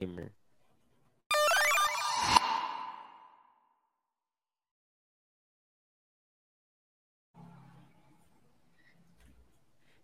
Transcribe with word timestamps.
disclaimer. 0.00 0.32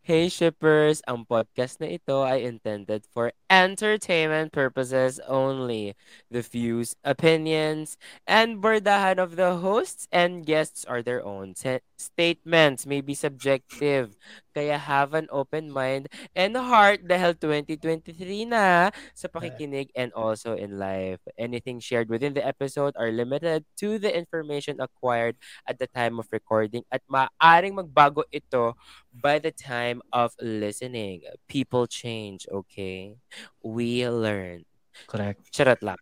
Hey 0.07 0.31
shippers! 0.31 1.03
Ang 1.11 1.27
podcast 1.27 1.83
na 1.83 1.91
ito 1.91 2.23
ay 2.23 2.47
intended 2.47 3.03
for 3.11 3.35
entertainment 3.51 4.53
purposes 4.53 5.21
only. 5.27 5.95
The 6.31 6.43
views, 6.43 6.97
opinions, 7.05 7.97
and 8.27 8.63
bordahan 8.63 9.19
of 9.19 9.37
the 9.37 9.57
hosts 9.59 10.09
and 10.13 10.45
guests 10.45 10.85
are 10.85 11.03
their 11.03 11.25
own. 11.25 11.55
T- 11.55 11.81
statements 11.99 12.87
may 12.87 13.01
be 13.01 13.15
subjective. 13.15 14.17
Kaya 14.55 14.79
have 14.79 15.13
an 15.15 15.29
open 15.31 15.71
mind 15.71 16.09
and 16.35 16.57
heart 16.57 17.05
dahil 17.07 17.37
2023 17.37 18.49
na 18.49 18.89
sa 19.13 19.29
pakikinig 19.29 19.93
and 19.95 20.13
also 20.17 20.57
in 20.57 20.81
life. 20.81 21.21
Anything 21.37 21.79
shared 21.79 22.09
within 22.09 22.33
the 22.33 22.45
episode 22.45 22.97
are 22.97 23.13
limited 23.13 23.65
to 23.85 23.99
the 24.01 24.09
information 24.13 24.81
acquired 24.81 25.37
at 25.69 25.79
the 25.79 25.87
time 25.87 26.19
of 26.19 26.27
recording 26.33 26.83
at 26.91 27.05
maaring 27.09 27.77
magbago 27.77 28.25
ito 28.33 28.75
by 29.13 29.39
the 29.39 29.53
time 29.53 30.01
of 30.13 30.33
listening. 30.41 31.23
People 31.49 31.87
change, 31.87 32.47
okay? 32.53 33.17
We 33.63 34.09
learn. 34.09 34.65
Correct. 35.07 35.53
Charot 35.53 35.83
lang. 35.83 36.01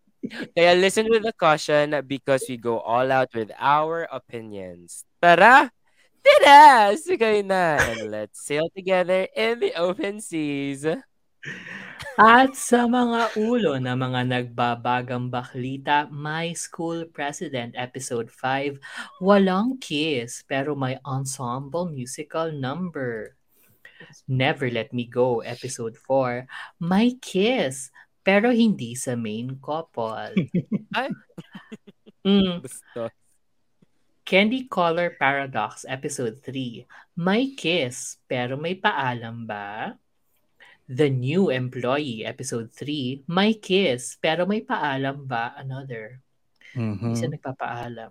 Kaya 0.56 0.73
listen 0.73 1.05
with 1.12 1.29
a 1.29 1.37
caution 1.37 1.92
because 2.09 2.48
we 2.48 2.56
go 2.56 2.80
all 2.80 3.12
out 3.12 3.29
with 3.37 3.52
our 3.61 4.09
opinions. 4.09 5.05
Tara! 5.20 5.69
Tara! 6.25 6.97
Sigay 6.97 7.45
na! 7.45 7.77
And 7.77 8.09
let's 8.09 8.41
sail 8.41 8.73
together 8.73 9.28
in 9.37 9.61
the 9.61 9.77
open 9.77 10.25
seas. 10.25 10.89
At 12.16 12.56
sa 12.56 12.89
mga 12.89 13.37
ulo 13.37 13.77
na 13.77 13.92
mga 13.92 14.25
nagbabagang 14.25 15.28
baklita, 15.28 16.09
My 16.09 16.56
School 16.56 17.05
President 17.12 17.77
Episode 17.77 18.33
5, 18.33 18.81
Walang 19.20 19.77
Kiss 19.77 20.41
pero 20.47 20.72
may 20.72 20.97
ensemble 21.05 21.92
musical 21.92 22.48
number. 22.48 23.37
Never 24.28 24.70
Let 24.70 24.92
Me 24.92 25.05
Go 25.05 25.41
Episode 25.41 25.97
4, 25.97 26.47
May 26.81 27.17
Kiss 27.20 27.91
pero 28.25 28.48
hindi 28.50 28.97
sa 28.97 29.12
main 29.14 29.61
couple. 29.61 30.33
Ay! 30.97 31.12
Mm. 32.25 32.65
Candy 34.25 34.65
Color 34.65 35.20
Paradox 35.20 35.84
Episode 35.84 36.41
3, 36.41 36.89
May 37.20 37.53
Kiss 37.53 38.17
pero 38.25 38.56
may 38.56 38.81
paalam 38.81 39.45
ba? 39.45 39.92
The 40.89 41.12
New 41.12 41.53
Employee 41.53 42.25
Episode 42.25 42.72
3, 42.72 43.28
May 43.28 43.61
Kiss 43.61 44.17
pero 44.17 44.48
may 44.48 44.65
paalam 44.65 45.28
ba? 45.28 45.53
Another. 45.61 46.25
Mm-hmm. 46.72 47.12
Isa 47.12 47.28
nagpapaalam. 47.28 48.11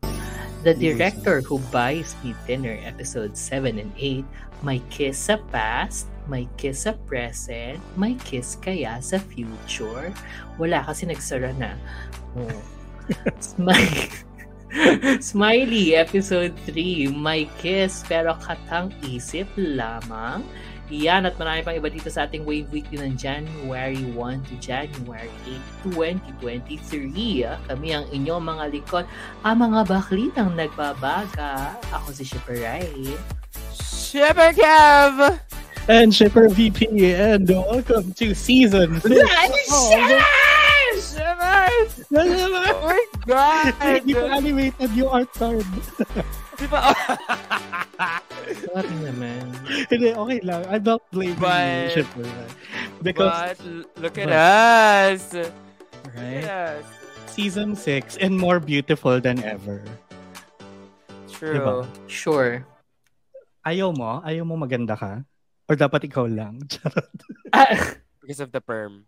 The 0.63 0.71
Director 0.71 1.43
Who 1.43 1.59
Buys 1.75 2.15
Me 2.23 2.31
Dinner 2.47 2.79
Episode 2.87 3.35
7 3.35 3.83
and 3.83 3.91
8, 3.99 4.23
May 4.63 4.79
Kiss 4.87 5.27
sa 5.27 5.35
Past, 5.51 6.07
May 6.31 6.47
Kiss 6.55 6.87
sa 6.87 6.95
Present, 7.03 7.83
May 7.99 8.15
Kiss 8.23 8.55
kaya 8.63 9.03
sa 9.03 9.19
Future? 9.19 10.15
Wala 10.55 10.79
kasi 10.87 11.03
nagsara 11.03 11.51
na. 11.59 11.75
Oh. 12.39 12.63
Smile. 13.43 14.07
Smiley, 15.19 15.99
episode 15.99 16.55
3, 16.63 17.11
May 17.11 17.51
Kiss, 17.59 18.07
pero 18.07 18.31
katang 18.39 18.95
isip 19.03 19.51
lamang. 19.59 20.47
Yan 20.91 21.23
at 21.23 21.39
marami 21.39 21.63
pang 21.63 21.75
iba 21.75 21.87
dito 21.87 22.11
sa 22.11 22.27
ating 22.27 22.43
Wave 22.43 22.67
Weekly 22.67 22.99
ng 22.99 23.15
January 23.15 24.03
1 24.11 24.47
to 24.51 24.55
January 24.59 25.31
8, 25.87 25.95
2023. 26.43 27.47
Kami 27.71 27.87
ang 27.95 28.05
inyong 28.11 28.43
mga 28.43 28.65
likod, 28.75 29.07
ang 29.47 29.57
mga 29.63 29.87
baklitang 29.87 30.51
nagbabaga. 30.59 31.79
Ako 31.95 32.11
si 32.11 32.27
Shipper 32.27 32.59
Rai. 32.59 33.15
Shipper 33.73 34.51
Kev! 34.53 35.39
And 35.87 36.15
Shipper 36.15 36.47
VP, 36.47 36.87
and 37.15 37.43
welcome 37.47 38.15
to 38.15 38.31
season 38.35 38.99
six. 39.03 39.27
Shippers! 41.03 41.91
Oh 42.13 42.79
my 42.87 43.03
God! 43.27 43.73
Hindi 43.81 44.13
pa 44.15 44.27
animated 44.35 44.91
yung 44.95 45.11
art 45.11 45.31
card. 45.35 45.67
Di 46.55 46.67
ba? 46.69 46.93
Sorry 48.43 48.95
naman. 49.01 49.43
Hindi, 49.87 50.11
okay 50.11 50.39
lang. 50.43 50.61
I'm 50.67 50.83
not 50.83 51.01
blaming 51.09 51.39
But- 51.39 51.93
you, 51.93 52.03
Shipper. 52.03 52.27
Because, 53.01 53.57
But 53.59 53.99
look 53.99 54.15
at 54.17 54.27
But- 54.27 54.37
us! 54.37 55.21
Look 55.33 56.15
right? 56.15 56.43
at 56.43 56.79
us. 56.79 56.85
Season 57.33 57.73
6 57.73 58.17
and 58.21 58.37
more 58.37 58.59
beautiful 58.61 59.17
than 59.19 59.41
ever. 59.41 59.81
True. 61.33 61.57
Diba? 61.57 61.75
Sure. 62.05 62.61
Ayaw 63.65 63.89
mo? 63.95 64.21
Ayaw 64.21 64.45
mo 64.45 64.55
maganda 64.55 64.93
ka? 64.93 65.25
Or 65.67 65.75
dapat 65.75 66.05
ikaw 66.05 66.27
lang? 66.29 66.61
Ah, 67.53 67.69
Because 68.23 68.39
of 68.39 68.49
the 68.49 68.61
perm. 68.63 69.05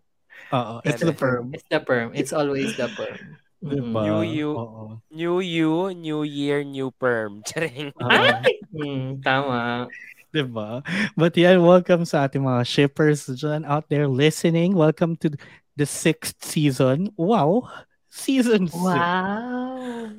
Oo, 0.52 0.78
it's 0.84 1.00
the 1.02 1.10
firm. 1.16 1.50
it's 1.50 1.66
the 1.66 1.80
perm. 1.80 2.12
It's 2.14 2.30
always 2.30 2.76
the 2.76 2.86
perm. 2.92 3.40
Diba? 3.64 4.02
New 4.04 4.22
you. 4.22 4.50
Oo. 4.52 4.84
New 5.08 5.40
you, 5.40 5.90
new 5.96 6.22
year, 6.22 6.60
new 6.62 6.92
perm. 6.92 7.40
Charing. 7.48 7.92
Ay! 8.00 8.60
Hmm, 8.70 9.20
tama. 9.24 9.88
Diba? 10.34 10.84
But 11.16 11.32
yeah, 11.40 11.56
welcome 11.56 12.04
sa 12.04 12.28
ating 12.28 12.44
mga 12.44 12.68
shippers 12.68 13.24
dyan 13.24 13.64
out 13.64 13.88
there 13.88 14.04
listening. 14.04 14.76
Welcome 14.76 15.16
to 15.24 15.32
the 15.76 15.88
sixth 15.88 16.44
season. 16.44 17.16
Wow! 17.16 17.68
Season 18.16 18.64
6. 18.64 18.72
Wow! 18.80 20.16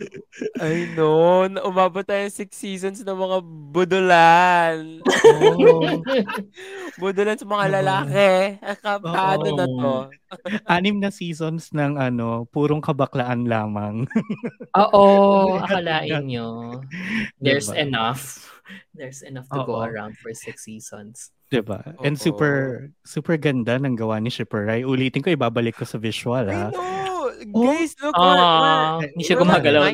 I 0.62 0.86
know. 0.94 1.50
Umabot 1.66 2.06
tayo 2.06 2.30
six 2.30 2.54
seasons 2.54 3.02
ng 3.02 3.18
mga 3.18 3.38
budulan. 3.74 5.02
Oh, 5.02 5.82
budulan 7.02 7.42
sa 7.42 7.46
mga 7.50 7.66
Diba? 7.66 7.76
lalaki. 7.82 8.32
Akabado 8.62 9.48
na 9.58 9.66
to. 9.66 9.96
anim 10.70 11.02
na 11.02 11.10
seasons 11.10 11.74
ng 11.74 11.98
ano, 11.98 12.46
purong 12.54 12.86
kabaklaan 12.86 13.50
lamang. 13.50 14.06
Oo, 14.78 15.58
akalain 15.66 16.22
nyo. 16.30 16.78
There's 17.42 17.74
Diba? 17.74 17.82
enough. 17.82 18.54
There's 18.94 19.26
enough 19.26 19.50
to 19.50 19.66
go 19.66 19.82
Oo. 19.82 19.90
around 19.90 20.22
for 20.22 20.38
six 20.38 20.70
seasons. 20.70 21.34
'Di 21.48 21.64
ba? 21.64 21.96
And 22.04 22.20
super 22.20 22.88
super 23.08 23.40
ganda 23.40 23.80
ng 23.80 23.96
gawa 23.96 24.20
ni 24.20 24.28
Shipper 24.28 24.68
Rai. 24.68 24.84
Ulitin 24.84 25.24
ko, 25.24 25.32
ibabalik 25.32 25.80
ko 25.80 25.88
sa 25.88 25.98
visual 25.98 26.46
I 26.46 26.54
ha. 26.54 26.68
know. 26.76 27.17
Oh. 27.54 27.64
Guys, 27.66 27.94
look. 28.02 28.16
we're, 28.18 28.38
Ah, 28.38 28.98
we're, 28.98 29.10
hindi 29.14 29.24
siya 29.24 29.38
gumagalaw. 29.38 29.86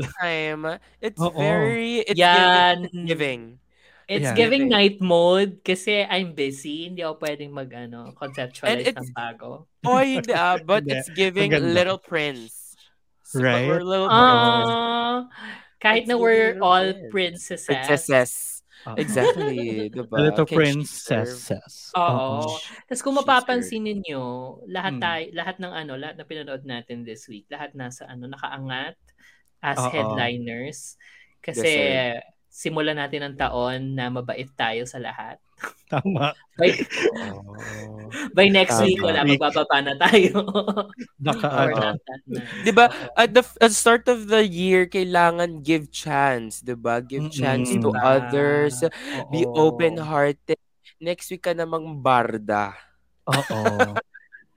It's 1.03 1.19
Oo. 1.19 1.35
very, 1.35 2.03
it's 2.07 2.19
Yan. 2.19 2.87
giving. 3.03 3.59
It's 4.07 4.27
Yeah. 4.31 4.35
giving 4.35 4.67
night 4.67 4.99
mode 4.99 5.63
kasi 5.63 6.03
I'm 6.03 6.35
busy. 6.35 6.91
Hindi 6.91 7.07
ako 7.07 7.23
pwedeng 7.23 7.51
mag 7.55 7.71
ano, 7.71 8.11
conceptualize 8.13 8.91
ng 8.91 9.15
bago. 9.15 9.71
Oh, 9.87 9.99
hindi 9.99 10.31
ah, 10.35 10.59
but 10.67 10.83
it's 10.87 11.07
giving. 11.15 11.55
Little 11.55 11.97
Prince. 11.99 12.75
So, 13.23 13.39
Right? 13.41 13.65
We're 13.65 13.81
little 13.81 14.11
princesses. 14.11 14.69
Ah, 14.69 15.17
kahit 15.79 16.03
It's 16.05 16.09
na 16.11 16.15
we're 16.19 16.59
all 16.61 16.87
princesses. 17.09 17.65
princesses. 17.65 18.52
Exactly. 18.97 19.89
diba? 19.89 20.17
A 20.17 20.21
little 20.21 20.45
Can 20.45 20.57
she 20.59 20.59
princess 20.59 21.29
serve? 21.29 21.43
says. 21.47 21.75
Oo. 21.93 22.49
Tapos 22.89 23.01
kung 23.05 23.13
She's 23.13 23.21
mapapansin 23.21 23.83
ninyo, 23.85 24.23
lahat 24.67 24.93
Hmm. 24.97 25.03
tayo, 25.03 25.23
lahat 25.37 25.55
ng 25.61 25.73
ano, 25.73 25.93
lahat 25.95 26.15
na 26.17 26.25
pinanood 26.25 26.63
natin 26.65 27.05
this 27.05 27.29
week, 27.29 27.45
lahat 27.53 27.77
nasa 27.77 28.09
ano, 28.09 28.25
nakaangat 28.25 28.97
as 29.61 29.77
Oo. 29.79 29.91
headliners. 29.93 30.97
Kasi 31.39 31.69
Yes, 31.69 32.23
simulan 32.49 32.97
natin 32.97 33.21
ang 33.29 33.35
taon 33.37 33.93
na 33.93 34.09
mabait 34.09 34.49
tayo 34.57 34.85
sa 34.89 34.97
lahat. 34.97 35.37
Tama. 35.93 36.33
By, 36.53 36.69
Oh. 37.33 37.49
by 38.33 38.47
next 38.49 38.77
Tama. 38.77 38.85
week, 38.85 39.01
wala, 39.01 39.25
magbababa 39.25 39.77
na 39.81 39.93
tayo. 39.97 40.41
Naka, 41.25 41.47
ano, 41.49 41.75
na. 42.27 42.39
Diba, 42.61 42.89
at 43.13 43.33
the 43.33 43.41
f- 43.41 43.57
at 43.57 43.69
the 43.69 43.77
start 43.77 44.05
of 44.07 44.27
the 44.27 44.41
year, 44.41 44.85
kailangan 44.85 45.61
give 45.61 45.89
chance, 45.89 46.61
diba? 46.61 47.01
Give 47.01 47.29
Mm-mm. 47.29 47.33
chance 47.33 47.73
to 47.73 47.89
Diba? 47.89 48.01
others. 48.01 48.81
Be 49.29 49.45
Oo. 49.45 49.73
open-hearted. 49.73 50.57
Next 50.97 51.27
week 51.29 51.43
ka 51.43 51.53
namang 51.53 51.99
barda. 51.99 52.73
Oo. 53.27 53.93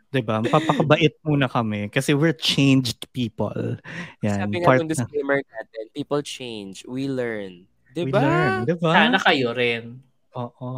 'Di 0.07 0.23
ba? 0.23 0.39
Papakabait 0.41 1.19
muna 1.21 1.51
kami 1.51 1.91
kasi 1.91 2.15
we're 2.15 2.37
changed 2.37 3.05
people. 3.11 3.77
Yan, 4.23 4.47
Sabi 4.47 4.63
nga 4.63 4.67
part 4.67 4.81
ng 4.85 4.89
disclaimer 4.89 5.43
natin, 5.43 5.85
people 5.93 6.23
change, 6.23 6.87
we 6.87 7.11
learn. 7.11 7.67
We 7.93 8.07
Diba? 8.07 8.23
learn, 8.23 8.53
'di 8.65 8.75
ba? 8.79 8.91
Sana 8.95 9.19
kayo 9.19 9.51
rin. 9.53 10.06
Oo. 10.37 10.77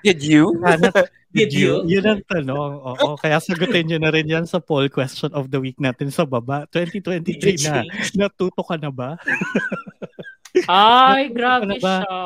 Did 0.00 0.20
you? 0.20 0.56
Sana, 0.58 0.88
Did 1.30 1.54
you? 1.54 1.86
Yun 1.86 2.04
ang 2.10 2.22
tanong. 2.26 2.72
Oo, 2.82 3.14
kaya 3.14 3.38
sagutin 3.38 3.86
nyo 3.86 3.98
na 4.02 4.10
rin 4.10 4.26
yan 4.26 4.42
sa 4.42 4.58
poll 4.58 4.90
question 4.90 5.30
of 5.30 5.46
the 5.46 5.62
week 5.62 5.78
natin 5.78 6.10
sa 6.10 6.26
baba. 6.26 6.66
2023 6.74 7.38
na. 7.62 7.86
Natuto 8.18 8.66
ka 8.66 8.74
na 8.74 8.90
ba? 8.90 9.14
Ay, 10.66 11.30
Natuto 11.30 11.36
grabe 11.38 11.64
na 11.64 11.76
ba? 11.78 11.94
siya. 12.02 12.18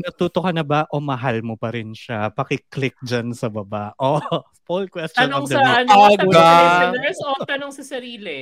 Natuto 0.00 0.38
ka 0.40 0.50
na 0.50 0.64
ba 0.64 0.88
o 0.88 0.96
mahal 0.96 1.44
mo 1.44 1.60
pa 1.60 1.68
rin 1.68 1.92
siya? 1.92 2.32
Paki-click 2.32 2.96
dyan 3.04 3.36
sa 3.36 3.52
baba. 3.52 3.92
Oh, 4.00 4.16
poll 4.64 4.88
question 4.88 5.28
Tanong 5.28 5.44
of 5.44 5.52
the 5.52 5.56
sa 5.56 5.60
week. 5.60 5.76
ano, 5.84 5.92
tanong 6.16 6.32
sa 6.32 6.48
listeners 6.88 7.18
o 7.20 7.30
tanong 7.44 7.72
sa 7.76 7.82
sarili? 7.84 8.40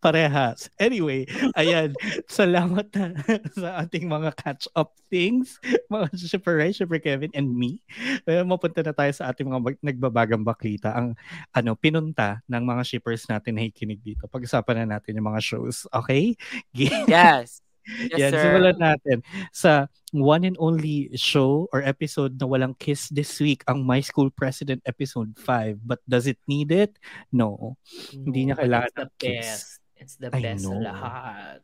Parehas. 0.00 0.68
Anyway, 0.76 1.24
ayan. 1.56 1.96
Salamat 2.30 2.86
na 2.92 3.16
sa 3.58 3.80
ating 3.82 4.06
mga 4.06 4.36
catch-up 4.36 4.92
things. 5.08 5.56
Mga 5.92 6.18
Shipper 6.18 6.58
Ray, 6.58 6.74
Shipper 6.74 6.98
Kevin, 6.98 7.30
and 7.30 7.46
me. 7.46 7.78
Eh, 8.26 8.42
mapunta 8.42 8.82
na 8.82 8.90
tayo 8.90 9.12
sa 9.14 9.30
ating 9.30 9.46
mga 9.46 9.62
bag- 9.62 9.84
nagbabagang 9.86 10.42
baklita. 10.42 10.90
Ang 10.98 11.14
ano, 11.54 11.78
pinunta 11.78 12.42
ng 12.50 12.58
mga 12.66 12.82
shippers 12.82 13.22
natin 13.30 13.54
na 13.54 13.70
ikinig 13.70 14.02
dito. 14.02 14.26
Pag-usapan 14.26 14.82
na 14.82 14.98
natin 14.98 15.14
yung 15.14 15.30
mga 15.30 15.38
shows. 15.38 15.86
Okay? 15.94 16.34
Yes. 16.74 17.62
Yes, 17.86 18.18
Yan, 18.18 18.32
sir. 18.34 18.42
simulan 18.42 18.78
natin 18.82 19.18
sa 19.54 19.86
one 20.10 20.42
and 20.42 20.58
only 20.58 21.06
show 21.14 21.70
or 21.70 21.86
episode 21.86 22.34
na 22.34 22.50
walang 22.50 22.74
kiss 22.82 23.06
this 23.14 23.38
week, 23.38 23.62
ang 23.70 23.86
My 23.86 24.02
School 24.02 24.26
President 24.34 24.82
episode 24.90 25.30
5. 25.38 25.86
But 25.86 26.02
does 26.10 26.26
it 26.26 26.42
need 26.50 26.74
it? 26.74 26.98
No. 27.30 27.78
Hindi 28.10 28.50
niya 28.50 28.58
kailangan 28.58 28.90
ng 28.90 29.10
kiss. 29.22 29.78
It's 29.96 30.16
the 30.20 30.28
I 30.32 30.40
best 30.44 30.68
know. 30.68 30.78
lahat. 30.80 31.60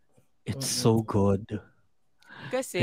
It's 0.49 0.67
Mm-mm. 0.67 0.83
so 0.83 0.93
good. 1.05 1.45
Kasi, 2.51 2.83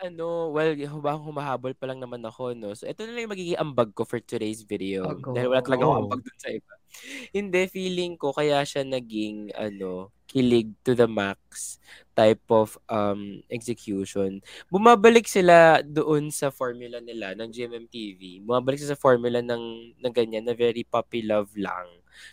ano, 0.00 0.50
well, 0.50 0.74
hubang 0.74 1.22
humahabol 1.22 1.72
pa 1.78 1.86
lang 1.86 2.02
naman 2.02 2.24
ako, 2.26 2.52
no? 2.56 2.74
So, 2.74 2.88
ito 2.88 3.06
na 3.06 3.14
lang 3.14 3.28
yung 3.28 3.34
magiging 3.36 3.60
ambag 3.60 3.94
ko 3.94 4.02
for 4.02 4.18
today's 4.18 4.66
video. 4.66 5.06
Ago. 5.06 5.32
Dahil 5.36 5.48
wala 5.52 5.62
talaga 5.62 5.86
ako 5.86 5.92
Oh. 5.94 6.00
ambag 6.02 6.20
dun 6.24 6.38
sa 6.40 6.50
iba. 6.50 6.72
Hindi, 7.36 7.60
feeling 7.70 8.18
ko, 8.18 8.34
kaya 8.34 8.64
siya 8.66 8.82
naging, 8.82 9.54
ano, 9.54 10.10
kilig 10.26 10.72
to 10.82 10.96
the 10.98 11.06
max 11.06 11.78
type 12.16 12.42
of 12.50 12.74
um 12.90 13.38
execution. 13.52 14.42
Bumabalik 14.66 15.30
sila 15.30 15.78
doon 15.84 16.32
sa 16.34 16.50
formula 16.50 16.98
nila 16.98 17.36
ng 17.38 17.52
GMMTV. 17.54 18.42
Bumabalik 18.42 18.82
sila 18.82 18.96
sa 18.96 19.02
formula 19.04 19.38
ng, 19.44 19.94
ng 20.00 20.12
ganyan 20.14 20.42
na 20.48 20.56
very 20.56 20.82
puppy 20.82 21.22
love 21.22 21.52
lang. 21.54 21.86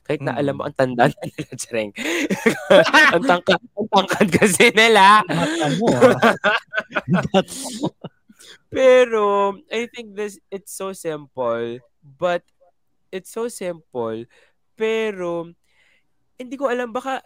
Kahit 0.03 0.21
na 0.21 0.33
alam 0.33 0.55
mo, 0.55 0.63
ang 0.63 0.73
tanda 0.73 1.07
na 1.07 1.21
nila, 1.21 1.51
Tsareng. 1.59 1.91
ang, 3.11 3.23
tangkad, 3.23 3.59
ang 3.59 3.87
tangkad 3.89 4.27
kasi 4.31 4.71
nila. 4.71 5.21
Ah. 5.21 5.47
Pero 8.71 9.55
I 9.67 9.85
think 9.91 10.15
this 10.15 10.39
it's 10.47 10.71
so 10.71 10.95
simple, 10.95 11.77
but 12.01 12.41
it's 13.11 13.29
so 13.29 13.47
simple. 13.47 14.25
Pero 14.73 15.51
hindi 16.39 16.55
ko 16.55 16.71
alam 16.71 16.89
baka 16.89 17.21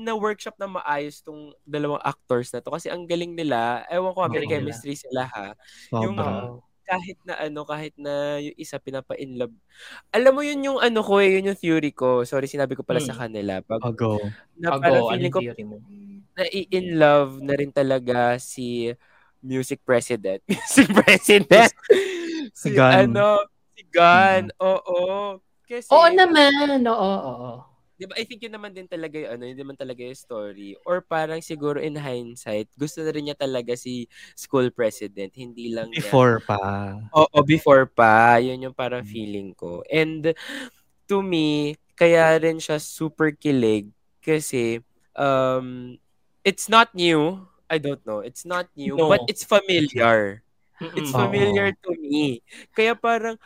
na 0.00 0.14
workshop 0.14 0.54
na 0.56 0.70
maayos 0.70 1.20
tong 1.20 1.50
dalawang 1.66 2.00
actors 2.00 2.54
na 2.54 2.62
to 2.62 2.70
kasi 2.70 2.86
ang 2.86 3.04
galing 3.04 3.34
nila. 3.34 3.82
Ewan 3.90 4.14
ko, 4.14 4.22
may 4.24 4.38
Galing 4.38 4.46
nila. 4.46 4.54
chemistry 4.62 4.94
sila 4.94 5.26
ha. 5.26 5.46
Yung 5.92 6.14
sobra. 6.14 6.30
Oo. 6.46 6.62
Kahit 6.90 7.18
na 7.22 7.34
ano, 7.38 7.62
kahit 7.62 7.94
na 7.94 8.42
yung 8.42 8.56
isa 8.58 8.82
pinapa-in 8.82 9.38
love. 9.38 9.54
Alam 10.10 10.32
mo 10.34 10.42
yun 10.42 10.58
yung 10.66 10.78
ano 10.82 11.06
ko 11.06 11.22
eh, 11.22 11.38
yun 11.38 11.54
yung 11.54 11.60
theory 11.60 11.94
ko. 11.94 12.26
Sorry, 12.26 12.50
sinabi 12.50 12.74
ko 12.74 12.82
pala 12.82 12.98
sa 12.98 13.14
Hmm. 13.14 13.30
kanila. 13.30 13.62
Pag, 13.62 13.86
Ago. 13.86 14.18
na 14.58 14.74
Ago, 14.74 14.82
parang 14.82 15.02
feeling 15.14 15.30
ko 15.30 15.38
theory 15.38 15.62
mo? 15.64 15.78
na 16.34 16.44
in 16.50 16.98
love 16.98 17.38
na 17.42 17.54
rin 17.54 17.70
talaga 17.70 18.38
si 18.42 18.90
music 19.42 19.86
president. 19.86 20.42
music 20.50 20.90
president. 20.90 21.70
si 22.54 22.68
Gun. 22.74 23.14
ano, 23.14 23.46
si 23.78 23.82
Gun. 23.94 24.50
Oo. 24.58 25.38
Kasi, 25.70 25.86
Oo 25.94 26.08
naman. 26.10 26.82
Oo, 26.90 27.12
oo. 27.30 27.50
Di 28.00 28.08
ba, 28.08 28.16
I 28.16 28.24
think 28.24 28.40
yun 28.40 28.56
naman 28.56 28.72
din 28.72 28.88
talaga 28.88 29.20
yung 29.20 29.36
ano, 29.36 29.44
yun 29.44 29.60
naman 29.60 29.76
talaga 29.76 30.00
yung 30.00 30.16
story. 30.16 30.72
Or 30.88 31.04
parang 31.04 31.44
siguro 31.44 31.76
in 31.76 32.00
hindsight, 32.00 32.72
gusto 32.72 33.04
na 33.04 33.12
rin 33.12 33.28
niya 33.28 33.36
talaga 33.36 33.76
si 33.76 34.08
school 34.32 34.72
president. 34.72 35.36
Hindi 35.36 35.68
lang 35.68 35.92
niya. 35.92 36.08
Before 36.08 36.40
pa. 36.40 36.96
Oo, 37.12 37.44
before 37.44 37.84
pa. 37.84 38.40
Yun 38.40 38.72
yung 38.72 38.76
parang 38.76 39.04
Mm. 39.04 39.12
feeling 39.12 39.48
ko. 39.52 39.84
And 39.92 40.32
to 41.12 41.20
me, 41.20 41.76
kaya 41.92 42.40
rin 42.40 42.56
siya 42.56 42.80
super 42.80 43.36
kilig 43.36 43.92
kasi 44.24 44.80
um, 45.12 46.00
it's 46.40 46.72
not 46.72 46.88
new. 46.96 47.44
I 47.68 47.76
don't 47.76 48.00
know. 48.08 48.24
It's 48.24 48.48
not 48.48 48.72
new, 48.72 48.96
No. 48.96 49.12
but 49.12 49.20
it's 49.28 49.44
familiar. 49.44 50.40
It's 50.80 51.12
familiar 51.12 51.76
to 51.84 51.90
me. 52.00 52.40
Kaya 52.72 52.96
parang, 52.96 53.36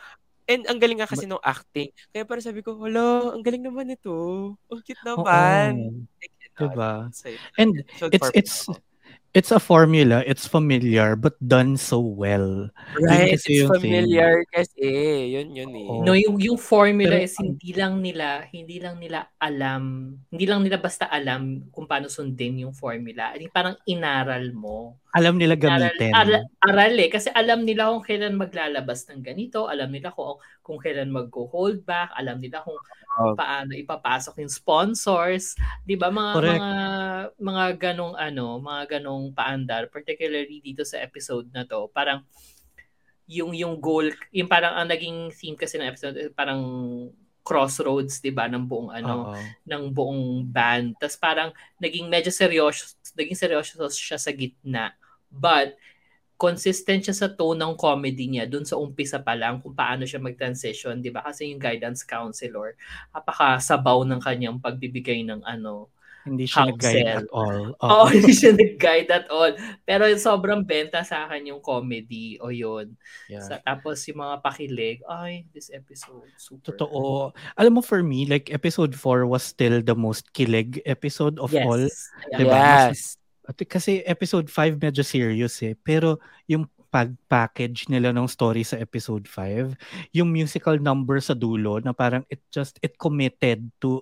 and 0.47 0.65
ang 0.65 0.77
galing 0.77 0.99
nga 1.01 1.09
kasi 1.09 1.25
nung 1.25 1.41
acting. 1.41 1.89
Kaya 2.09 2.23
parang 2.23 2.45
sabi 2.45 2.61
ko, 2.61 2.77
hala, 2.79 3.33
ang 3.33 3.43
galing 3.43 3.65
naman 3.65 3.89
ito. 3.89 4.13
Ang 4.69 4.81
cute 4.85 5.01
naman. 5.03 5.71
Oo. 5.75 6.05
Like, 6.21 6.33
yun, 6.39 6.51
Diba? 6.55 7.11
so, 7.11 7.27
And 7.59 7.71
episode 7.75 8.13
it's 8.15 8.29
it's 8.31 8.55
ako. 8.63 8.79
it's 9.35 9.51
a 9.51 9.59
formula, 9.59 10.23
it's 10.23 10.47
familiar 10.47 11.19
but 11.19 11.35
done 11.43 11.75
so 11.75 11.99
well. 11.99 12.71
Right, 12.95 13.35
kasi 13.35 13.35
it's 13.35 13.45
yung 13.51 13.75
thing. 13.75 13.91
familiar 13.91 14.39
kasi. 14.47 14.87
Yun, 15.35 15.51
yun 15.51 15.71
eh. 15.75 15.87
Oo. 15.91 16.03
No, 16.07 16.15
yung 16.15 16.39
yung 16.39 16.55
formula 16.55 17.19
Pero 17.19 17.27
is 17.27 17.35
hindi 17.35 17.75
lang 17.75 17.99
nila, 17.99 18.47
hindi 18.55 18.79
lang 18.79 18.95
nila 19.03 19.27
alam, 19.35 20.15
hindi 20.31 20.45
lang 20.47 20.63
nila 20.63 20.79
basta 20.79 21.11
alam 21.11 21.67
kung 21.75 21.83
paano 21.91 22.07
sundin 22.07 22.63
yung 22.63 22.71
formula. 22.71 23.35
I 23.35 23.43
think 23.43 23.51
parang 23.51 23.75
inaral 23.83 24.55
mo. 24.55 24.95
Alam 25.17 25.35
nila 25.39 25.55
Aral, 25.65 25.97
gamitin. 26.05 26.17
aral, 26.19 26.43
aral 26.61 26.93
eh. 27.01 27.09
Kasi 27.09 27.33
alam 27.33 27.65
nila 27.65 27.89
kung 27.89 28.05
kailan 28.05 28.37
maglalabas 28.37 29.09
ng 29.09 29.25
ganito, 29.25 29.65
alam 29.65 29.89
nila 29.89 30.13
kung, 30.13 30.37
kung 30.61 30.77
kailan 30.77 31.09
mag-hold 31.09 31.81
back, 31.87 32.13
alam 32.13 32.37
nila 32.37 32.61
kung 32.61 32.77
Oh. 33.17 33.39
paano 33.39 33.73
ipapasok 33.77 34.43
yung 34.43 34.51
sponsors, 34.53 35.55
'di 35.87 35.95
ba? 35.97 36.09
Mga 36.13 36.33
Correct. 36.33 36.45
mga 36.45 36.71
mga 37.39 37.65
ganong 37.79 38.15
ano, 38.19 38.59
mga 38.61 38.99
ganong 38.99 39.31
paandar, 39.35 39.87
particularly 39.93 40.59
dito 40.61 40.83
sa 40.85 40.99
episode 41.01 41.47
na 41.55 41.63
to, 41.67 41.87
parang 41.93 42.25
yung 43.29 43.57
yung 43.57 43.81
goal, 43.81 44.13
yung 44.29 44.45
parang 44.49 44.77
ang 44.77 44.89
naging 44.89 45.33
theme 45.33 45.57
kasi 45.57 45.81
ng 45.81 45.89
episode, 45.89 46.15
eh, 46.19 46.29
parang 46.29 46.61
crossroads, 47.41 48.21
'di 48.21 48.29
ba, 48.33 48.45
ng 48.49 48.65
buong 48.69 48.93
ano, 48.93 49.29
Oo. 49.29 49.55
ng 49.65 49.83
buong 49.93 50.45
band. 50.49 50.97
Tapos 51.01 51.17
parang 51.17 51.49
naging 51.81 52.05
medyo 52.09 52.29
seryoso, 52.33 52.93
naging 53.17 53.37
seryoso 53.37 53.81
siya 53.93 54.17
sa 54.21 54.29
gitna. 54.33 54.93
But 55.35 55.75
consistent 56.35 57.07
siya 57.07 57.15
sa 57.15 57.31
tone 57.31 57.63
ng 57.63 57.79
comedy 57.79 58.27
niya 58.27 58.43
dun 58.43 58.67
sa 58.67 58.75
umpisa 58.75 59.23
pa 59.23 59.39
lang 59.39 59.63
kung 59.63 59.71
paano 59.71 60.03
siya 60.03 60.19
mag-transition, 60.19 60.99
'di 60.99 61.11
ba? 61.11 61.23
Kasi 61.23 61.47
yung 61.51 61.63
guidance 61.63 62.03
counselor, 62.03 62.75
apakasabaw 63.15 64.03
ng 64.03 64.19
kanyang 64.19 64.59
pagbibigay 64.59 65.23
ng 65.23 65.43
ano. 65.47 65.87
Hindi 66.25 66.49
siya 66.49 66.73
nag-guide 66.73 67.21
at 67.21 67.29
all. 67.29 67.77
Oo, 67.85 68.09
hindi 68.09 68.33
siya 68.33 68.57
nag-guide 68.57 69.09
at 69.13 69.29
all. 69.29 69.53
Pero 69.85 70.09
sobrang 70.17 70.65
benta 70.65 71.05
sa 71.05 71.29
akin 71.29 71.53
yung 71.53 71.61
comedy 71.61 72.41
o 72.41 72.49
yun. 72.49 72.97
Yeah. 73.29 73.45
Sa, 73.45 73.61
tapos 73.61 74.01
yung 74.09 74.25
mga 74.25 74.41
pakilig, 74.41 75.05
ay, 75.05 75.45
this 75.53 75.69
episode, 75.69 76.25
super. 76.33 76.73
Totoo. 76.73 77.29
Alam 77.61 77.77
mo 77.77 77.81
for 77.85 78.01
me, 78.01 78.25
like 78.25 78.49
episode 78.49 78.97
4 78.97 79.29
was 79.29 79.45
still 79.45 79.85
the 79.85 79.93
most 79.93 80.33
kilig 80.33 80.81
episode 80.89 81.37
of 81.37 81.53
Yes. 81.53 81.61
all. 81.61 81.85
Ayan. 81.85 82.39
Diba? 82.41 82.57
Yes. 82.89 83.21
At 83.45 83.57
kasi 83.69 84.01
episode 84.05 84.49
5 84.49 84.81
medyo 84.81 85.05
serious 85.05 85.61
eh. 85.61 85.77
Pero 85.77 86.17
yung 86.49 86.65
pag-package 86.89 87.91
nila 87.91 88.15
ng 88.15 88.25
story 88.25 88.63
sa 88.63 88.79
episode 88.79 89.27
5, 89.27 89.75
yung 90.15 90.31
musical 90.31 90.79
number 90.79 91.19
sa 91.19 91.35
dulo 91.35 91.77
na 91.83 91.91
parang 91.91 92.23
it 92.31 92.39
just, 92.49 92.79
it 92.79 92.95
committed 92.95 93.67
to 93.83 93.99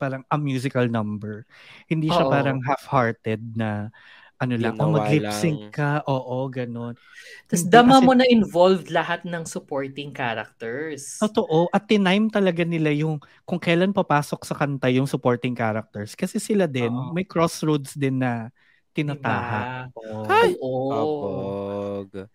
parang 0.00 0.24
a 0.32 0.40
musical 0.40 0.88
number. 0.88 1.44
Hindi 1.84 2.08
siya 2.08 2.24
Oo. 2.24 2.32
parang 2.32 2.58
half-hearted 2.64 3.44
na 3.52 3.92
ano 4.40 4.56
lang, 4.56 4.72
oh, 4.80 4.88
Ginawa 4.88 5.04
mag-lip 5.04 5.28
sync 5.36 5.68
ka, 5.68 6.00
oo, 6.08 6.48
ganun. 6.48 6.96
Tapos 7.44 7.64
dama 7.68 8.00
mo 8.00 8.16
na 8.16 8.24
involved 8.24 8.88
lahat 8.88 9.28
ng 9.28 9.44
supporting 9.44 10.16
characters. 10.16 11.20
Totoo. 11.20 11.68
At 11.68 11.84
tinime 11.84 12.32
talaga 12.32 12.64
nila 12.64 12.88
yung 12.88 13.20
kung 13.44 13.60
kailan 13.60 13.92
papasok 13.92 14.40
sa 14.48 14.56
kanta 14.56 14.88
yung 14.88 15.04
supporting 15.04 15.52
characters. 15.52 16.16
Kasi 16.16 16.40
sila 16.40 16.64
din, 16.64 16.88
Oo. 16.88 17.12
may 17.12 17.28
crossroads 17.28 17.92
din 17.92 18.24
na? 18.24 18.48
Tinataha. 18.92 19.88
Oo. 19.92 20.24
Ay! 20.26 20.50
Oo. 20.56 20.90
Kapag. 20.90 22.26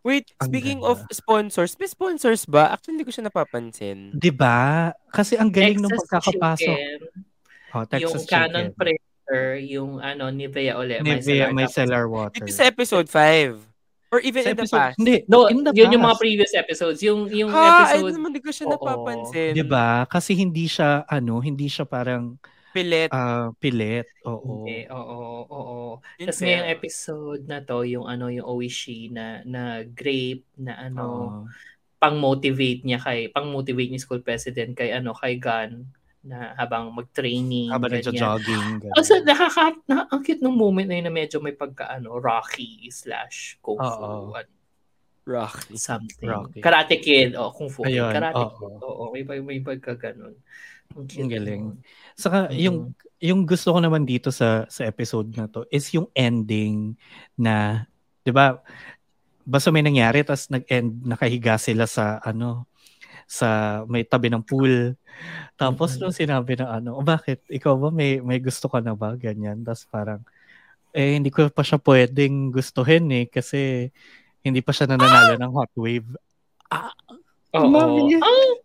Wait, 0.00 0.32
Ang 0.38 0.48
speaking 0.48 0.80
ganda. 0.80 0.90
of 0.90 1.04
sponsors, 1.10 1.76
may 1.76 1.84
sponsors 1.84 2.42
ba? 2.44 2.72
Actually, 2.72 2.96
hindi 2.96 3.04
ko 3.04 3.12
siya 3.12 3.28
napapansin. 3.28 4.10
'Di 4.10 4.32
ba? 4.32 4.90
Kasi 5.06 5.36
ang 5.36 5.52
galing 5.52 5.76
ng 5.76 5.86
Texas 5.86 6.08
pagkakapasok. 6.08 6.72
Chicken, 6.74 7.00
Oh, 7.70 7.78
yung 7.78 7.86
Texas 7.86 8.24
Canon 8.24 8.50
Chicken. 8.66 8.74
Printer, 8.74 9.44
yung 9.62 9.90
ano, 10.00 10.26
Nivea 10.26 10.74
ulit. 10.74 11.00
Nivea 11.00 11.52
micellar 11.52 12.08
water. 12.08 12.34
Dito 12.34 12.50
sa 12.50 12.64
episode 12.64 13.06
5. 13.06 13.60
Or 14.10 14.18
even 14.18 14.42
Sa 14.42 14.50
in 14.50 14.56
the 14.56 14.62
episode- 14.66 14.82
past. 14.82 14.96
Hindi, 14.98 15.14
No, 15.28 15.46
in 15.46 15.62
the 15.62 15.70
yun 15.70 15.86
yung 15.92 16.02
mga 16.02 16.16
past. 16.16 16.24
previous 16.26 16.52
episodes. 16.52 16.98
Yung, 17.00 17.30
yung 17.30 17.46
ha, 17.48 17.86
ay 17.86 18.02
episode, 18.02 18.10
naman, 18.10 18.28
hindi 18.34 18.42
ko 18.42 18.50
siya 18.50 18.66
Oo. 18.66 18.72
napapansin. 18.74 19.52
'Di 19.54 19.62
ba? 19.62 20.02
Kasi 20.04 20.34
hindi 20.34 20.66
siya 20.66 21.06
ano, 21.06 21.38
hindi 21.38 21.68
siya 21.68 21.84
parang 21.84 22.40
Pilit. 22.70 23.10
ah, 23.10 23.50
pilit. 23.58 24.06
Oo. 24.26 24.62
Hindi, 24.62 24.86
oo, 24.86 25.18
oo. 25.50 25.78
Yun 26.22 26.26
Tapos 26.30 26.40
ngayong 26.40 26.70
episode 26.70 27.42
na 27.50 27.58
to, 27.62 27.82
yung 27.82 28.06
ano, 28.06 28.30
yung 28.30 28.46
Oishi 28.46 29.10
na, 29.10 29.42
na 29.42 29.82
grape, 29.82 30.46
na 30.54 30.78
ano, 30.78 31.04
Oo. 31.04 31.38
pang-motivate 31.98 32.86
niya 32.86 33.02
kay, 33.02 33.28
pang-motivate 33.34 33.90
ni 33.90 33.98
school 33.98 34.22
president 34.22 34.78
kay 34.78 34.94
ano, 34.94 35.12
kay 35.18 35.36
Gun 35.42 35.90
na 36.20 36.52
habang 36.54 36.92
mag-training. 36.92 37.72
Habang 37.72 37.90
ganyan. 37.96 38.06
nagja-jogging. 38.12 38.66
ganun. 38.86 38.94
Also, 38.94 39.18
nakaka, 39.24 39.74
na, 39.88 40.04
ang 40.06 40.20
cute 40.22 40.44
nung 40.44 40.54
moment 40.56 40.84
na 40.86 40.94
yun 41.00 41.06
na 41.08 41.14
medyo 41.14 41.40
may 41.42 41.56
pagka, 41.56 41.90
ano, 41.90 42.20
Rocky 42.20 42.86
slash 42.92 43.58
Kung 43.64 43.80
Fu. 43.80 43.88
Oo. 44.04 44.36
ano, 44.36 44.50
Rocky. 45.26 45.76
something. 45.80 46.28
Rocky. 46.28 46.60
Karate 46.60 46.96
Kid. 47.00 47.34
O, 47.40 47.50
Kung 47.56 47.70
Fu. 47.72 47.82
Ayun, 47.88 48.12
Karate 48.12 48.36
oo. 48.36 48.52
Kid. 48.52 48.78
Oo, 48.84 49.02
may, 49.10 49.22
may, 49.24 49.40
may 49.40 49.60
pagka 49.64 49.96
ganun. 49.96 50.36
Ang 50.96 51.30
galing. 51.30 51.64
Saka 52.18 52.50
Mhm. 52.50 52.58
yung 52.58 52.78
yung 53.20 53.40
gusto 53.46 53.70
ko 53.76 53.78
naman 53.78 54.02
dito 54.08 54.32
sa 54.34 54.64
sa 54.66 54.82
episode 54.88 55.28
na 55.36 55.46
to 55.46 55.62
is 55.70 55.86
yung 55.94 56.08
ending 56.16 56.96
na 57.38 57.84
'di 58.24 58.32
ba 58.34 58.58
basta 59.46 59.70
may 59.74 59.82
nangyari 59.84 60.22
tapos 60.26 60.48
nag-end 60.52 61.04
nakahiga 61.06 61.56
sila 61.60 61.84
sa 61.88 62.18
ano 62.24 62.66
sa 63.28 63.82
may 63.90 64.04
tabi 64.06 64.28
ng 64.32 64.42
pool. 64.44 64.94
Tapos 65.58 65.96
Mhm. 65.96 66.00
nung 66.00 66.14
sinabi 66.16 66.54
na 66.60 66.78
ano, 66.80 66.98
"O 67.00 67.04
bakit 67.06 67.42
ikaw 67.50 67.74
ba 67.78 67.90
may 67.94 68.20
may 68.24 68.38
gusto 68.42 68.68
ka 68.70 68.80
na 68.84 68.94
ba?" 68.98 69.14
ganyan. 69.18 69.62
Tapos 69.66 69.86
parang 69.90 70.22
eh 70.96 71.16
hindi 71.18 71.30
ko 71.34 71.48
pa 71.52 71.62
siya 71.66 71.78
pwedeng 71.82 72.50
gustuhin 72.54 73.06
eh 73.14 73.26
kasi 73.30 73.90
hindi 74.46 74.60
pa 74.64 74.72
siya 74.74 74.90
nananalo 74.90 75.36
ng 75.40 75.52
hot 75.54 75.72
wave. 75.78 76.08
Mami. 77.72 78.14
Ah! 78.22 78.60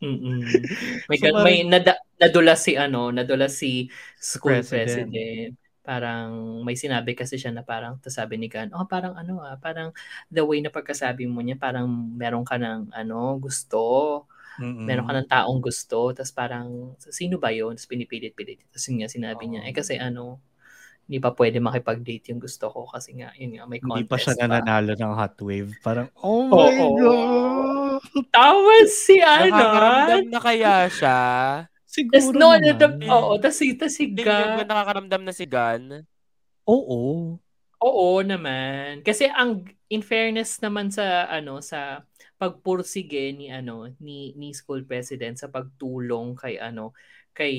Mm-mm. 0.00 0.64
May, 1.12 1.18
So, 1.20 1.28
may 1.44 1.56
nada, 1.68 2.00
nadula 2.16 2.56
si 2.56 2.72
ano, 2.76 3.12
nadula 3.12 3.52
si 3.52 3.92
school 4.16 4.64
President. 4.64 5.12
president. 5.12 5.52
Parang 5.84 6.60
may 6.64 6.76
sinabi 6.76 7.12
kasi 7.16 7.36
siya 7.36 7.52
na 7.52 7.60
parang 7.64 8.00
sabi 8.08 8.36
ni 8.40 8.48
Gan, 8.48 8.72
oh 8.76 8.84
parang 8.88 9.16
ano 9.16 9.40
ah, 9.44 9.56
parang 9.60 9.92
the 10.32 10.40
way 10.44 10.60
na 10.64 10.72
pagkasabi 10.72 11.28
mo 11.28 11.40
niya, 11.44 11.56
parang 11.60 11.88
meron 12.16 12.44
ka 12.48 12.56
ng 12.56 12.92
ano, 12.96 13.36
gusto. 13.40 14.24
Mm-mm. 14.58 14.86
Meron 14.88 15.04
ka 15.08 15.12
ng 15.20 15.28
taong 15.28 15.60
gusto. 15.60 16.12
Tapos 16.16 16.32
parang, 16.32 16.96
sino 17.12 17.36
ba 17.36 17.52
yun? 17.52 17.76
Tapos 17.76 17.88
pinipilit-pilit. 17.92 18.64
Tapos 18.72 18.84
yun 18.88 19.04
nga 19.04 19.10
sinabi 19.12 19.44
niya, 19.52 19.60
Oo. 19.60 19.68
eh 19.68 19.74
kasi 19.76 20.00
ano, 20.00 20.40
hindi 21.08 21.18
pa 21.20 21.32
pwede 21.36 21.58
makipag-date 21.60 22.32
yung 22.32 22.40
gusto 22.42 22.70
ko 22.72 22.88
kasi 22.88 23.16
nga, 23.20 23.32
yun 23.36 23.58
nga, 23.58 23.64
may 23.68 23.80
hindi 23.80 24.04
contest 24.04 24.10
pa 24.10 24.16
siya 24.20 24.36
nananalo 24.36 24.92
ng 24.92 25.14
hot 25.16 25.36
wave. 25.40 25.72
Parang, 25.80 26.08
oh 26.20 26.44
my 26.52 26.76
Oo. 26.76 26.88
God! 27.00 27.89
Tawa 28.32 28.76
si 28.86 29.18
ano? 29.22 29.60
Nakakaramdam 29.60 30.22
na 30.30 30.38
kaya 30.42 30.86
siya? 30.90 31.18
Siguro 31.86 32.12
Tas 32.12 32.26
no, 32.34 32.54
naman. 32.54 32.70
ito, 32.70 32.86
oo, 33.10 33.32
tas 33.42 33.54
si, 33.58 33.74
tas 33.78 33.94
si 33.98 34.06
Hindi 34.10 34.22
niya 34.28 34.46
ba 34.54 34.62
Ga, 34.62 34.66
nakakaramdam 34.66 35.22
na 35.24 35.32
si 35.34 35.44
Gan? 35.46 36.06
Oo. 36.66 37.40
oo 37.80 38.20
naman. 38.20 39.00
Kasi 39.06 39.24
ang, 39.30 39.64
in 39.88 40.04
fairness 40.04 40.60
naman 40.60 40.92
sa, 40.92 41.24
ano, 41.32 41.64
sa 41.64 42.04
pagpursige 42.36 43.32
ni, 43.36 43.48
ano, 43.52 43.88
ni, 44.00 44.36
ni 44.36 44.52
school 44.52 44.84
president 44.84 45.40
sa 45.40 45.48
pagtulong 45.48 46.36
kay, 46.36 46.60
ano, 46.60 46.92
kay, 47.32 47.54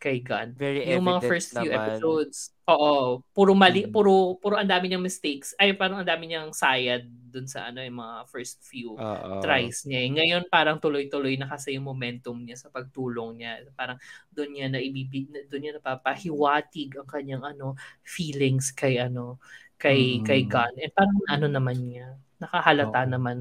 kay 0.00 0.24
Gun. 0.24 0.56
Very 0.56 0.80
Yung 0.88 1.04
mga 1.04 1.20
first 1.24 1.52
few 1.52 1.68
naman. 1.68 1.72
episodes, 1.72 2.55
oo, 2.70 3.22
puro 3.34 3.52
mali, 3.54 3.86
Mm. 3.86 3.92
puro, 3.92 4.36
puro 4.42 4.58
ang 4.58 4.68
dami 4.68 4.90
niyang 4.90 5.04
mistakes. 5.04 5.54
Ay, 5.58 5.74
parang 5.78 6.02
ang 6.02 6.08
dami 6.08 6.26
niyang 6.30 6.50
sayad 6.54 7.06
dun 7.06 7.46
sa, 7.46 7.70
ano, 7.70 7.80
yung 7.84 7.98
mga 8.02 8.16
first 8.30 8.62
few 8.66 8.98
Oo. 8.98 9.40
tries 9.42 9.84
niya. 9.86 10.00
eh. 10.02 10.10
Ngayon 10.16 10.42
parang 10.50 10.78
tuloy-tuloy 10.82 11.36
na 11.38 11.46
kasi 11.50 11.76
yung 11.78 11.86
momentum 11.86 12.38
niya 12.42 12.56
sa 12.58 12.68
pagtulong 12.72 13.38
niya. 13.42 13.62
Parang 13.76 13.98
doon 14.32 14.50
niya 14.56 14.66
na 14.72 14.80
ibibig 14.82 15.28
doon 15.50 15.60
niya 15.62 15.72
napapahiwatig 15.78 16.96
ang 16.98 17.08
kanyang 17.08 17.44
ano 17.44 17.76
feelings 18.02 18.72
kay 18.74 18.98
ano 18.98 19.38
kay 19.78 20.20
Mm. 20.20 20.24
kay 20.24 20.48
Gun. 20.48 20.72
And 20.80 20.92
parang 20.96 21.20
ano 21.28 21.46
naman 21.52 21.78
niya 21.86 22.16
nakahalata 22.38 23.00
Oo. 23.04 23.10
naman. 23.10 23.36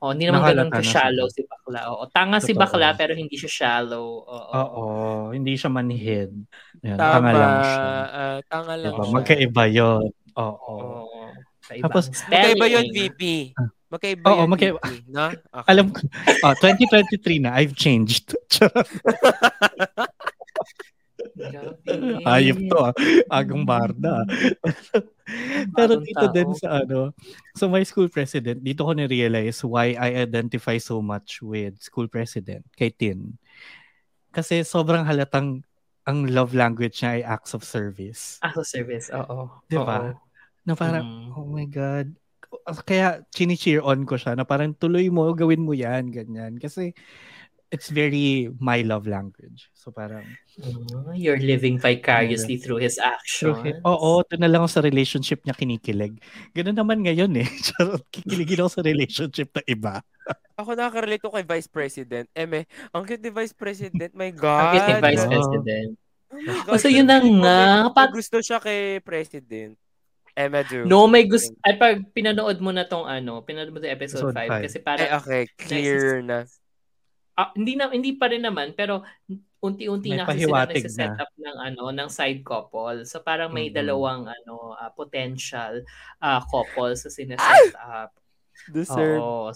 Oh, 0.00 0.12
hindi 0.16 0.24
naman 0.28 0.40
Nakahalata 0.40 0.64
ganoon 0.64 0.72
na 0.72 0.80
ka 0.80 0.84
shallow 0.84 1.26
si 1.28 1.40
bakla. 1.44 1.80
Oo, 1.92 2.04
tanga 2.08 2.38
si 2.40 2.52
Totoo. 2.52 2.62
bakla 2.64 2.88
pero 2.96 3.12
hindi 3.12 3.36
siya 3.36 3.50
shallow. 3.52 4.24
Oo. 4.24 4.52
Oo. 4.56 4.84
Hindi 5.32 5.52
siya 5.56 5.68
manhid. 5.68 6.32
Yan, 6.80 6.96
Tama. 6.96 7.12
tanga 7.12 7.32
lang 7.36 7.54
siya. 7.60 7.84
ah, 8.08 8.38
tanga 8.48 8.74
lang 8.80 8.92
Diba? 8.92 9.04
siya. 9.04 9.14
Magkaiba 9.16 9.64
yun. 9.68 10.04
Oo. 10.36 10.72
Oo. 10.72 11.20
Sa 11.60 11.72
Tapos, 11.84 12.04
Magkaiba 12.26 12.66
yun. 12.66 12.86
VP. 12.90 13.20
Magkaiba 13.90 14.26
Oo, 14.30 14.42
yun, 14.42 14.48
magkaiba. 14.48 14.80
VP. 14.80 14.86
No? 15.10 15.26
Okay. 15.60 15.68
Alam 15.68 15.86
ko, 15.92 16.00
oh, 16.46 16.54
2023 16.56 17.44
na, 17.44 17.50
I've 17.60 17.76
changed. 17.76 18.32
Ayop 22.26 22.58
to 22.68 22.76
ah. 22.80 22.92
Agang 23.30 23.64
barda. 23.64 24.24
Pero 25.72 25.98
Bagong 26.00 26.04
dito 26.04 26.26
tao. 26.26 26.34
din 26.34 26.50
sa 26.54 26.82
ano, 26.82 27.14
sa 27.54 27.64
my 27.66 27.82
school 27.82 28.10
president, 28.10 28.58
dito 28.60 28.82
ko 28.82 28.92
na-realize 28.92 29.62
why 29.62 29.94
I 29.94 30.26
identify 30.26 30.76
so 30.76 30.98
much 30.98 31.38
with 31.40 31.78
school 31.78 32.06
president, 32.06 32.66
kay 32.74 32.90
Tin. 32.90 33.38
Kasi 34.30 34.62
sobrang 34.62 35.02
halatang 35.02 35.62
ang 36.04 36.26
love 36.26 36.52
language 36.52 37.02
niya 37.02 37.20
ay 37.20 37.22
acts 37.22 37.54
of 37.54 37.62
service. 37.62 38.38
Ako 38.42 38.66
service. 38.66 39.10
Oo. 39.14 39.62
Di 39.66 39.78
ba? 39.78 40.10
Na 40.66 40.74
parang, 40.74 41.06
Mm. 41.06 41.36
oh 41.36 41.46
my 41.46 41.66
God. 41.66 42.10
Kaya 42.82 43.22
chini-cheer 43.30 43.78
on 43.78 44.02
ko 44.02 44.18
siya 44.18 44.34
na 44.34 44.42
parang 44.42 44.74
tuloy 44.74 45.06
mo, 45.06 45.30
gawin 45.30 45.62
mo 45.62 45.70
yan, 45.70 46.10
ganyan. 46.10 46.58
Kasi 46.58 46.90
it's 47.70 47.88
very 47.88 48.50
my 48.58 48.82
love 48.82 49.06
language. 49.06 49.70
So 49.74 49.90
parang, 49.90 50.26
Oh, 50.60 51.14
you're 51.16 51.40
living 51.40 51.78
vicariously 51.80 52.58
through 52.60 52.82
his 52.84 52.98
actions. 53.00 53.56
Oo, 53.86 54.20
doon 54.26 54.40
na 54.42 54.50
lang 54.50 54.60
ako 54.60 54.82
sa 54.82 54.84
relationship 54.84 55.40
niya 55.46 55.56
kinikilig. 55.56 56.20
Ganun 56.52 56.76
naman 56.76 57.00
ngayon 57.00 57.32
eh. 57.40 57.48
Kikiligin 58.14 58.60
ako 58.60 58.70
sa 58.70 58.82
relationship 58.84 59.48
na 59.56 59.62
iba. 59.64 59.94
Ako 60.60 60.76
nakaka-relate 60.76 61.24
ko 61.24 61.32
kay 61.32 61.40
Vice 61.48 61.72
President. 61.72 62.28
Eme, 62.36 62.68
ang 62.92 63.08
cute 63.08 63.24
ni 63.24 63.32
Vice 63.32 63.56
President. 63.56 64.12
My 64.12 64.28
Ang 64.34 64.36
God. 64.36 64.72
cute 64.76 64.88
ni 64.92 64.94
Vice 65.00 65.24
Oo. 65.24 65.30
President. 65.32 65.90
Oh. 66.68 66.76
So, 66.76 66.86
yun 66.92 67.08
na 67.08 67.18
nga. 67.18 67.88
may 67.88 68.08
gusto 68.12 68.36
siya 68.44 68.60
kay 68.60 69.00
President. 69.00 69.80
Emma 70.36 70.60
do. 70.62 70.84
No, 70.84 71.08
may 71.08 71.24
gusto. 71.24 71.50
Ay, 71.64 71.74
pag 71.80 72.04
pinanood 72.12 72.60
mo 72.60 72.70
na 72.70 72.84
tong 72.84 73.08
ano, 73.08 73.40
pinanood 73.42 73.72
mo 73.72 73.80
na 73.80 73.88
episode 73.90 74.30
Episode 74.30 74.36
5 74.36 74.52
five. 74.52 74.62
kasi 74.68 74.78
Ay, 74.78 74.84
parang 74.84 75.08
okay. 75.16 75.42
Clear 75.58 76.20
na. 76.22 76.44
Ah, 77.40 77.48
hindi 77.56 77.72
na 77.72 77.88
hindi 77.88 78.12
pa 78.20 78.28
rin 78.28 78.44
naman 78.44 78.76
pero 78.76 79.00
unti-unti 79.64 80.12
May 80.12 80.18
na 80.20 80.28
kasi 80.28 80.44
sila 80.44 80.68
nagse-set 80.68 81.16
na. 81.16 81.24
up 81.24 81.32
ng 81.40 81.56
ano 81.72 81.84
ng 81.88 82.08
side 82.12 82.44
couple. 82.44 83.00
So 83.08 83.24
parang 83.24 83.52
may 83.56 83.72
Mhm. 83.72 83.76
dalawang 83.80 84.28
ano 84.28 84.76
ah, 84.76 84.92
potential 84.92 85.80
ah, 86.20 86.44
couple 86.52 86.92
sa 87.00 87.08
sineset 87.08 87.72
up. 87.80 88.12
Deserve. 88.68 89.24
Oo. 89.24 89.52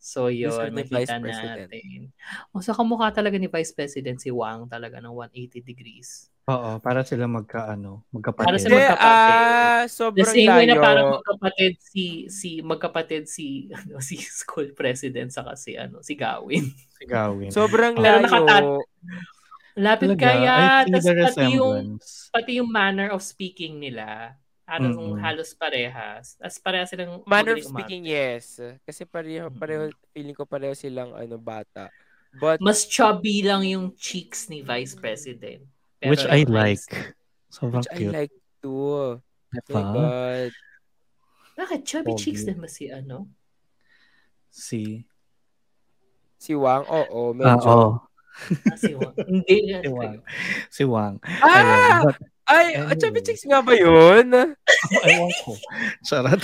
So 0.00 0.30
yun, 0.32 0.72
nakita 0.72 1.18
President. 1.20 1.68
natin. 1.68 2.14
O 2.56 2.62
sa 2.64 2.72
kamukha 2.72 3.12
talaga 3.12 3.36
ni 3.36 3.50
Vice 3.52 3.74
President 3.76 4.16
si 4.22 4.30
Wang 4.32 4.64
talaga 4.70 4.96
ng 5.02 5.12
180 5.12 5.60
degrees. 5.60 6.28
Oo, 6.46 6.78
para 6.78 7.02
sila 7.02 7.26
magka, 7.26 7.66
ano, 7.74 8.06
magkapatid. 8.14 8.46
Para 8.46 8.58
sa 8.62 8.70
magkapatid. 8.70 9.02
ah, 9.02 9.82
The 9.82 9.90
sobrang 9.90 10.30
same 10.30 10.46
way 10.54 10.66
na 10.70 10.78
parang 10.78 11.06
magkapatid 11.18 11.74
si 11.82 12.04
si 12.30 12.62
magkapatid 12.62 13.26
si 13.26 13.66
ano 13.74 13.98
si 13.98 14.14
school 14.22 14.70
president 14.70 15.34
saka 15.34 15.58
si 15.58 15.74
ano 15.74 16.06
si 16.06 16.14
Gawin. 16.14 16.70
Sigawin. 17.02 17.50
Sobrang 17.50 17.98
Pero 17.98 18.02
layo. 18.06 18.22
nakata- 18.22 18.86
Lapit 19.76 20.08
Talaga, 20.16 20.24
kaya, 20.32 20.56
tas 20.88 21.04
the 21.04 21.12
pati 21.20 21.46
yung 21.60 22.00
pati 22.32 22.50
yung 22.56 22.70
manner 22.72 23.12
of 23.12 23.20
speaking 23.20 23.76
nila, 23.76 24.32
halos, 24.64 24.96
Mm-mm. 24.96 25.20
halos 25.20 25.52
parehas. 25.52 26.40
As 26.40 26.56
parehas 26.56 26.88
silang 26.88 27.20
Manner 27.28 27.60
of 27.60 27.66
speaking, 27.66 28.08
umarte. 28.08 28.16
yes. 28.16 28.56
Kasi 28.88 29.04
pareho, 29.04 29.52
pareho, 29.52 29.92
feeling 30.16 30.32
ko 30.32 30.48
pareho 30.48 30.72
silang 30.72 31.12
ano, 31.12 31.36
bata. 31.36 31.92
But, 32.32 32.56
Mas 32.56 32.88
chubby 32.88 33.44
lang 33.44 33.68
yung 33.68 33.92
cheeks 34.00 34.48
ni 34.48 34.64
Vice 34.64 34.96
President. 34.96 35.60
Pero 35.96 36.10
Which 36.12 36.24
I 36.26 36.44
like. 36.44 36.84
Sobrang 37.48 37.80
which 37.80 37.90
I 37.92 37.96
cute. 37.96 38.12
like 38.12 38.32
too. 38.60 39.20
My 39.52 39.60
Diba? 39.64 39.92
God. 39.94 40.50
Bakit 41.56 41.80
chubby 41.88 42.12
Pogi. 42.12 42.20
cheeks 42.20 42.44
din 42.44 42.60
ba 42.60 42.68
si 42.68 42.92
ano? 42.92 43.32
Si... 44.52 45.04
Si 46.36 46.52
Wang, 46.52 46.84
oo, 46.84 47.32
Ah, 47.32 47.56
medyo. 47.56 47.64
oo. 47.64 47.88
Ah, 48.68 48.76
si 48.76 48.92
Wang. 48.92 49.16
Hindi 49.24 49.56
yan. 49.72 49.80
Si 49.82 49.88
Wang. 49.88 50.16
Si 50.68 50.82
Wang. 50.84 51.14
Ah! 51.24 51.56
Ayun. 51.56 52.04
But, 52.04 52.16
Ay, 52.46 52.78
Anyway. 52.78 52.94
chubby 52.96 53.20
chicks 53.20 53.42
nga 53.42 53.58
ba 53.58 53.74
yun? 53.74 54.30
ewan 54.30 55.32
ko. 55.42 55.58
Charot. 56.00 56.38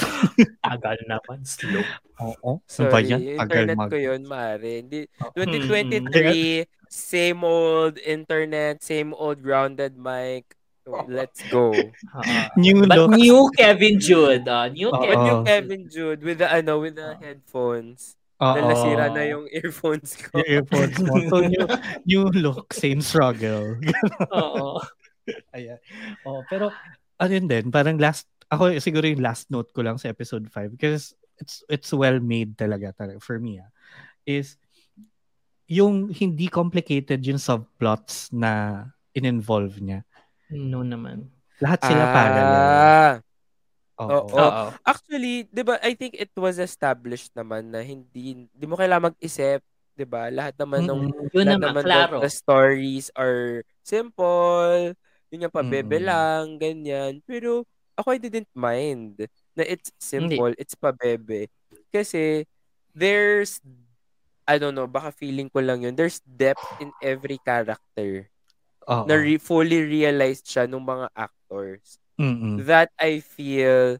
Tagal 0.58 0.98
naman. 1.06 1.38
Slow. 1.42 1.82
Oo. 2.18 2.58
Ano 2.58 2.66
Sorry, 2.66 3.06
yan? 3.06 3.22
yung 3.22 3.38
Tagal 3.38 3.62
internet 3.70 3.76
mag... 3.78 3.88
ko 3.88 3.96
yun, 3.96 4.20
Mare. 4.26 4.72
Hindi, 4.82 5.00
Oh, 5.22 5.30
2023, 5.30 6.66
same 6.86 7.40
old 7.40 7.96
internet, 7.98 8.82
same 8.82 9.14
old 9.14 9.38
grounded 9.40 9.94
mic. 9.94 10.58
Let's 11.06 11.38
go. 11.46 11.70
Ah, 12.10 12.50
New 12.58 12.82
But 12.82 12.98
look. 12.98 13.10
new 13.14 13.46
Kevin 13.54 14.02
Jude. 14.02 14.50
ah, 14.50 14.66
new 14.66 14.90
Kevin 14.90 15.30
Oh. 15.30 15.46
Kevin 15.46 15.82
Jude 15.86 16.20
with 16.20 16.42
the, 16.42 16.50
ano, 16.50 16.82
with 16.82 16.98
the 16.98 17.14
headphones. 17.16 18.18
Oo. 18.42 18.58
Dahil 18.58 18.64
nasira 18.66 19.06
na 19.06 19.22
yung 19.22 19.46
earphones 19.46 20.18
ko. 20.18 20.42
Yung 20.42 20.48
earphones 20.50 20.98
mo. 20.98 21.14
So, 21.30 21.38
new, 21.46 21.62
new 22.10 22.22
look, 22.34 22.74
same 22.74 22.98
struggle. 22.98 23.78
Oo. 24.34 24.82
Ayan. 25.54 25.78
Oh, 26.26 26.42
pero 26.46 26.72
ano 27.18 27.30
yun 27.32 27.46
din, 27.46 27.70
parang 27.70 27.96
last 27.98 28.26
ako 28.52 28.76
siguro 28.82 29.08
yung 29.08 29.24
last 29.24 29.48
note 29.48 29.72
ko 29.72 29.80
lang 29.80 29.96
sa 29.96 30.12
episode 30.12 30.44
5 30.52 30.74
because 30.76 31.16
it's 31.40 31.64
it's 31.72 31.90
well 31.94 32.20
made 32.20 32.52
talaga, 32.58 32.92
talaga 32.92 33.16
for 33.22 33.40
me 33.40 33.62
ah, 33.62 33.70
is 34.28 34.60
yung 35.70 36.12
hindi 36.12 36.52
complicated 36.52 37.24
yung 37.24 37.40
subplots 37.40 38.28
na 38.34 38.84
in-involve 39.16 39.80
niya. 39.80 40.04
No 40.52 40.84
naman. 40.84 41.32
Lahat 41.64 41.80
sila 41.80 42.04
parallel. 42.12 42.44
Ah, 42.44 43.14
Oo. 44.02 44.20
oo. 44.20 44.36
Oo. 44.36 44.66
Actually, 44.84 45.46
'di 45.48 45.62
ba, 45.64 45.78
I 45.80 45.94
think 45.96 46.18
it 46.18 46.32
was 46.36 46.58
established 46.60 47.32
naman 47.32 47.70
na 47.72 47.80
hindi 47.80 48.44
hindi 48.48 48.64
mo 48.68 48.76
kailangan 48.76 49.14
mag-isip, 49.14 49.62
'di 49.96 50.04
ba? 50.08 50.28
Lahat 50.28 50.52
naman 50.60 50.84
ng 50.84 51.00
Mm-mm. 51.08 51.32
Yun 51.32 51.46
lahat 51.46 51.60
naman, 51.62 51.68
naman 51.72 51.84
klaro. 51.86 52.16
ng 52.18 52.24
the 52.26 52.32
stories 52.32 53.08
are 53.16 53.62
simple. 53.86 54.92
Yun 55.32 55.48
yung 55.48 55.54
pabebe 55.54 55.96
Mm-mm. 55.96 56.06
lang, 56.06 56.44
ganyan. 56.60 57.24
Pero 57.24 57.64
ako 57.96 58.12
I 58.12 58.20
didn't 58.20 58.52
mind 58.52 59.24
na 59.56 59.64
it's 59.64 59.88
simple, 59.96 60.52
it's 60.60 60.76
pabebe. 60.76 61.48
Kasi 61.88 62.44
there's 62.92 63.58
I 64.44 64.60
don't 64.60 64.76
know, 64.76 64.90
baka 64.90 65.08
feeling 65.14 65.48
ko 65.48 65.64
lang 65.64 65.82
yun. 65.88 65.96
There's 65.96 66.20
depth 66.20 66.62
in 66.76 66.92
every 67.00 67.40
character. 67.40 68.28
Oo. 68.90 69.06
Na 69.08 69.14
re- 69.16 69.40
fully 69.40 69.80
realized 69.80 70.44
siya 70.44 70.68
ng 70.68 70.82
mga 70.82 71.08
actors. 71.16 71.96
Mm-mm. 72.20 72.60
that 72.68 72.92
I 73.00 73.24
feel 73.24 73.96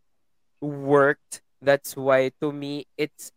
worked. 0.60 1.40
That's 1.62 1.96
why 1.96 2.30
to 2.44 2.52
me 2.52 2.84
it's 2.94 3.32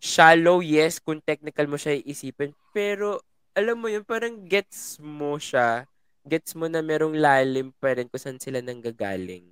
shallow, 0.00 0.60
yes, 0.60 1.00
kung 1.00 1.22
technical 1.24 1.64
mo 1.68 1.76
siya 1.80 1.96
iisipin. 2.00 2.52
Pero 2.74 3.20
alam 3.54 3.78
mo 3.80 3.88
yun, 3.88 4.04
parang 4.04 4.44
gets 4.44 4.98
mo 5.00 5.38
siya. 5.40 5.86
Gets 6.24 6.56
mo 6.56 6.72
na 6.72 6.80
merong 6.80 7.12
lalim 7.12 7.68
pa 7.76 7.92
rin 7.92 8.08
kung 8.08 8.16
saan 8.16 8.40
sila 8.40 8.64
nanggagaling. 8.64 9.44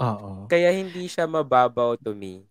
Oo. 0.00 0.48
Kaya 0.48 0.72
hindi 0.72 1.04
siya 1.04 1.28
mababaw 1.28 2.00
to 2.00 2.16
me. 2.16 2.48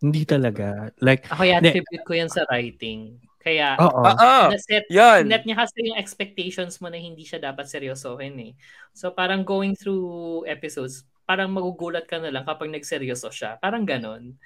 Hindi 0.00 0.24
talaga. 0.28 0.92
Like, 1.00 1.28
Ako 1.28 1.44
yan, 1.44 1.60
Hindi. 1.60 1.80
attribute 1.80 2.04
ko 2.08 2.12
yan 2.16 2.28
sa 2.32 2.44
writing. 2.48 3.20
Kaya, 3.40 3.76
oo. 3.80 4.00
Oo! 4.02 4.34
naset, 4.52 4.84
Yan! 4.90 5.28
net 5.28 5.44
niya 5.44 5.60
kasi 5.64 5.78
yung 5.92 6.00
expectations 6.00 6.80
mo 6.82 6.88
na 6.90 6.98
hindi 6.98 7.22
siya 7.22 7.38
dapat 7.38 7.68
seryosohin 7.70 8.34
eh. 8.42 8.52
So 8.96 9.12
parang 9.14 9.44
going 9.46 9.76
through 9.78 10.42
episodes, 10.50 11.04
parang 11.28 11.54
magugulat 11.54 12.08
ka 12.10 12.18
na 12.18 12.32
lang 12.34 12.42
kapag 12.48 12.72
nagseryoso 12.74 13.30
siya. 13.30 13.60
Parang 13.62 13.84
ganon. 13.86 14.36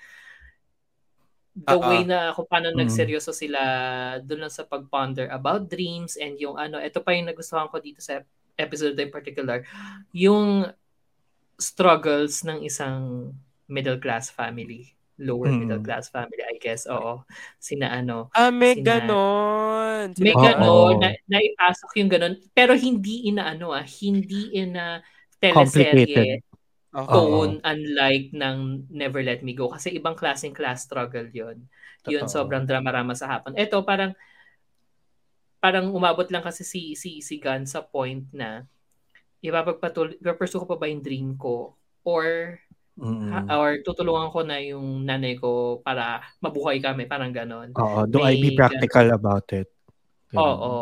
The 1.57 1.75
Oo. 1.75 1.83
way 1.83 2.07
na 2.07 2.30
kung 2.30 2.47
paano 2.47 2.71
Mm. 2.71 2.78
nagseryoso 2.87 3.35
sila 3.35 3.59
doon 4.23 4.47
lang 4.47 4.54
sa 4.54 4.62
pag-ponder 4.62 5.26
about 5.35 5.66
dreams 5.66 6.14
and 6.14 6.38
yung 6.38 6.54
ano, 6.54 6.78
ito 6.78 7.02
pa 7.02 7.11
yung 7.11 7.26
nagustuhan 7.26 7.66
ko 7.66 7.83
dito 7.83 7.99
sa 7.99 8.23
episode 8.57 8.97
in 8.97 9.11
particular, 9.11 9.62
yung 10.11 10.66
struggles 11.54 12.40
ng 12.42 12.64
isang 12.64 13.30
middle 13.66 14.00
class 14.00 14.33
family 14.33 14.97
lower 15.21 15.52
Mm. 15.52 15.69
middle 15.69 15.85
class 15.85 16.09
family 16.09 16.40
I 16.40 16.57
guess 16.57 16.88
oo 16.88 17.28
sina 17.61 17.92
ano 17.92 18.33
Ah, 18.33 18.49
may 18.49 18.80
Sina- 18.80 19.04
ganon! 19.04 20.16
may 20.16 20.33
Oo. 20.33 20.40
gano'n, 20.40 20.95
na, 20.97 21.12
naipasok 21.28 21.90
yung 22.00 22.09
gano'n. 22.09 22.35
Pero 22.57 22.73
hindi 22.73 23.28
inaano 23.28 23.76
ah, 23.76 23.85
hindi 23.85 24.49
in 24.57 24.73
a 24.75 25.04
teleserye. 25.37 26.40
Okay. 26.90 27.07
tone 27.07 27.61
unlike 27.62 28.33
ng 28.33 28.88
Never 28.90 29.23
Let 29.23 29.45
Me 29.45 29.52
Go. 29.52 29.69
Kasi 29.69 29.95
ibang 29.95 30.16
klaseng 30.16 30.50
class 30.50 30.88
struggle 30.88 31.28
yon 31.30 31.69
Yun, 32.09 32.26
sobrang 32.26 32.64
drama-rama 32.64 33.12
sa 33.12 33.28
hapon. 33.28 33.54
Ito, 33.54 33.85
parang 33.85 34.16
parang 35.61 35.93
umabot 35.93 36.26
lang 36.33 36.43
kasi 36.43 36.64
si 36.64 36.97
si 36.97 37.21
si 37.21 37.37
Gun 37.37 37.69
sa 37.69 37.85
point 37.85 38.25
na 38.33 38.64
ipapagpatuloy, 39.45 40.17
pursue 40.37 40.61
ko 40.61 40.67
pa 40.69 40.76
ba 40.76 40.88
yung 40.88 41.05
dream 41.05 41.37
ko 41.37 41.76
or 42.05 42.57
ha- 43.00 43.57
or 43.57 43.81
tutulungan 43.81 44.29
ko 44.29 44.40
na 44.45 44.61
yung 44.61 45.05
nanay 45.05 45.37
ko 45.40 45.81
para 45.81 46.21
mabuhay 46.40 46.81
kami, 46.81 47.09
parang 47.09 47.33
ganon. 47.33 47.73
Oo. 47.76 48.05
Do 48.05 48.21
I 48.21 48.37
be 48.37 48.52
may 48.52 48.57
practical 48.57 49.09
about 49.12 49.49
it? 49.57 49.69
Ganun. 50.33 50.40
Oo. 50.45 50.75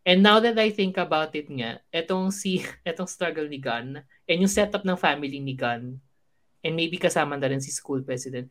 And 0.00 0.24
now 0.24 0.40
that 0.40 0.56
I 0.56 0.72
think 0.72 0.96
about 0.96 1.36
it 1.36 1.46
nga, 1.52 1.76
etong 1.92 2.32
si 2.32 2.64
etong 2.88 3.08
struggle 3.08 3.46
ni 3.46 3.60
Gun 3.60 4.00
and 4.00 4.38
yung 4.40 4.50
setup 4.50 4.84
ng 4.84 4.96
family 4.96 5.36
ni 5.40 5.52
Gun 5.52 6.00
and 6.60 6.74
maybe 6.76 6.96
kasama 6.96 7.36
na 7.36 7.52
rin 7.52 7.60
si 7.60 7.68
school 7.72 8.00
president. 8.00 8.48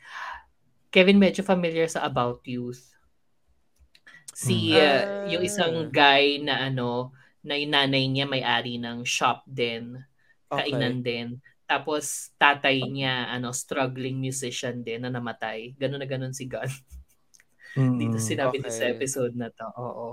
Kevin 0.89 1.21
medyo 1.21 1.45
familiar 1.45 1.85
sa 1.85 2.05
About 2.05 2.41
Youth. 2.45 2.81
Si 4.39 4.71
Mm. 4.71 4.79
uh, 4.79 5.03
yung 5.35 5.43
isang 5.43 5.75
guy 5.91 6.39
na 6.39 6.71
ano 6.71 7.11
na 7.43 7.59
yung 7.59 7.75
nanay 7.75 8.07
niya 8.07 8.23
may-ari 8.23 8.79
ng 8.79 9.03
shop 9.03 9.43
din, 9.43 9.99
Okay. 10.47 10.71
kainan 10.71 11.03
din. 11.03 11.27
Tapos 11.67 12.31
tatay 12.39 12.81
niya 12.87 13.29
ano 13.29 13.51
struggling 13.53 14.15
musician 14.17 14.79
din 14.81 15.03
na 15.03 15.11
namatay. 15.11 15.75
Ganun 15.75 15.99
na 16.01 16.07
ganun 16.07 16.31
si 16.33 16.47
Gun. 16.47 16.71
Mm-mm. 17.75 17.97
Dito 18.01 18.17
sinabi 18.17 18.63
okay. 18.63 18.71
sa 18.71 18.87
Okay. 18.87 18.95
episode 18.95 19.35
na 19.35 19.51
to. 19.51 19.67
Oo. 19.75 20.07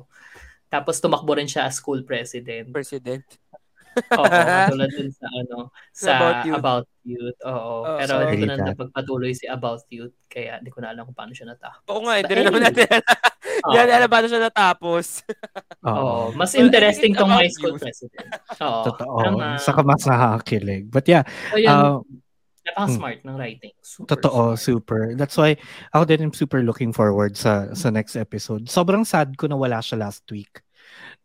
Tapos 0.66 0.98
tumakbo 0.98 1.38
rin 1.38 1.46
siya 1.46 1.70
as 1.70 1.78
school 1.78 2.02
president. 2.02 2.68
President. 2.74 3.22
Oo, 3.96 4.24
katulad 4.68 4.90
dun 4.90 5.11
sa 5.11 5.26
ano, 5.30 5.56
sa 5.90 6.11
About 6.12 6.37
About 6.52 6.87
Youth. 7.02 7.06
Youth. 7.06 7.38
Oo. 7.46 7.74
Oh, 7.82 7.96
Pero 7.96 8.12
sorry. 8.18 8.35
ito 8.35 8.44
na 8.44 8.56
That. 8.56 8.68
napagpatuloy 8.72 9.32
si 9.32 9.46
About 9.46 9.82
Youth. 9.88 10.16
Kaya 10.26 10.59
di 10.59 10.68
ko 10.68 10.82
na 10.82 10.90
alam 10.90 11.06
kung 11.06 11.14
paano 11.14 11.32
siya 11.32 11.48
natapos. 11.48 11.87
Oo 11.87 12.02
nga, 12.02 12.18
hindi 12.18 12.26
But 12.26 12.37
rin 12.37 12.44
naman 12.44 12.62
natin 12.66 12.87
Oo. 13.56 13.72
Yan, 13.72 13.88
alam 13.96 14.09
paano 14.09 14.26
siya 14.26 14.42
natapos. 14.42 15.06
Oo. 15.82 15.94
Oo. 15.96 16.22
Mas 16.35 16.52
interesting 16.52 17.14
tong 17.14 17.30
high 17.30 17.48
school 17.48 17.78
Youth. 17.78 17.82
president. 17.82 18.28
Oo. 18.59 18.82
Totoo. 18.85 19.16
Tama. 19.22 19.56
Saka 19.56 19.80
mas 19.80 20.02
nakakakilig. 20.02 20.90
But 20.90 21.06
yeah, 21.06 21.22
So, 21.48 21.56
yun, 21.56 21.70
uh, 21.70 22.02
napaka-smart 22.66 23.22
ng 23.22 23.37
writing. 23.38 23.70
Super 23.78 24.09
Totoo, 24.11 24.42
smart. 24.59 24.59
super. 24.59 25.00
That's 25.14 25.38
why 25.38 25.54
ako 25.94 26.02
din 26.11 26.26
am 26.26 26.35
super 26.35 26.66
looking 26.66 26.90
forward 26.90 27.38
sa 27.38 27.70
sa 27.72 27.94
next 27.94 28.18
episode. 28.18 28.66
Sobrang 28.66 29.06
sad 29.06 29.38
ko 29.38 29.46
na 29.46 29.54
wala 29.54 29.78
siya 29.78 30.02
last 30.02 30.26
week. 30.35 30.65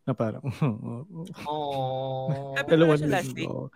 Na 0.02 0.12
parang 0.12 0.42
Oh. 1.48 2.54
Pero 2.56 2.66
dalawa 2.72 2.94
wala 2.94 2.98
siya 2.98 3.10
last 3.10 3.30
na- 3.30 3.36
week? 3.36 3.48
oo. 3.48 3.66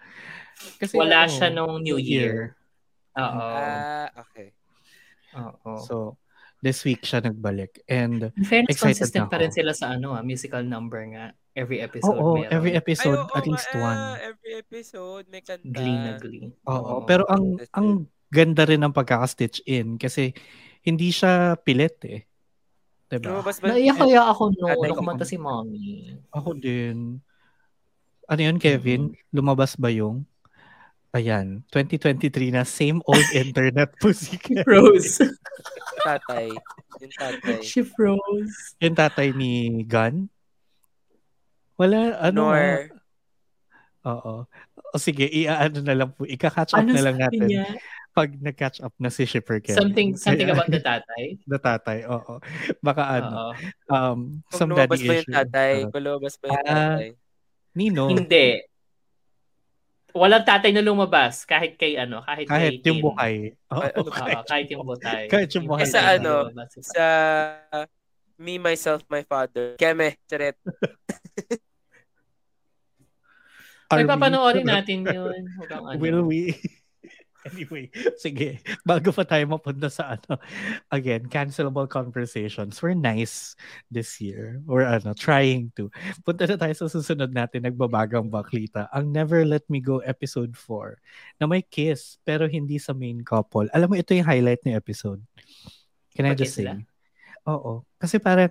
Kasi 0.81 0.95
Wala 0.97 1.19
ano, 1.23 1.31
siya 1.31 1.49
nung 1.51 1.75
New 1.81 1.99
Year. 1.99 2.57
Oo. 3.15 3.41
Ah, 3.41 4.09
okay. 4.17 4.57
Oo. 5.35 5.73
So 5.79 5.95
this 6.59 6.81
week 6.83 7.05
siya 7.05 7.21
nagbalik 7.21 7.85
and 7.87 8.33
In 8.33 8.43
fairness, 8.43 8.73
excited 8.73 8.97
consistent 8.99 9.29
na 9.29 9.33
pa 9.33 9.39
rin 9.39 9.53
sila 9.53 9.71
sa 9.71 9.93
ano, 9.93 10.17
ah, 10.17 10.25
musical 10.25 10.65
number 10.65 11.05
nga. 11.13 11.37
Every 11.53 11.81
episode 11.81 12.13
oo, 12.13 12.37
meron. 12.37 12.53
every 12.53 12.73
episode 12.73 13.17
Ay, 13.17 13.23
oo 13.23 13.33
at 13.33 13.45
nga, 13.45 13.51
least 13.51 13.71
ah, 13.71 13.81
one. 13.81 14.01
Every 14.21 14.53
episode 14.57 15.25
may 15.29 15.41
kanta. 15.41 15.65
Glee 15.67 15.97
na 15.97 16.13
glee. 16.17 16.49
Oo, 16.65 16.73
Oo. 16.73 16.97
pero 17.05 17.25
ang 17.29 17.57
That's 17.57 17.73
ang 17.73 17.89
ganda 18.29 18.65
rin 18.65 18.81
ng 18.83 18.93
pagkaka-stitch 18.93 19.65
in 19.65 19.97
kasi 19.97 20.33
hindi 20.83 21.09
siya 21.09 21.57
pilit 21.57 21.97
eh. 22.05 22.25
'Di 23.07 23.17
ba? 23.23 23.39
Lumabas 23.39 23.57
ba? 23.63 23.67
Naiyak 23.71 23.97
kaya 23.97 24.23
ako 24.27 24.43
no, 24.55 24.67
Tatay 24.67 24.89
nung 24.91 24.97
ko. 24.99 25.01
kumanta 25.03 25.25
si 25.27 25.37
mommy. 25.39 26.19
Ako 26.35 26.59
din. 26.59 27.23
Ano 28.27 28.41
yun, 28.43 28.59
Kevin? 28.59 29.15
Lumabas 29.31 29.79
ba 29.79 29.87
yung? 29.87 30.27
Ayan, 31.15 31.63
2023 31.73 32.51
na 32.53 32.67
same 32.67 32.99
old 33.07 33.25
internet 33.47 33.95
music. 34.03 34.43
Rose. 34.67 35.23
Tatay. 36.07 36.51
Yung 37.01 37.15
tatay. 37.15 37.61
She 37.63 37.87
froze. 37.87 38.77
yung 38.83 38.95
tatay 38.99 39.33
ni 39.33 39.81
Gun? 39.87 40.29
Wala, 41.79 42.19
ano? 42.21 42.53
Nor. 42.53 42.91
Oo. 44.07 44.35
O 44.95 44.99
sige, 45.01 45.27
iaano 45.27 45.83
na 45.83 45.95
lang 45.97 46.11
po. 46.15 46.25
Ika-catch 46.25 46.73
up 46.73 46.85
Ano 46.85 46.95
na 46.95 47.03
lang 47.05 47.17
natin 47.19 47.43
niya? 47.49 47.65
Pag 48.17 48.33
nag-catch 48.33 48.81
up 48.81 48.97
na 48.97 49.13
si 49.13 49.23
Shipper 49.23 49.61
Kevin. 49.61 49.77
Something 49.77 50.09
something 50.17 50.49
Kaya- 50.49 50.57
about 50.57 50.73
the 50.73 50.81
tatay. 50.81 51.23
the 51.53 51.59
tatay, 51.61 51.99
oo. 52.07 52.41
Baka 52.81 53.03
ano, 53.15 53.29
Oo. 53.29 53.51
um, 53.93 54.19
Kung 54.43 54.57
some 54.57 54.73
lumabas 54.73 54.97
daddy 54.97 55.05
ba 55.05 55.13
yung 55.13 55.21
issue. 55.21 55.37
tatay? 55.37 55.73
Charot. 55.77 55.93
Kung 55.93 56.03
lumabas 56.03 56.35
ba 56.35 56.45
yung 56.47 56.57
Ah, 56.57 56.65
tatay? 56.65 57.09
Nino, 57.77 58.05
Hindi. 58.09 58.47
Walang 60.11 60.49
tatay 60.49 60.73
na 60.73 60.81
lumabas 60.81 61.45
kahit 61.45 61.77
kay 61.77 61.93
ano, 61.95 62.25
kahit, 62.25 62.49
kahit 62.49 62.81
kay 62.81 62.89
yung 62.89 63.05
buhay. 63.05 63.35
Oo, 63.69 63.77
Ay, 63.77 63.91
ano 63.93 64.01
Oo, 64.01 64.09
kahit, 64.11 64.39
kahit 64.49 64.67
yung 64.73 64.83
butay. 64.83 65.23
kahit 65.29 65.51
yung 65.53 65.67
buhay 65.69 65.85
sa 65.93 66.17
ano, 66.17 66.49
lumabas. 66.49 66.73
Sa 66.81 67.05
Me, 68.35 68.57
Myself, 68.57 69.05
My 69.07 69.21
Father. 69.23 69.77
Keme, 69.77 70.17
charet. 70.25 70.57
Ay, 73.87 74.03
Army. 74.03 74.09
papanoorin 74.09 74.65
natin 74.73 75.05
yun. 75.05 75.41
Ano. 75.63 75.95
Will 75.95 76.25
we? 76.25 76.57
Anyway, 77.47 77.91
sige. 78.23 78.59
Bago 78.83 79.15
pa 79.15 79.23
tayo 79.23 79.47
mapunta 79.47 79.87
sa 79.87 80.19
ano, 80.19 80.39
again, 80.91 81.31
cancelable 81.31 81.87
conversations. 81.87 82.83
We're 82.83 82.99
nice 82.99 83.55
this 83.91 84.19
year. 84.19 84.61
Or 84.67 84.83
ano, 84.83 85.15
trying 85.15 85.71
to. 85.79 85.89
Punta 86.27 86.51
na 86.51 86.59
tayo 86.59 86.75
sa 86.75 86.91
susunod 86.91 87.31
natin, 87.31 87.65
nagbabagang 87.65 88.29
baklita. 88.29 88.91
Ang 88.91 89.15
Never 89.15 89.47
Let 89.47 89.65
Me 89.71 89.79
Go 89.79 90.03
episode 90.03 90.59
4 90.59 90.99
na 91.41 91.47
may 91.47 91.63
kiss 91.63 92.19
pero 92.27 92.51
hindi 92.51 92.77
sa 92.83 92.93
main 92.93 93.23
couple. 93.23 93.71
Alam 93.71 93.93
mo, 93.93 93.95
ito 93.95 94.13
yung 94.13 94.27
highlight 94.27 94.63
ng 94.67 94.77
episode. 94.77 95.23
Can 96.13 96.27
I 96.27 96.35
just 96.35 96.57
say? 96.57 96.67
sila? 96.67 96.81
Oo. 97.47 97.87
Kasi 97.97 98.19
parang, 98.19 98.51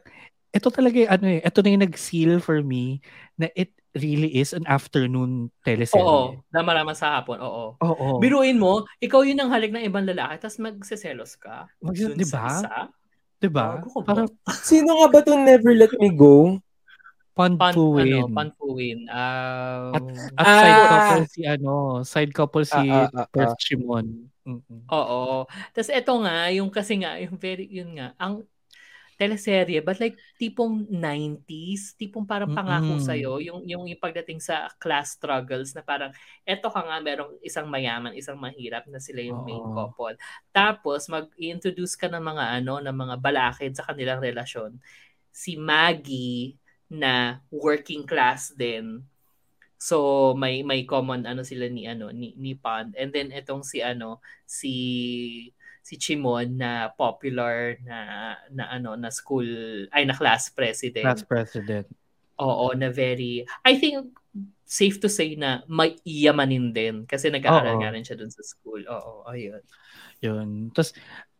ito 0.55 0.71
talaga 0.71 0.95
yung 0.95 1.11
ano 1.11 1.25
eh, 1.27 1.41
ito 1.43 1.59
na 1.59 1.69
yung 1.75 1.83
nag-seal 1.83 2.33
for 2.39 2.63
me 2.63 3.03
na 3.35 3.51
it 3.59 3.75
really 3.95 4.31
is 4.35 4.51
an 4.51 4.67
afternoon 4.67 5.51
teleserye. 5.63 6.03
Oo. 6.03 6.43
Dama-rama 6.51 6.91
sa 6.91 7.19
hapon. 7.19 7.39
Oo. 7.39 7.79
Oo. 7.79 8.07
Biruin 8.19 8.59
mo, 8.59 8.83
ikaw 8.99 9.23
yun 9.23 9.39
ang 9.39 9.51
halik 9.51 9.71
ng 9.71 9.87
ibang 9.87 10.03
lalaki 10.03 10.43
tapos 10.43 10.59
magseselos 10.59 11.39
ka. 11.39 11.67
Mag- 11.79 11.95
Dun 11.95 12.19
di 12.19 12.27
sa 12.27 12.61
ba? 12.61 12.81
Diba? 13.39 13.83
Ko 13.83 14.03
ba? 14.03 14.07
Parang 14.11 14.29
Sino 14.63 14.99
nga 15.03 15.07
ba 15.11 15.19
tong 15.23 15.43
Never 15.43 15.75
Let 15.75 15.95
Me 15.99 16.11
Go? 16.11 16.59
Pan, 17.35 17.59
ano. 17.59 18.31
Panfuin. 18.31 19.11
Um, 19.11 20.07
At 20.39 20.47
side 20.47 20.71
Ah! 20.71 20.87
couple 20.87 21.25
si 21.27 21.41
ano, 21.43 21.73
side 22.07 22.31
couple 22.31 22.63
si 22.63 22.79
Ah, 22.79 23.11
ah, 23.11 23.23
ah, 23.23 23.27
Perth 23.27 23.55
ah. 23.55 23.59
Chimon. 23.59 24.31
Mm-mm. 24.47 24.87
Oo. 24.87 25.43
Tapos 25.75 25.91
eto 25.91 26.15
nga, 26.23 26.47
yung 26.55 26.71
kasi 26.71 26.95
nga, 26.95 27.19
yung 27.19 27.35
very, 27.35 27.67
yun 27.67 27.91
nga, 27.99 28.15
ang 28.15 28.47
teleserye, 29.15 29.79
but 29.83 29.97
like 29.99 30.15
tipong 30.39 30.87
90s, 30.91 31.95
tipong 31.95 32.27
parang 32.27 32.51
pangako 32.51 32.95
Mm-mm. 32.95 33.07
sa'yo, 33.07 33.31
yung, 33.39 33.59
yung, 33.63 33.83
yung 33.87 34.01
pagdating 34.01 34.39
sa 34.43 34.67
class 34.79 35.15
struggles 35.15 35.71
na 35.75 35.83
parang, 35.83 36.11
eto 36.43 36.67
ka 36.71 36.83
nga, 36.83 36.97
merong 36.99 37.39
isang 37.43 37.67
mayaman, 37.71 38.13
isang 38.13 38.35
mahirap 38.37 38.85
na 38.91 38.99
sila 38.99 39.23
yung 39.23 39.41
main 39.43 39.63
Oo. 39.63 39.73
couple. 39.73 40.15
Tapos, 40.51 41.07
mag-introduce 41.07 41.95
ka 41.95 42.11
ng 42.11 42.23
mga 42.23 42.43
ano, 42.61 42.83
ng 42.83 42.95
mga 42.95 43.15
balakid 43.19 43.71
sa 43.75 43.87
kanilang 43.87 44.19
relasyon. 44.19 44.77
Si 45.31 45.55
Maggie, 45.59 46.55
na 46.89 47.41
working 47.49 48.05
class 48.05 48.53
din. 48.53 49.01
So 49.75 50.33
may 50.37 50.63
may 50.63 50.87
common 50.87 51.27
ano 51.27 51.43
sila 51.43 51.67
ni 51.69 51.85
ano 51.85 52.09
ni, 52.09 52.33
ni 52.39 52.55
Pond 52.55 52.95
and 52.95 53.11
then 53.11 53.29
etong 53.35 53.61
si 53.61 53.83
ano 53.83 54.23
si 54.47 54.73
si 55.85 56.01
Chimon 56.01 56.57
na 56.57 56.89
popular 56.97 57.77
na 57.85 58.33
na 58.49 58.73
ano 58.73 58.97
na 58.97 59.13
school 59.13 59.45
ay 59.93 60.09
na 60.09 60.17
class 60.17 60.49
president. 60.49 61.05
Class 61.05 61.21
president. 61.23 61.85
Oo, 62.41 62.73
na 62.73 62.89
very 62.89 63.45
I 63.63 63.77
think 63.77 64.11
safe 64.65 64.97
to 64.99 65.07
say 65.07 65.37
na 65.37 65.61
may 65.69 65.93
iyamanin 66.03 66.73
din 66.73 67.05
kasi 67.05 67.29
nag-aaral 67.29 67.77
nga 67.79 67.93
rin 67.93 68.01
siya 68.01 68.17
dun 68.17 68.33
sa 68.33 68.41
school. 68.41 68.81
Oo, 68.89 69.23
ayun. 69.29 69.61
Yun. 70.25 70.73
Tapos, 70.73 70.91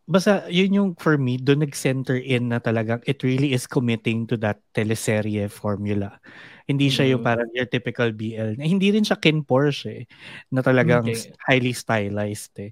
basta 0.06 0.46
yun 0.54 0.72
yung 0.78 0.90
for 1.02 1.18
me, 1.18 1.38
doon 1.42 1.66
nag-center 1.66 2.16
in 2.22 2.54
na 2.54 2.62
talagang 2.62 3.02
it 3.10 3.24
really 3.26 3.52
is 3.58 3.66
committing 3.66 4.30
to 4.30 4.38
that 4.38 4.62
teleserye 4.78 5.50
formula. 5.50 6.22
Hindi 6.70 6.90
siya 6.94 7.16
yung 7.18 7.24
Mhm. 7.24 7.28
parang 7.28 7.50
your 7.58 7.68
typical 7.70 8.12
BL. 8.14 8.56
Na 8.60 8.66
hindi 8.70 8.94
rin 8.94 9.04
siya 9.08 9.18
Ken 9.22 9.42
Porsche 9.46 10.04
eh, 10.04 10.06
na 10.54 10.62
talagang 10.62 11.10
Hindi. 11.10 11.34
highly 11.50 11.74
stylized 11.74 12.54
eh. 12.62 12.72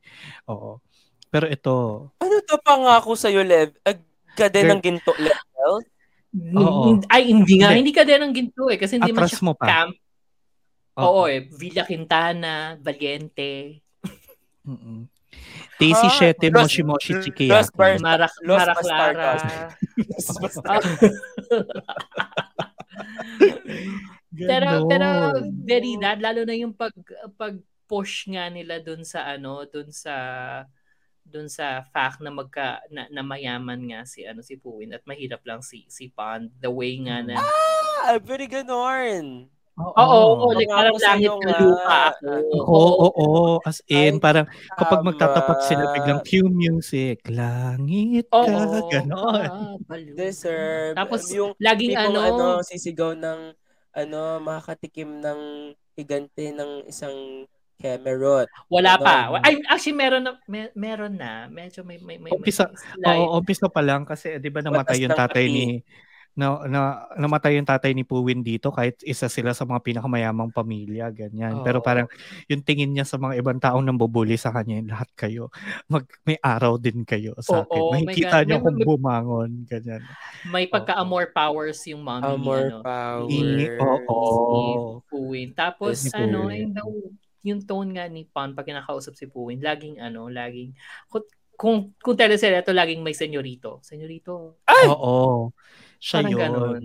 Oo. 0.51 0.79
Pero 1.33 1.49
ito, 1.49 1.73
Ano 2.21 2.35
to 2.45 2.61
pangako 2.61 3.17
sa'yo, 3.17 3.41
Lev? 3.41 3.73
Ag 3.81 3.97
ka 4.37 4.45
din 4.47 4.69
Girl- 4.69 4.77
ng 4.77 4.81
ginto 4.81 5.11
level? 5.17 5.73
Oo. 6.57 7.01
Ay, 7.09 7.29
hindi 7.29 7.57
nga. 7.57 7.73
Hindi. 7.73 7.79
Hindi 7.81 7.93
ka 7.93 8.03
din 8.05 8.21
ang 8.21 8.33
ginto 8.33 8.69
eh. 8.69 8.77
Kasi 8.77 8.97
hindi 8.97 9.09
Atras 9.09 9.41
mo 9.41 9.53
pa. 9.53 9.65
camp. 9.65 9.93
Oo 10.93 11.25
eh. 11.25 11.49
Villa 11.49 11.81
Quintana, 11.83 12.77
Valiente, 12.77 13.81
mm 14.61 15.09
Daisy 15.81 16.05
Ah, 16.05 16.13
Shete, 16.13 16.53
Los- 16.53 16.69
Moshi 16.69 16.83
Moshi 16.85 17.13
Los 17.17 17.25
Chikiyaki. 17.25 17.73
Bar- 17.73 17.97
Mara, 17.97 18.29
Los 18.45 18.61
Mara 18.61 18.73
Clara. 18.77 19.29
pero 24.33 24.85
pero 24.85 25.07
very 25.65 25.97
that 25.97 26.21
lalo 26.21 26.45
na 26.45 26.53
yung 26.53 26.73
pag 26.73 26.93
pag 27.35 27.57
push 27.85 28.29
nga 28.29 28.49
nila 28.49 28.77
dun 28.79 29.01
sa 29.01 29.25
ano 29.27 29.65
dun 29.65 29.89
sa 29.89 30.13
dun 31.23 31.47
sa 31.47 31.81
fact 31.89 32.19
na 32.19 32.29
magka 32.29 32.83
na, 32.91 33.07
na 33.09 33.23
mayaman 33.23 33.79
nga 33.89 34.01
si 34.03 34.27
ano 34.27 34.43
si 34.43 34.59
Puwin 34.59 34.91
at 34.93 35.01
mahirap 35.07 35.41
lang 35.47 35.63
si 35.63 35.87
si 35.87 36.11
Pond 36.11 36.51
the 36.59 36.69
way 36.69 36.99
nga 36.99 37.23
na 37.23 37.39
ah, 38.03 38.19
very 38.19 38.45
ganon. 38.51 39.47
Oo, 39.73 39.89
oo, 39.97 40.53
like 40.53 40.69
Pangako 40.69 40.77
parang 40.77 40.97
langit 41.01 41.33
na 41.41 41.53
lupa 41.65 41.95
ako. 42.13 42.29
Oo, 42.61 42.77
oo, 42.77 43.07
oo. 43.09 43.53
As 43.65 43.81
in, 43.89 44.21
Ay, 44.21 44.21
parang 44.21 44.45
kapag 44.77 45.01
magtatapat 45.01 45.57
sila 45.65 45.83
biglang 45.89 46.21
cue 46.21 46.45
music. 46.45 47.25
Langit 47.25 48.29
ka, 48.29 48.37
Oo. 48.37 48.85
ganon. 48.93 49.49
Ah. 49.49 49.73
Deserve. 50.13 50.93
Tapos 50.93 51.25
yung 51.33 51.57
laging 51.57 51.97
ano, 51.97 52.19
ano, 52.21 52.45
sisigaw 52.61 53.17
ng 53.17 53.57
ano, 53.97 54.21
makakatikim 54.45 55.09
ng 55.25 55.73
higante 55.97 56.53
ng 56.53 56.85
isang 56.85 57.49
Camerot. 57.83 58.47
wala 58.71 58.95
ano, 58.95 59.03
pa. 59.03 59.15
Ay, 59.43 59.59
actually 59.67 59.91
meron 59.93 60.23
na 60.23 60.39
me- 60.45 60.71
meron 60.73 61.13
na. 61.13 61.45
Medyo 61.45 61.83
may 61.83 61.99
may 61.99 62.15
may, 62.15 62.31
may 62.31 62.31
Umpisa- 62.31 62.71
slight. 62.71 63.03
Oo, 63.19 63.35
umpisa 63.35 63.67
pa 63.67 63.83
lang 63.83 64.07
kasi 64.07 64.39
'di 64.39 64.47
ba 64.47 64.63
namatay 64.63 65.03
yung 65.03 65.11
ng 65.11 65.19
tatay 65.19 65.45
ni 65.45 65.83
na, 66.33 66.65
na 66.65 66.81
namatay 67.13 67.61
yung 67.61 67.69
tatay 67.69 67.93
ni 67.93 68.01
Puwin 68.01 68.41
dito 68.41 68.73
kahit 68.73 68.97
isa 69.05 69.29
sila 69.29 69.53
sa 69.53 69.69
mga 69.69 69.85
pinakamayamang 69.85 70.49
pamilya 70.49 71.13
ganyan. 71.13 71.61
Pero 71.61 71.77
Oo. 71.77 71.85
parang 71.85 72.09
yung 72.49 72.65
tingin 72.65 72.89
niya 72.89 73.05
sa 73.05 73.21
mga 73.21 73.37
ibang 73.37 73.61
taong 73.61 73.85
nambubuli 73.85 74.33
sa 74.33 74.49
kanya, 74.49 74.81
lahat 74.81 75.13
kayo 75.13 75.53
mag 75.85 76.01
may 76.25 76.41
araw 76.41 76.81
din 76.81 77.05
kayo 77.05 77.37
sa 77.37 77.61
akin. 77.61 77.81
May 77.93 78.03
Makikita 78.09 78.41
gan- 78.41 78.45
niyo 78.49 78.57
may- 78.57 78.63
kung 78.65 78.77
may- 78.81 78.87
bumangon 78.89 79.49
ganyan. 79.69 80.01
May 80.49 80.65
pagka-amor 80.65 81.29
powers 81.29 81.77
yung 81.85 82.01
mommy 82.01 82.25
Amor 82.25 82.57
ni 82.57 82.65
ano. 82.65 82.81
power. 82.81 83.29
I- 83.29 83.77
oo. 83.77 84.17
Si 84.25 84.73
Puwin. 85.13 85.49
Tapos 85.53 86.01
ano, 86.17 86.49
Puwin. 86.49 86.73
yung, 86.73 87.13
yung 87.43 87.61
tone 87.67 87.95
nga 87.95 88.07
ni 88.07 88.23
Pon 88.25 88.55
pag 88.55 88.65
kinakausap 88.65 89.13
si 89.19 89.27
Puwin, 89.27 89.59
laging 89.59 89.99
ano, 89.99 90.31
laging 90.31 90.73
kung 91.53 91.93
kung, 92.01 92.17
teleserye 92.17 92.65
ito, 92.65 92.73
laging 92.73 93.05
may 93.05 93.13
senyorito. 93.13 93.79
Senyorito. 93.85 94.57
Oo. 94.89 95.53
Siya 96.01 96.25
Parang 96.25 96.31
yun. 96.33 96.39
ganon. 96.41 96.83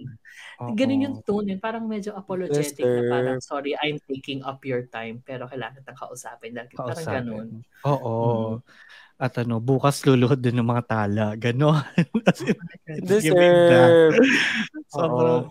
Oo. 0.61 0.71
Ganun 0.77 1.05
yung 1.09 1.17
tone 1.25 1.57
yun. 1.57 1.61
Parang 1.63 1.89
medyo 1.89 2.13
apologetic 2.15 2.85
na 2.85 3.01
Mister. 3.01 3.11
parang, 3.11 3.39
sorry, 3.41 3.73
I'm 3.81 3.99
taking 4.05 4.45
up 4.45 4.61
your 4.69 4.87
time, 4.93 5.25
pero 5.25 5.49
kailangan 5.49 5.83
kitang 5.83 5.99
kausapin. 5.99 6.53
Lagi, 6.55 6.77
parang 6.77 7.07
ganun. 7.09 7.49
Oo. 7.89 8.15
Mm. 8.15 8.55
At 9.19 9.35
ano, 9.43 9.59
bukas 9.59 10.07
luluhod 10.07 10.39
din 10.39 10.63
ng 10.63 10.69
mga 10.71 10.85
tala. 10.87 11.27
Ganon. 11.35 11.83
Deserve. 13.11 14.15
Sobrang, 14.95 15.51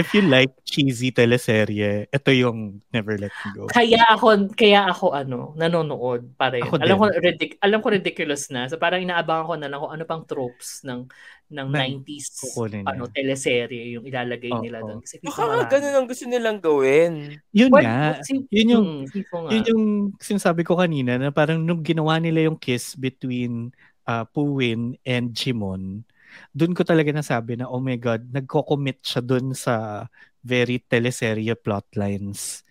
if 0.00 0.16
you 0.16 0.24
like 0.24 0.50
cheesy 0.64 1.12
teleserye, 1.12 2.08
ito 2.08 2.30
yung 2.32 2.80
Never 2.88 3.20
Let 3.20 3.36
Me 3.44 3.48
Go. 3.52 3.68
Kaya 3.68 4.00
ako, 4.16 4.56
kaya 4.56 4.88
ako 4.88 5.12
ano, 5.12 5.52
nanonood 5.60 6.32
pa 6.40 6.56
rin. 6.56 6.64
Ako 6.64 6.80
alam 6.80 6.96
din. 6.96 7.00
ko 7.00 7.06
ridic- 7.20 7.58
alam 7.60 7.78
ko 7.84 7.88
ridiculous 7.92 8.48
na. 8.48 8.64
So 8.72 8.80
parang 8.80 9.04
inaabangan 9.04 9.44
ko 9.44 9.54
na 9.60 9.68
lang 9.68 9.78
kung 9.84 9.92
ano 9.92 10.04
pang 10.08 10.24
tropes 10.24 10.80
ng 10.88 11.04
ng 11.48 11.68
Na- 11.68 11.82
90s 11.82 12.26
kukunin 12.38 12.82
niya. 12.82 12.92
ano 12.92 13.02
teleserye 13.08 13.82
yung 13.92 14.04
ilalagay 14.04 14.50
Oo. 14.50 14.62
nila 14.62 14.78
doon. 14.80 15.00
Kasi 15.00 15.18
Baka 15.20 15.42
nga 15.42 15.64
ganun 15.68 15.94
ang 15.94 16.06
gusto 16.06 16.24
nilang 16.24 16.58
gawin. 16.58 17.12
Yun 17.50 17.70
Well, 17.70 17.84
nga. 17.84 18.22
si- 18.22 18.46
Yun 18.48 18.68
yung, 18.70 18.86
mm, 19.04 19.26
nga. 19.26 19.50
yun 19.50 19.64
yung 19.66 19.84
sinasabi 20.16 20.62
ko 20.62 20.76
kanina 20.76 21.16
na 21.16 21.28
parang 21.28 21.58
nung 21.58 21.82
ginawa 21.82 22.16
nila 22.16 22.46
yung 22.46 22.56
kiss 22.56 22.94
between 22.94 23.68
uh, 24.04 24.24
Puwin 24.24 24.96
and 25.02 25.32
Jimon, 25.32 26.06
dun 26.50 26.72
ko 26.72 26.82
talaga 26.82 27.12
nasabi 27.12 27.54
na, 27.54 27.68
oh 27.68 27.78
my 27.78 27.96
God, 27.96 28.28
nagko-commit 28.28 29.04
siya 29.04 29.20
dun 29.20 29.52
sa 29.52 30.06
very 30.40 30.80
teleserye 30.80 31.52
plotlines. 31.54 32.64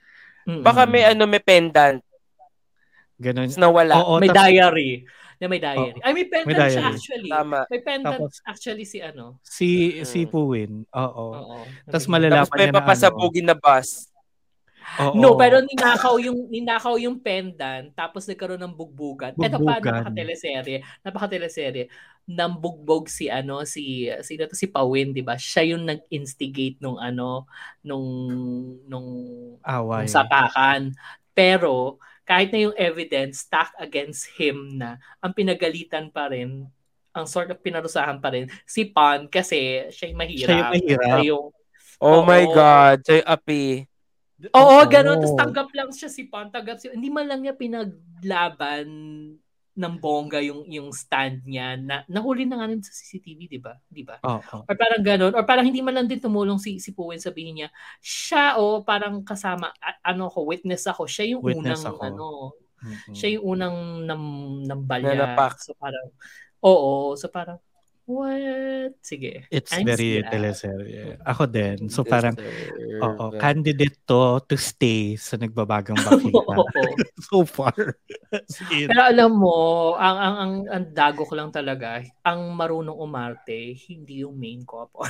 Mm-mm. 0.44 0.66
Baka 0.66 0.84
may 0.84 1.06
ano, 1.06 1.24
may 1.24 1.40
pendant. 1.40 2.02
Tapos 3.16 3.54
nawala. 3.56 4.02
Oo, 4.02 4.18
may 4.18 4.28
tas- 4.28 4.50
diary. 4.50 5.06
Na 5.42 5.50
may 5.50 5.58
diary. 5.58 5.98
Ay, 6.00 6.14
may 6.14 6.28
pendant 6.30 6.54
May 6.54 6.70
siya 6.70 6.86
actually. 6.86 7.32
Tama. 7.34 7.60
May 7.66 7.82
pendant 7.82 8.14
Tapos- 8.22 8.46
actually 8.46 8.86
si 8.86 9.02
ano. 9.02 9.42
Si, 9.42 9.98
Mm. 9.98 10.06
si 10.06 10.20
Puwin, 10.24 10.86
oo. 10.88 11.26
Oo. 11.34 11.58
Tas 11.90 12.06
Nabigyan. 12.06 12.12
malala- 12.14 12.46
Tapos 12.46 12.54
may 12.54 12.60
niya 12.62 12.70
na 12.70 12.78
papasabugin 12.78 13.46
na 13.50 13.58
bus. 13.58 13.90
Oo. 15.00 15.16
No, 15.16 15.34
pero 15.34 15.62
ninakaw 15.62 16.20
yung 16.20 16.46
ninakaw 16.48 16.94
yung 16.98 17.18
pendant 17.18 17.90
tapos 17.92 18.28
nagkaroon 18.28 18.60
ng 18.60 18.76
bugbugan. 18.76 19.32
Ito 19.34 19.58
pa 19.58 19.80
napaka-teleserye. 19.80 20.78
Napaka-teleserye. 21.02 21.86
Nambugbog 22.28 23.08
si 23.08 23.26
ano 23.26 23.66
si 23.66 24.10
si 24.22 24.38
to 24.38 24.46
si 24.52 24.68
Pawin, 24.68 25.10
'di 25.10 25.24
ba? 25.24 25.40
Siya 25.40 25.74
yung 25.74 25.86
nag-instigate 25.86 26.78
nung 26.80 27.00
ano 27.00 27.50
nung 27.82 28.06
nung, 28.86 29.10
Away. 29.64 30.06
nung 30.06 30.12
sapakan. 30.12 30.82
Pero 31.32 31.98
kahit 32.32 32.48
na 32.56 32.72
yung 32.72 32.78
evidence 32.80 33.44
stacked 33.44 33.76
against 33.76 34.24
him 34.40 34.80
na 34.80 34.96
ang 35.20 35.36
pinagalitan 35.36 36.08
pa 36.08 36.32
rin 36.32 36.64
ang 37.12 37.28
sort 37.28 37.52
of 37.52 37.60
pinarusahan 37.60 38.24
pa 38.24 38.32
rin 38.32 38.48
si 38.64 38.88
Pan 38.88 39.28
kasi 39.28 39.92
siya 39.92 40.16
yung 40.16 40.20
mahirap. 40.24 40.48
Siya 40.48 40.56
yung 40.56 40.72
mahirap. 40.72 41.04
Siya 41.12 41.28
yung 41.28 41.46
Oh 42.02 42.24
Oo. 42.24 42.26
my 42.26 42.44
God. 42.50 42.98
Soy 43.06 43.22
api. 43.22 43.86
Oo, 44.58 44.82
Oo. 44.82 44.90
ganun. 44.90 45.22
Tapos 45.22 45.38
tanggap 45.38 45.70
lang 45.78 45.94
siya 45.94 46.10
si 46.10 46.26
Pan. 46.26 46.50
Tanggap 46.50 46.82
siya. 46.82 46.98
Hindi 46.98 47.14
man 47.14 47.30
lang 47.30 47.46
niya 47.46 47.54
pinaglaban 47.54 48.88
ng 49.82 49.98
bongga 49.98 50.38
yung 50.46 50.62
yung 50.70 50.94
stand 50.94 51.42
niya 51.50 51.74
na 51.82 52.06
nahuli 52.06 52.46
na 52.46 52.62
nga 52.62 52.70
rin 52.70 52.78
sa 52.86 52.94
CCTV, 52.94 53.50
di 53.50 53.58
ba? 53.58 53.74
Di 53.90 54.06
ba? 54.06 54.22
Oo. 54.22 54.58
Or 54.70 54.76
parang 54.78 55.02
ganun. 55.02 55.34
Or 55.34 55.42
parang 55.42 55.66
hindi 55.66 55.82
man 55.82 55.98
lang 55.98 56.06
din 56.06 56.22
tumulong 56.22 56.62
si 56.62 56.78
si 56.78 56.94
Puwen 56.94 57.18
sabihin 57.18 57.66
niya, 57.66 57.70
siya 57.98 58.62
o 58.62 58.86
parang 58.86 59.26
kasama, 59.26 59.74
a- 59.82 60.00
ano 60.14 60.30
ko, 60.30 60.46
witness 60.46 60.86
ako. 60.86 61.10
Siya 61.10 61.34
yung 61.34 61.42
Witness 61.42 61.82
unang, 61.82 61.98
ako. 61.98 62.02
ano, 62.06 62.26
Mm-mm. 62.86 63.14
siya 63.18 63.30
yung 63.38 63.46
unang 63.58 63.78
nam, 64.06 64.24
nambalya. 64.70 65.18
Nanapak. 65.18 65.58
So 65.62 65.74
parang, 65.78 66.08
oo. 66.62 67.18
So 67.18 67.30
parang, 67.34 67.58
What? 68.12 69.00
Sige. 69.00 69.48
It's 69.48 69.72
I'm 69.72 69.88
very 69.88 70.20
sad. 70.20 70.28
teleserye. 70.36 71.16
Ako 71.24 71.48
din. 71.48 71.88
So 71.88 72.04
parang, 72.04 72.36
oo, 73.00 73.26
candidate 73.40 74.04
to 74.04 74.44
to 74.44 74.60
stay 74.60 75.16
sa 75.16 75.40
nagbabagang 75.40 75.96
bakita. 76.08 76.56
So 77.32 77.48
far. 77.48 77.96
Pero 78.92 79.02
alam 79.02 79.32
mo, 79.32 79.96
ang, 79.96 80.18
ang, 80.20 80.36
ang, 80.36 80.54
ang 80.68 80.86
dago 80.92 81.24
ko 81.24 81.34
lang 81.40 81.56
talaga, 81.56 82.04
ang 82.28 82.52
marunong 82.52 82.98
umarte, 83.00 83.80
hindi 83.88 84.28
yung 84.28 84.36
main 84.36 84.68
couple. 84.68 85.08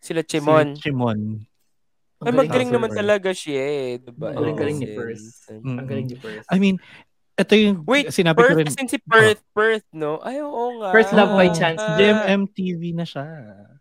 Sila 0.00 0.24
si 0.24 0.40
Chimon. 0.40 0.80
Chimon. 0.80 1.20
Ang 2.20 2.26
Ay, 2.28 2.32
galing 2.32 2.48
magaling 2.48 2.72
naman 2.72 2.90
talaga 2.92 3.30
siya 3.32 3.64
eh. 3.64 3.88
Diba? 4.00 4.32
Ang 4.32 4.36
galing-galing 4.44 4.78
ni. 4.80 4.88
Mm. 4.92 5.76
Ang 5.76 5.88
galing 5.88 6.08
ni 6.08 6.16
Perth. 6.20 6.44
I 6.52 6.56
mean, 6.60 6.76
ito 7.40 7.54
yung 7.56 7.78
Wait, 7.84 8.12
sinabi 8.12 8.44
ko 8.44 8.52
Perth, 8.52 8.58
rin. 8.60 8.68
as 8.68 8.76
in 8.76 8.88
si 8.88 8.98
Perth, 9.00 9.40
Perth, 9.52 9.86
no? 9.92 10.20
Ay, 10.20 10.40
oo 10.40 10.80
nga. 10.80 10.92
Perth 10.92 11.12
Love 11.12 11.32
by 11.34 11.48
Chance. 11.50 11.80
Ah, 11.80 11.96
MTV 12.28 12.82
na 12.92 13.04
siya. 13.04 13.26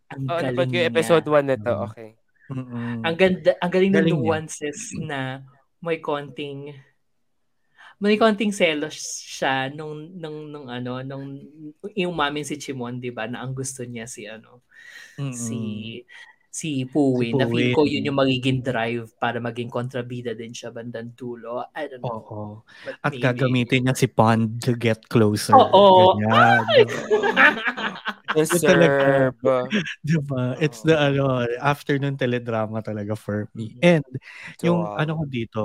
ang 0.09 0.23
oh, 0.25 0.39
galing 0.39 0.55
napad 0.55 0.65
ko 0.65 0.75
yung 0.75 0.87
niya. 0.87 0.91
episode 0.91 1.25
1 1.27 1.45
nito. 1.45 1.75
Mm. 1.75 1.85
Okay. 1.85 2.09
Mm-mm. 2.49 3.05
Ang 3.05 3.15
ganda, 3.15 3.51
ang 3.61 3.71
galing, 3.71 3.93
ng 3.93 3.97
Galing 4.01 4.17
niya. 4.17 4.25
nuances 4.25 4.79
na 4.97 5.45
may 5.79 6.01
konting 6.01 6.73
may 7.99 8.15
konting 8.15 8.55
selos 8.55 8.95
siya 9.21 9.67
nung 9.69 10.07
nung 10.15 10.47
nung 10.47 10.67
ano 10.71 11.03
nung 11.03 11.35
yung 11.93 12.15
mamin 12.15 12.47
si 12.47 12.55
Chimon 12.55 12.95
'di 12.95 13.11
ba 13.11 13.27
na 13.27 13.43
ang 13.43 13.51
gusto 13.51 13.83
niya 13.83 14.07
si 14.07 14.23
ano 14.23 14.63
Mm-mm. 15.19 15.35
si 15.35 15.59
si 16.49 16.81
Puwi 16.89 17.29
Si 17.29 17.37
na 17.37 17.45
feel 17.45 17.69
ko 17.77 17.85
yun 17.85 18.09
yung 18.09 18.17
magiging 18.17 18.65
drive 18.65 19.13
para 19.21 19.37
maging 19.37 19.69
kontrabida 19.69 20.33
din 20.33 20.49
siya 20.49 20.73
bandang 20.73 21.13
dulo 21.13 21.61
I 21.77 21.85
don't 21.85 22.01
know 22.01 22.19
Oo. 22.25 22.41
but 22.81 22.97
At 23.05 23.13
maybe. 23.13 23.23
gagamitin 23.23 23.85
niya 23.85 23.95
si 23.95 24.09
Pond 24.09 24.57
to 24.65 24.73
get 24.73 25.05
closer. 25.13 25.53
Oo. 25.53 26.17
Ganyan. 26.17 26.65
Deserve. 28.33 29.37
diba? 30.09 30.57
It's 30.61 30.81
the 30.85 30.97
ano, 30.97 31.45
afternoon 31.61 32.17
teledrama 32.17 32.81
talaga 32.81 33.17
for 33.17 33.49
me. 33.53 33.77
And 33.81 34.05
yung 34.61 34.85
Wow. 34.85 34.97
ano 35.01 35.11
ko 35.21 35.23
dito, 35.29 35.61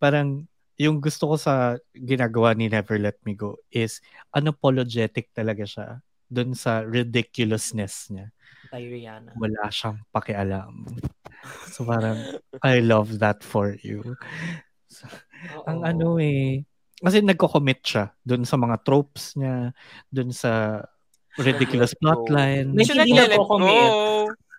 parang 0.00 0.44
yung 0.76 0.98
gusto 1.00 1.30
ko 1.32 1.36
sa 1.38 1.78
ginagawa 1.94 2.52
ni 2.56 2.66
Never 2.68 2.98
Let 2.98 3.20
Me 3.24 3.32
Go 3.38 3.60
is 3.70 4.00
unapologetic 4.34 5.30
talaga 5.32 5.64
siya 5.64 5.86
dun 6.28 6.52
sa 6.56 6.82
ridiculousness 6.82 8.10
niya. 8.10 8.34
By 8.74 8.82
Rihanna 8.82 9.38
Wala 9.38 9.70
siyang 9.70 10.02
pakialam. 10.10 10.82
So 11.70 11.86
parang, 11.86 12.18
I 12.66 12.82
love 12.82 13.22
that 13.22 13.46
for 13.46 13.78
you. 13.86 14.18
Oo. 15.54 15.62
Ang 15.70 15.86
ano 15.86 16.18
eh, 16.18 16.66
kasi 16.98 17.22
nagko-commit 17.22 17.80
siya 17.86 18.10
dun 18.26 18.42
sa 18.42 18.58
mga 18.58 18.82
tropes 18.82 19.38
niya, 19.38 19.70
dun 20.10 20.34
sa 20.34 20.82
ridiculous 21.38 21.94
plotline. 22.02 22.74
May 22.74 22.82
hindi 22.82 23.14
nagko-commit. 23.14 23.92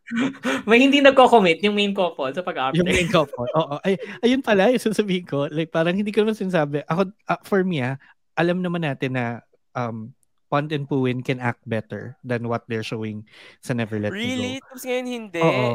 may 0.70 0.78
hindi 0.80 1.00
nagko-commit 1.02 1.60
yung 1.66 1.76
main 1.76 1.92
couple 1.92 2.30
sa 2.32 2.46
pag-arte 2.46 2.78
Yung 2.80 2.88
main 2.88 3.10
couple. 3.12 3.50
Oo. 3.52 3.82
Ay, 3.84 4.00
ayun 4.24 4.40
pala, 4.40 4.72
yung 4.72 4.80
sasabihin 4.80 5.26
ko. 5.28 5.50
Like, 5.52 5.74
parang 5.74 5.98
hindi 5.98 6.14
ko 6.14 6.24
naman 6.24 6.38
sinasabi. 6.38 6.86
Ako, 6.88 7.12
ah, 7.28 7.42
for 7.42 7.66
me, 7.66 7.82
ah, 7.84 7.98
alam 8.38 8.62
naman 8.62 8.86
natin 8.86 9.18
na 9.18 9.42
um, 9.74 10.14
Pond 10.50 10.70
and 10.72 10.86
Puwin 10.86 11.26
can 11.26 11.42
act 11.42 11.66
better 11.66 12.16
than 12.22 12.48
what 12.48 12.66
they're 12.70 12.86
showing 12.86 13.26
sa 13.60 13.74
Never 13.74 13.98
Let 13.98 14.14
Me 14.14 14.22
Really? 14.22 14.54
Go. 14.62 14.66
Tapos 14.70 14.84
ngayon 14.86 15.08
hindi. 15.08 15.42
Oo. 15.42 15.70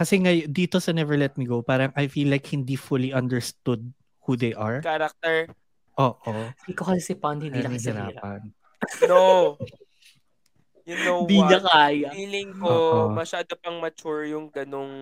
Kasi 0.00 0.14
ngay 0.16 0.48
dito 0.48 0.80
sa 0.80 0.96
Never 0.96 1.18
Let 1.18 1.36
Me 1.36 1.44
Go, 1.44 1.60
parang 1.60 1.92
I 1.98 2.08
feel 2.08 2.32
like 2.32 2.48
hindi 2.48 2.78
fully 2.78 3.12
understood 3.12 3.84
who 4.24 4.38
they 4.38 4.56
are. 4.56 4.80
Character. 4.80 5.50
Oo. 6.00 6.32
hindi 6.64 6.72
ko 6.72 6.82
kasi 6.88 7.02
si 7.02 7.14
Pond 7.18 7.44
hindi 7.44 7.60
na 7.60 7.68
kasi. 7.68 7.92
No. 9.04 9.58
You 10.88 10.96
know 11.04 11.28
hindi 11.28 11.38
niya 11.44 11.60
what? 11.60 11.70
kaya 11.70 12.08
Feeling 12.16 12.50
ko, 12.56 12.72
Oo. 12.72 13.12
masyado 13.12 13.52
pang 13.60 13.78
mature 13.78 14.26
yung 14.32 14.48
ganong 14.48 14.92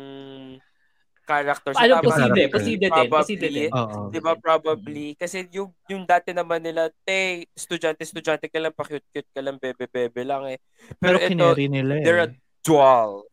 character. 1.28 1.70
ano 1.70 1.84
Tama. 1.92 2.00
posible 2.02 2.24
character. 2.32 2.54
posible 2.54 2.80
din 2.80 2.88
Probably. 2.90 3.12
posible 3.12 3.50
din. 3.52 3.70
Di 4.08 4.18
ba 4.18 4.32
probably? 4.34 5.08
Kasi 5.14 5.44
yung, 5.50 5.68
yung 5.84 6.02
dati 6.02 6.32
naman 6.32 6.58
nila, 6.58 6.88
te, 7.02 7.44
estudyante, 7.52 8.00
estudyante 8.00 8.46
ka 8.46 8.56
lang, 8.56 8.72
pa-cute-cute 8.72 9.28
ka 9.28 9.40
lang, 9.40 9.56
bebe-bebe 9.56 10.22
lang 10.22 10.48
eh. 10.48 10.58
Pero, 10.96 11.20
Pero, 11.20 11.52
ito, 11.54 11.68
nila 11.68 11.92
eh. 11.94 12.02
they're 12.02 12.24
a 12.24 12.30
dual. 12.62 13.28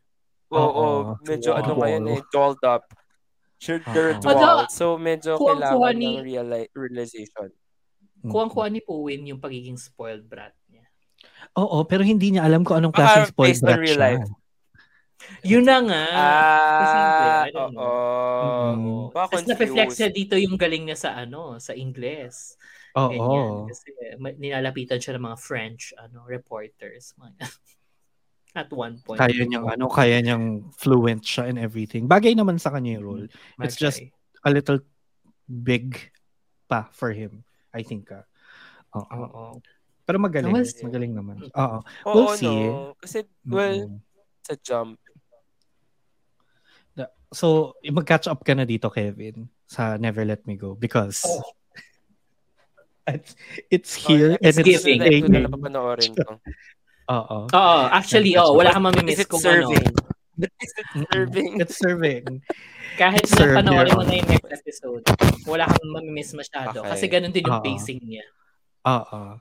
Oo, 0.48 0.60
Oo, 0.60 0.88
medyo 1.24 1.52
dual. 1.52 1.64
ano 1.64 1.72
ngayon 1.74 2.04
eh, 2.10 2.20
dolled 2.30 2.62
up. 2.62 2.84
Sure, 3.58 3.80
they're 3.90 4.14
Oo. 4.14 4.22
dual. 4.22 4.36
Although, 4.36 4.60
So, 4.68 4.86
medyo 4.96 5.40
kuha-kuha 5.40 5.56
kailangan 5.64 5.96
ni- 5.96 6.12
ng 6.14 6.26
reali- 6.26 6.72
realization. 6.74 7.50
Mm. 8.20 8.28
kuwang-kuha 8.28 8.68
ni 8.68 8.82
Puwin 8.82 9.22
yung 9.24 9.38
pagiging 9.38 9.78
spoiled 9.78 10.26
brat 10.26 10.50
niya 10.66 10.82
Oo, 11.54 11.86
pero 11.86 12.02
hindi 12.02 12.34
niya 12.34 12.42
alam 12.42 12.66
kung 12.66 12.74
anong 12.76 12.90
Baka 12.90 13.06
klaseng 13.22 13.30
spoiled 13.30 13.48
based 13.48 13.62
on 13.62 13.70
brat 13.70 13.80
real 13.80 13.94
siya. 13.94 14.02
life. 14.02 14.26
Yun 15.42 15.64
na 15.64 15.78
nga 15.82 16.04
Ah, 16.12 17.46
oo. 17.50 17.90
Mm. 18.76 18.96
Baka 19.10 19.38
Tapos 19.38 19.44
na-reflex 19.48 19.88
confused. 19.90 20.00
niya 20.00 20.10
dito 20.12 20.36
yung 20.36 20.56
galing 20.56 20.84
niya 20.86 20.98
sa 20.98 21.10
ano, 21.16 21.58
sa 21.58 21.72
Ingles. 21.72 22.60
Oo. 22.94 23.10
Ganyan. 23.10 23.50
Kasi 23.68 23.88
ma- 24.18 24.36
nilalapitan 24.36 25.00
siya 25.00 25.16
ng 25.16 25.26
mga 25.26 25.40
French 25.40 25.92
ano 25.96 26.24
reporters. 26.26 27.16
Mga- 27.16 27.40
At 28.56 28.72
one 28.72 29.04
point. 29.04 29.20
Kaya 29.20 29.44
niyang 29.44 29.68
ano, 29.68 29.92
kaya 29.92 30.24
niyang 30.24 30.72
fluent 30.72 31.20
siya 31.20 31.52
in 31.52 31.60
everything. 31.60 32.08
Bagay 32.08 32.32
naman 32.34 32.56
sa 32.56 32.72
kanya 32.72 32.96
yung 32.96 33.04
role. 33.04 33.26
It's 33.60 33.76
Bagay. 33.76 33.84
just 33.84 34.00
a 34.42 34.50
little 34.50 34.80
big 35.44 36.00
pa 36.66 36.88
for 36.90 37.12
him, 37.12 37.44
I 37.76 37.84
think. 37.84 38.08
ah. 38.10 38.24
Oo. 38.96 39.04
Oo. 39.04 39.44
Pero 40.08 40.18
magaling. 40.18 40.56
We'll 40.56 40.70
magaling 40.88 41.14
naman. 41.14 41.36
Oo. 41.52 41.78
Oo, 42.08 42.14
We'll 42.16 42.38
see. 42.38 42.48
no. 42.48 42.96
Kasi, 42.96 43.28
well, 43.44 43.92
Mm-mm. 43.92 44.00
sa 44.40 44.56
jump. 44.56 44.96
So, 47.34 47.74
mag-catch 47.82 48.28
up 48.28 48.44
ka 48.46 48.54
na 48.54 48.66
dito, 48.66 48.90
Kevin, 48.90 49.50
sa 49.66 49.98
Never 49.98 50.26
Let 50.26 50.46
Me 50.46 50.56
Go 50.56 50.76
because 50.76 51.26
Oh. 51.26 51.42
it's, 53.08 53.36
it's 53.70 53.92
here 53.94 54.38
and 54.42 54.54
it's 54.54 54.58
it's 54.62 54.84
giving. 54.86 55.26
Ko 55.26 55.30
na 55.30 55.40
napapanoorin 55.46 56.12
to. 56.18 56.38
Oo. 57.06 57.38
Oo, 57.50 57.78
actually, 57.94 58.34
oh, 58.38 58.54
wala 58.58 58.74
kang 58.74 58.86
mamimiss 58.86 59.26
kung 59.30 59.42
serving? 59.42 59.78
ano. 59.78 60.14
Is 60.60 60.74
it 60.76 60.88
serving? 61.16 61.52
It's 61.64 61.78
serving. 61.80 62.26
Kahit 63.00 63.24
It's 63.24 63.36
na 63.40 63.56
panoorin 63.62 63.94
mo 63.96 64.04
na 64.04 64.20
yung 64.20 64.28
next 64.28 64.52
episode, 64.52 65.04
wala 65.48 65.64
kang 65.70 65.90
mamimiss 65.96 66.36
masyado. 66.36 66.84
Okay. 66.84 66.90
Kasi 66.92 67.06
ganun 67.08 67.32
din 67.32 67.46
yung 67.48 67.62
Oo. 67.62 67.66
pacing 67.66 68.02
niya. 68.04 68.26
Oo. 68.84 69.40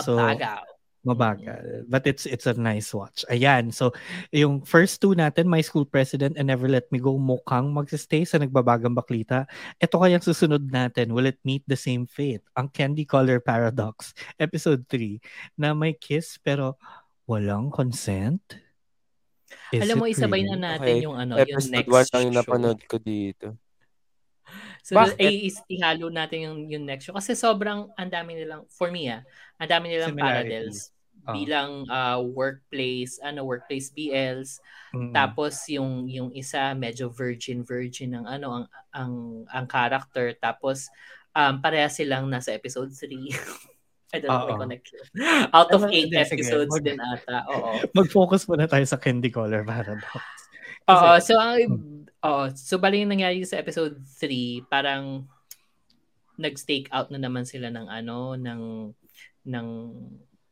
So, 0.00 0.16
Mabagaw. 0.16 0.64
Mabagal. 1.04 1.84
But 1.84 2.08
it's 2.08 2.24
it's 2.24 2.48
a 2.48 2.56
nice 2.56 2.96
watch. 2.96 3.28
Ayan. 3.28 3.68
So, 3.70 3.92
yung 4.32 4.64
first 4.64 5.04
two 5.04 5.12
natin, 5.12 5.44
My 5.44 5.60
School 5.60 5.84
President 5.84 6.40
and 6.40 6.48
Never 6.48 6.64
Let 6.64 6.88
Me 6.88 6.96
Go, 6.96 7.20
mukhang 7.20 7.76
magsistay 7.76 8.24
sa 8.24 8.40
nagbabagang 8.40 8.96
baklita. 8.96 9.44
Ito 9.76 10.00
kayang 10.00 10.24
susunod 10.24 10.64
natin, 10.72 11.12
Will 11.12 11.28
It 11.28 11.38
Meet 11.44 11.68
the 11.68 11.76
Same 11.76 12.08
Fate? 12.08 12.42
Ang 12.56 12.72
Candy 12.72 13.04
Color 13.04 13.44
Paradox, 13.44 14.16
Episode 14.40 14.88
3, 14.88 15.20
na 15.60 15.76
may 15.76 15.92
kiss 15.92 16.40
pero 16.40 16.80
walang 17.28 17.68
consent? 17.68 18.40
Is 19.70 19.84
Alam 19.84 20.02
mo, 20.02 20.06
isabay 20.08 20.40
really? 20.42 20.56
na 20.56 20.76
natin 20.76 20.94
Okay. 20.98 21.04
yung 21.04 21.16
ano, 21.20 21.36
yung 21.36 21.46
Episode 21.60 21.72
next 21.84 21.90
1 21.92 22.12
lang 22.16 22.22
yung 22.32 22.36
napanood 22.40 22.80
ko 22.88 22.96
dito. 22.96 23.52
So, 24.84 25.00
Bakit? 25.00 25.16
ay, 25.16 25.48
ihalo 25.72 26.12
natin 26.12 26.44
yung, 26.44 26.58
yung 26.68 26.84
next 26.84 27.08
show. 27.08 27.16
Kasi 27.16 27.32
sobrang, 27.32 27.88
ang 27.96 28.10
dami 28.12 28.36
nilang, 28.36 28.68
for 28.68 28.92
me 28.92 29.08
ah, 29.08 29.24
ang 29.56 29.64
dami 29.72 29.88
nilang 29.88 30.12
parallels. 30.12 30.92
Ah. 31.24 31.32
Bilang 31.32 31.88
ah, 31.88 32.20
workplace, 32.20 33.16
ano, 33.24 33.48
workplace 33.48 33.88
BLs. 33.92 34.60
Mm. 34.92 35.12
Tapos 35.16 35.56
yung 35.72 36.04
yung 36.04 36.28
isa 36.36 36.76
medyo 36.76 37.08
virgin 37.08 37.64
virgin 37.64 38.12
ng 38.12 38.28
ano 38.28 38.46
ang 38.52 38.64
ang 38.92 39.12
ang 39.48 39.66
character 39.66 40.36
tapos 40.36 40.92
um 41.32 41.58
pareha 41.64 41.88
silang 41.88 42.28
nasa 42.28 42.52
episode 42.52 42.92
3. 42.92 43.08
I 44.14 44.22
don't 44.22 44.30
know 44.30 44.46
Oo. 44.46 44.50
may 44.54 44.62
connection. 44.78 45.02
Out 45.50 45.74
of 45.74 45.82
Ano, 45.82 45.90
8 45.90 46.06
hindi, 46.06 46.14
sige. 46.22 46.38
episodes 46.38 46.70
Mag- 46.70 46.86
din 46.86 47.00
ata. 47.02 47.42
Oo. 47.50 47.82
Mag-focus 47.98 48.46
muna 48.46 48.70
tayo 48.70 48.86
sa 48.86 48.94
Candy 49.02 49.26
Color 49.34 49.66
Paradox. 49.66 50.06
Oo, 50.94 51.18
so 51.18 51.34
ang 51.34 51.58
oo, 52.22 52.42
so 52.54 52.78
bali 52.78 53.02
yung 53.02 53.10
nangyari 53.10 53.42
sa 53.42 53.58
episode 53.58 53.98
3, 54.20 54.68
parang 54.70 55.26
nag-stake 56.38 56.86
out 56.94 57.10
na 57.10 57.18
naman 57.18 57.42
sila 57.42 57.70
ng 57.74 57.86
ano 57.90 58.34
ng 58.38 58.62
ng 59.50 59.68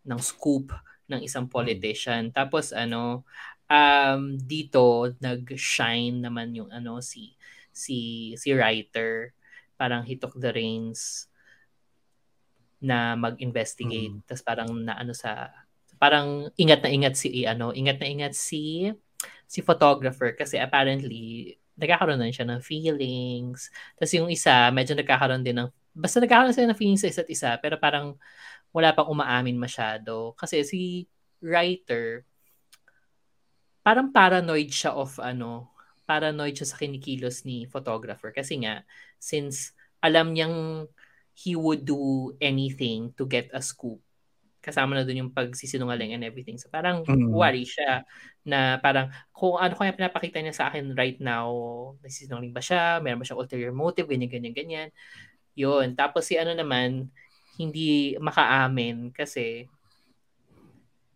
ng 0.07 0.21
scoop 0.23 0.73
ng 1.11 1.21
isang 1.23 1.47
Hmm. 1.55 1.55
politician. 1.55 2.23
Tapos 2.35 2.73
ano 2.75 3.25
um 3.73 4.37
dito 4.37 5.09
nag-shine 5.23 6.21
naman 6.21 6.53
yung 6.53 6.69
ano 6.69 7.01
si 7.01 7.33
si 7.73 8.33
si 8.37 8.53
writer 8.53 9.33
parang 9.81 10.05
he 10.05 10.15
took 10.21 10.37
the 10.37 10.53
reins 10.53 11.27
na 12.83 13.15
mag-investigate 13.15 14.11
Mm. 14.19 14.27
tapos 14.27 14.43
parang 14.43 14.71
naano 14.75 15.15
sa 15.15 15.51
parang 16.03 16.51
ingat 16.59 16.83
na 16.83 16.91
ingat 16.91 17.15
si 17.15 17.47
ano 17.47 17.71
ingat 17.71 18.03
na 18.03 18.09
ingat 18.11 18.35
si 18.35 18.91
si 19.47 19.61
photographer 19.62 20.35
kasi 20.35 20.59
apparently 20.59 21.55
nagkakaroon 21.79 22.19
na 22.19 22.33
siya 22.35 22.47
ng 22.51 22.59
feelings 22.61 23.71
tapos 23.95 24.12
yung 24.19 24.29
isa 24.29 24.69
medyo 24.75 24.99
nagkakaroon 24.99 25.47
din 25.47 25.62
ng 25.62 25.69
basta 25.95 26.19
nagkakaroon 26.19 26.55
sila 26.57 26.75
ng 26.75 26.79
feelings 26.81 27.07
sa 27.07 27.11
isa't 27.12 27.31
isa 27.31 27.51
pero 27.62 27.79
parang 27.79 28.19
wala 28.73 28.93
pang 28.97 29.09
umaamin 29.13 29.57
masyado 29.61 30.33
kasi 30.37 30.65
si 30.67 31.07
writer, 31.45 32.25
parang 33.83 34.11
paranoid 34.15 34.71
siya 34.71 34.95
of 34.95 35.19
ano, 35.19 35.71
paranoid 36.07 36.55
siya 36.55 36.69
sa 36.71 36.79
kinikilos 36.79 37.43
ni 37.47 37.67
photographer. 37.67 38.31
Kasi 38.35 38.63
nga, 38.63 38.83
since 39.19 39.75
alam 40.03 40.35
niyang 40.35 40.87
he 41.35 41.57
would 41.57 41.83
do 41.87 42.31
anything 42.43 43.11
to 43.19 43.25
get 43.27 43.49
a 43.57 43.63
scoop, 43.63 43.99
kasama 44.63 44.95
na 44.95 45.03
dun 45.07 45.27
yung 45.27 45.35
pagsisinungaling 45.35 46.15
and 46.15 46.23
everything. 46.27 46.59
So 46.61 46.71
parang 46.71 47.03
Mm. 47.09 47.33
worry 47.35 47.67
siya 47.67 48.07
na 48.47 48.79
parang 48.79 49.11
kung 49.35 49.59
ano 49.59 49.75
kaya 49.75 49.95
pinapakita 49.97 50.39
niya 50.43 50.55
sa 50.55 50.67
akin 50.71 50.95
right 50.95 51.19
now, 51.19 51.51
nagsisinungaling 52.05 52.55
ba 52.55 52.63
siya, 52.63 53.03
meron 53.03 53.19
ba 53.23 53.27
siyang 53.27 53.43
ulterior 53.43 53.75
motive, 53.75 54.07
ganyan, 54.11 54.31
ganyan, 54.31 54.55
ganyan. 54.55 54.89
Yun. 55.59 55.95
Tapos 55.99 56.27
si 56.29 56.39
ano 56.41 56.55
naman, 56.57 57.11
hindi 57.61 58.17
makaamin 58.17 59.12
kasi 59.12 59.69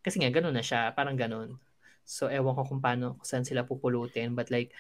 kasi 0.05 0.23
nga 0.23 0.31
ganun 0.31 0.55
na 0.55 0.63
siya, 0.63 0.95
parang 0.95 1.19
ganun. 1.19 1.59
So 2.07 2.31
ewan 2.31 2.55
ko 2.55 2.63
kung 2.63 2.79
paano, 2.79 3.19
kung 3.19 3.27
saan 3.27 3.43
sila 3.43 3.67
pupulutin. 3.67 4.39
But 4.39 4.55
like, 4.55 4.71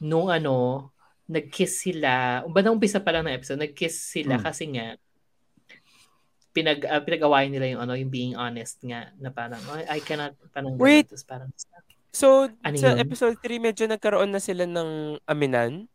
nung 0.00 0.32
ano, 0.32 0.88
nag-kiss 1.28 1.84
sila, 1.84 2.40
ba 2.48 2.64
na 2.64 2.72
umpisa 2.72 3.04
pa 3.04 3.12
lang 3.12 3.28
ng 3.28 3.36
episode, 3.36 3.60
nag-kiss 3.60 4.00
sila 4.00 4.40
Hmm. 4.40 4.44
kasi 4.48 4.64
nga, 4.72 4.96
pinag 6.56 6.80
uh, 6.88 7.04
pinag-awayan 7.04 7.52
nila 7.52 7.68
yung 7.70 7.82
ano 7.84 7.92
yung 7.94 8.08
being 8.10 8.34
honest 8.34 8.80
nga 8.82 9.12
na 9.20 9.28
parang 9.30 9.60
I, 9.68 10.00
I 10.00 10.00
cannot 10.00 10.32
parang 10.50 10.74
ganun. 10.74 10.82
Wait. 10.82 11.06
Tapos 11.06 11.28
parang 11.28 11.50
So, 12.08 12.48
Ano 12.64 12.80
sa 12.80 12.96
yun? 12.96 13.04
episode 13.04 13.36
3, 13.36 13.60
medyo 13.60 13.84
nagkaroon 13.84 14.32
na 14.32 14.40
sila 14.40 14.64
ng 14.64 15.20
aminan. 15.28 15.86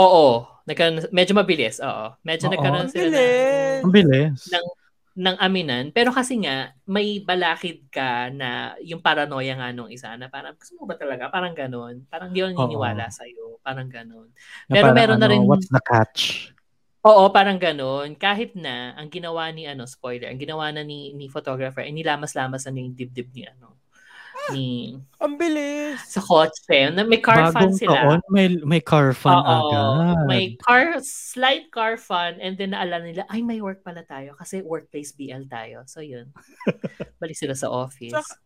Oo 0.00 0.48
nagkaroon, 0.64 1.12
medyo 1.12 1.32
mabilis 1.36 1.76
oo 1.84 2.16
medyo 2.24 2.48
Oo. 2.48 2.52
nagkaroon 2.56 2.88
Ang 2.88 2.92
sila 2.92 3.06
ng, 3.06 3.12
bilis! 3.12 3.80
Ang 3.84 3.92
bilis. 3.92 4.38
Ng- 4.48 4.74
ng 5.20 5.36
aminan 5.42 5.84
pero 5.92 6.14
kasi 6.14 6.40
nga 6.40 6.72
may 6.88 7.20
balakid 7.20 7.84
ka 7.92 8.30
na 8.32 8.78
yung 8.80 9.02
paranoia 9.04 9.58
nga 9.58 9.68
nung 9.74 9.90
isa 9.92 10.16
na 10.16 10.32
parang 10.32 10.56
gusto 10.56 10.78
mo 10.80 10.88
ba 10.88 10.96
talaga 10.96 11.28
parang 11.28 11.52
ganun 11.52 12.06
parang 12.08 12.32
di 12.32 12.40
naniniwala 12.40 13.10
sa 13.12 13.26
parang 13.60 13.90
ganun 13.90 14.32
Na 14.70 14.80
Pero 14.80 14.88
parang 14.88 14.96
meron 14.96 15.18
na 15.20 15.28
ano, 15.28 15.34
rin- 15.36 15.44
What's 15.50 15.68
the 15.68 15.82
catch? 15.82 16.54
Oo, 17.00 17.32
parang 17.32 17.56
ganun. 17.56 18.12
Kahit 18.12 18.52
na, 18.52 18.92
ang 18.92 19.08
ginawa 19.08 19.48
ni, 19.48 19.64
ano, 19.64 19.88
spoiler, 19.88 20.28
ang 20.28 20.36
ginawa 20.36 20.68
na 20.68 20.84
ni, 20.84 21.16
ni 21.16 21.32
photographer, 21.32 21.80
ay 21.80 21.96
nilamas-lamas 21.96 22.68
na 22.68 22.76
yung 22.76 22.92
dibdib 22.92 23.32
ni, 23.32 23.48
ano, 23.48 23.79
ni, 24.48 24.96
Ang 25.20 25.36
bilis! 25.36 26.00
sa 26.08 26.18
kotse. 26.18 26.90
Na, 26.90 27.04
may 27.04 27.20
car 27.20 27.52
fun 27.52 27.70
Bagong 27.70 27.76
sila. 27.76 27.92
taon, 27.94 28.18
may, 28.32 28.46
may 28.64 28.80
car 28.80 29.12
fun 29.12 29.36
Oo, 29.36 29.44
agad. 29.44 30.26
may 30.26 30.56
car, 30.56 30.96
slight 31.04 31.68
car 31.68 31.94
fun, 31.94 32.40
and 32.40 32.56
then 32.56 32.72
naalala 32.72 33.04
nila, 33.04 33.22
ay, 33.28 33.40
may 33.40 33.60
work 33.60 33.84
pala 33.84 34.00
tayo, 34.02 34.32
kasi 34.34 34.64
workplace 34.64 35.12
BL 35.12 35.44
tayo. 35.46 35.84
So, 35.84 36.00
yun. 36.00 36.32
Balik 37.20 37.36
sila 37.36 37.52
sa 37.52 37.68
office. 37.68 38.10
Tsaka, 38.12 38.40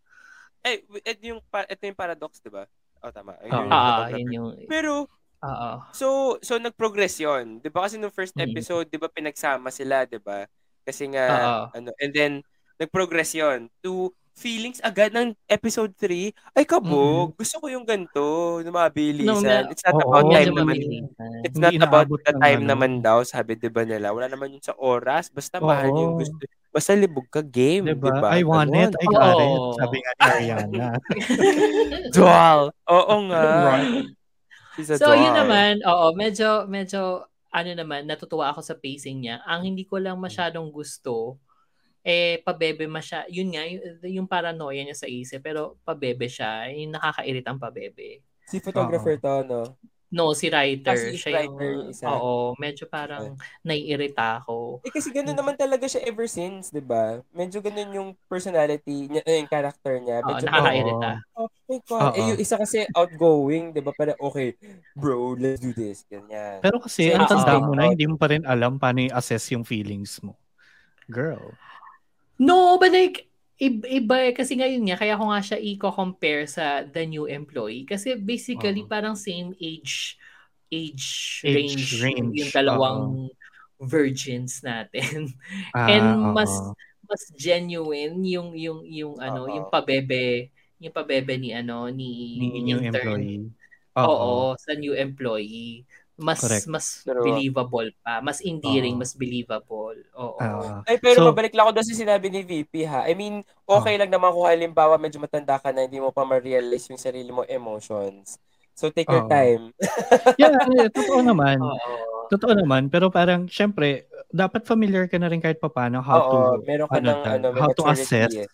Eh, 0.64 0.80
ito 1.04 1.20
yung, 1.28 1.44
pa- 1.52 1.68
ito 1.68 1.85
yung 1.85 1.92
paradox, 1.94 2.40
di 2.40 2.48
ba? 2.48 2.64
Oh, 3.04 3.12
tama. 3.12 3.37
Yun 3.44 3.52
Oo. 3.52 3.61
yung 3.61 3.70
Ah, 3.70 4.09
yun 4.09 4.28
yung, 4.33 4.48
Pero, 4.64 5.04
oo. 5.44 5.70
so, 5.92 6.40
so 6.40 6.57
nag-progress 6.57 7.20
yun. 7.20 7.61
Di 7.61 7.68
ba 7.68 7.85
kasi 7.85 8.00
nung 8.00 8.09
first 8.09 8.33
Mm. 8.33 8.48
episode, 8.48 8.88
di 8.88 8.96
ba 8.96 9.12
pinagsama 9.12 9.68
sila, 9.68 10.09
di 10.09 10.16
ba? 10.16 10.48
Kasi 10.80 11.12
nga, 11.12 11.26
Oo. 11.28 11.64
ano, 11.76 11.92
and 12.00 12.12
then, 12.16 12.33
nag-progress 12.80 13.37
yun 13.37 13.68
to 13.85 14.09
feelings 14.35 14.83
agad 14.83 15.14
ng 15.14 15.33
episode 15.47 15.94
3. 15.97 16.35
Ay, 16.53 16.66
kabog. 16.66 17.33
Gusto 17.35 17.57
ko 17.57 17.66
yung 17.70 17.83
ganito, 17.83 18.59
na 18.61 18.70
mabilisan. 18.70 19.31
No, 19.31 19.38
na- 19.38 19.70
It's 19.70 19.81
not 19.81 19.94
Oo. 19.94 20.03
about 20.05 20.27
Medyo 20.27 20.35
time 20.35 20.51
naman. 20.53 20.66
mabilisan. 20.75 21.31
It's 21.40 21.57
Hindi 21.57 21.79
not 21.79 21.87
about 21.87 22.09
the 22.11 22.35
time 22.35 22.61
ano. 22.61 22.68
naman 22.68 22.92
daw, 23.01 23.18
sabi 23.23 23.55
'di 23.55 23.70
ba 23.70 23.83
nila. 23.83 24.11
Wala 24.11 24.27
naman 24.27 24.53
yun 24.53 24.61
sa 24.61 24.75
oras, 24.75 25.31
basta 25.31 25.59
Oo. 25.59 25.66
mahal 25.66 25.88
yung 25.88 26.18
gusto. 26.18 26.35
Basta 26.68 26.90
libog 26.92 27.31
ka 27.31 27.38
game, 27.40 27.94
'di 27.94 28.03
Diba? 28.03 28.18
ba? 28.18 28.35
I 28.35 28.42
want 28.42 28.68
Ganon. 28.68 28.90
it, 28.90 28.94
I 28.99 29.07
got 29.07 29.38
it. 29.38 29.47
Oo. 29.49 29.79
Sabi 29.79 29.97
nga 29.97 30.11
ni 30.11 30.23
Ariana. 30.27 30.87
Dual. 32.14 32.61
Oo 32.90 33.14
nga. 33.31 33.47
So, 34.75 34.99
dual. 34.99 35.23
yun 35.23 35.35
naman, 35.38 35.73
oo, 35.87 36.11
medyo, 36.18 36.66
medyo, 36.66 37.23
ano 37.55 37.70
naman, 37.70 38.11
natutuwa 38.11 38.51
ako 38.51 38.61
sa 38.61 38.75
pacing 38.75 39.23
niya. 39.23 39.38
Ang 39.47 39.70
hindi 39.70 39.87
ko 39.87 40.03
lang 40.03 40.18
masyadong 40.18 40.75
gusto, 40.75 41.38
eh, 42.05 42.45
pabebe 42.45 42.85
masya, 42.85 43.25
yun 43.33 43.51
nga, 43.57 43.64
yung, 43.64 43.83
yung 44.05 44.29
paranoia 44.29 44.85
niya 44.85 44.95
sa 44.97 45.09
isip, 45.09 45.40
pero 45.40 45.81
pabebe 45.88 46.29
siya, 46.29 46.69
yung 46.71 46.93
nakakairitang 46.95 47.57
pabebe. 47.57 48.21
Si 48.45 48.61
photographer 48.61 49.17
to, 49.17 49.40
no? 49.49 49.62
No, 50.14 50.31
si 50.31 50.47
writer. 50.47 50.95
Ah, 50.95 51.11
si 51.11 51.19
siya 51.19 51.43
writer 51.43 51.71
yung, 51.75 51.90
isa. 51.90 52.07
Oo, 52.07 52.55
medyo 52.55 52.87
parang 52.87 53.35
naiirita 53.67 54.45
ako. 54.45 54.79
Eh 54.87 54.93
kasi 54.95 55.11
ganoon 55.11 55.35
naman 55.35 55.57
talaga 55.59 55.90
siya 55.90 56.07
ever 56.07 56.31
since, 56.31 56.71
'di 56.71 56.85
ba? 56.87 57.19
Medyo 57.35 57.59
ganoon 57.59 57.90
yung 57.99 58.11
personality 58.31 59.11
niya, 59.11 59.27
eh, 59.27 59.43
yung 59.43 59.51
character 59.51 59.99
niya. 59.99 60.23
Oo, 60.23 60.29
Medyo 60.31 60.47
nakakairita. 60.47 61.11
Oh 61.35 61.49
my 61.67 61.79
God. 61.83 62.03
Oo. 62.05 62.14
Eh, 62.14 62.25
yung 62.31 62.38
isa 62.38 62.55
kasi 62.61 62.87
outgoing, 62.95 63.75
'di 63.75 63.83
ba? 63.83 63.90
Para 63.90 64.14
okay, 64.23 64.55
bro, 64.95 65.35
let's 65.35 65.59
do 65.59 65.75
this. 65.75 66.07
Ganyan. 66.07 66.62
Pero 66.62 66.79
kasi, 66.79 67.11
ang 67.11 67.27
Oo. 67.27 67.35
tanda 67.35 67.59
mo 67.59 67.75
na, 67.75 67.90
hindi 67.90 68.07
mo 68.07 68.14
pa 68.14 68.31
rin 68.31 68.47
alam 68.47 68.79
paano 68.79 69.03
i-assess 69.03 69.51
yung 69.51 69.67
feelings 69.67 70.23
mo. 70.23 70.38
Girl. 71.11 71.59
No, 72.38 72.79
but 72.79 72.90
like, 72.90 73.31
iba, 73.62 74.16
eh, 74.31 74.35
kasi 74.35 74.59
ngayon 74.59 74.83
nga, 74.90 74.99
kaya 74.99 75.14
ko 75.14 75.25
nga 75.31 75.40
siya 75.40 75.59
i-compare 75.62 76.44
sa 76.51 76.83
the 76.83 77.07
new 77.07 77.31
employee. 77.31 77.87
Kasi 77.87 78.18
basically, 78.18 78.83
Oo. 78.83 78.90
parang 78.90 79.14
same 79.14 79.55
age 79.62 80.18
age, 80.75 81.38
Age 81.47 81.55
range, 81.55 82.03
range, 82.03 82.35
yung 82.42 82.51
dalawang 82.51 83.31
virgins 83.79 84.59
natin. 84.66 85.31
Ah, 85.75 85.90
And 85.90 86.35
mas 86.35 86.51
mas 87.05 87.23
genuine 87.37 88.16
yung 88.27 88.57
yung 88.57 88.81
yung 88.88 89.14
ano, 89.20 89.47
Oo. 89.47 89.55
yung 89.55 89.66
pabebe, 89.70 90.51
yung 90.83 90.94
pabebe 90.94 91.38
ni 91.38 91.55
ano 91.55 91.87
ni, 91.92 92.35
ni 92.40 92.59
new 92.64 92.81
intern. 92.83 93.23
employee. 93.23 93.47
Oo, 93.94 94.59
sa 94.59 94.75
new 94.75 94.97
employee. 94.99 95.87
Mas 96.14 96.38
Correct. 96.38 96.70
mas 96.70 97.03
True. 97.03 97.27
believable 97.27 97.90
pa, 97.98 98.22
mas 98.22 98.38
endearing, 98.38 98.94
Oo. 98.94 99.03
mas 99.03 99.18
believable. 99.18 99.98
Oo. 100.14 100.38
Ah, 100.38 100.87
Ay, 100.87 101.03
pero 101.03 101.18
So- 101.18 101.27
mabalik 101.27 101.50
lang 101.50 101.66
ako 101.66 101.74
doon 101.74 101.88
sa 101.90 101.96
sinabi 101.98 102.27
ni 102.31 102.46
VP 102.46 102.87
ha. 102.87 103.03
I 103.11 103.18
mean, 103.18 103.42
okay 103.66 103.98
lang 103.98 104.14
naman 104.14 104.31
kung 104.31 104.46
halimbawa 104.46 104.94
medyo 104.94 105.18
matanda 105.18 105.59
ka 105.59 105.74
na 105.74 105.90
hindi 105.90 105.98
mo 105.98 106.14
pa 106.14 106.22
ma-realize 106.22 106.87
yung 106.87 107.03
sarili 107.03 107.35
mo 107.35 107.42
emotions. 107.44 108.38
So, 108.74 108.90
take 108.90 109.07
your 109.07 109.27
time. 109.27 109.70
yeah, 110.42 110.55
eh, 110.83 110.90
totoo 110.90 111.22
naman. 111.22 111.59
Oo. 111.62 112.27
Totoo 112.27 112.59
naman. 112.59 112.90
Pero 112.90 113.07
parang, 113.07 113.46
syempre, 113.46 114.11
dapat 114.31 114.66
familiar 114.66 115.07
ka 115.07 115.14
na 115.14 115.31
rin 115.31 115.38
kahit 115.38 115.62
papano 115.62 116.03
how 116.03 116.18
to, 116.18 116.37
Oo, 116.38 116.53
meron 116.66 116.90
ka 116.90 116.98
ano 116.98 117.07
ng 117.07 117.20
ano, 117.22 117.46
how 117.55 117.70
to 117.70 117.87
assess. 117.87 118.35
eh. 118.35 118.50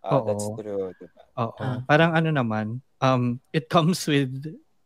Ah, 0.00 0.24
that's 0.24 0.44
Oo. 0.44 0.56
true. 0.56 0.88
Diba? 0.96 1.20
Oo. 1.36 1.60
Ah. 1.60 1.80
Parang 1.84 2.16
ano 2.16 2.32
naman, 2.32 2.80
um, 3.00 3.36
it 3.52 3.68
comes 3.68 4.00
with, 4.08 4.32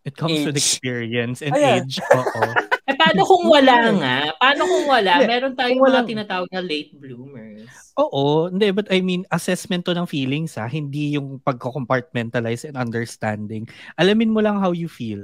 it 0.03 0.15
comes 0.15 0.43
with 0.43 0.55
Age. 0.55 0.61
experience 0.61 1.41
and 1.41 1.55
Ayan. 1.55 1.83
age. 1.83 1.99
Oo. 2.11 2.43
Eh, 2.83 2.99
paano 2.99 3.23
kung 3.23 3.47
wala 3.47 3.77
nga? 4.03 4.17
Paano 4.37 4.67
kung 4.67 4.85
wala? 4.91 5.23
Meron 5.23 5.55
tayong 5.55 5.79
kung 5.79 5.87
mga 5.87 6.03
tinatawag 6.03 6.51
na 6.51 6.59
late 6.59 6.91
bloomers. 6.93 7.71
Oo, 7.95 8.51
hindi, 8.51 8.75
but 8.75 8.91
I 8.91 8.99
mean, 8.99 9.23
assessment 9.31 9.87
to 9.87 9.95
ng 9.95 10.05
feelings 10.05 10.59
ha, 10.59 10.67
hindi 10.67 11.15
yung 11.15 11.39
pagko-compartmentalize 11.41 12.67
and 12.67 12.75
understanding. 12.75 13.71
Alamin 13.95 14.35
mo 14.35 14.43
lang 14.43 14.59
how 14.59 14.75
you 14.75 14.91
feel. 14.91 15.23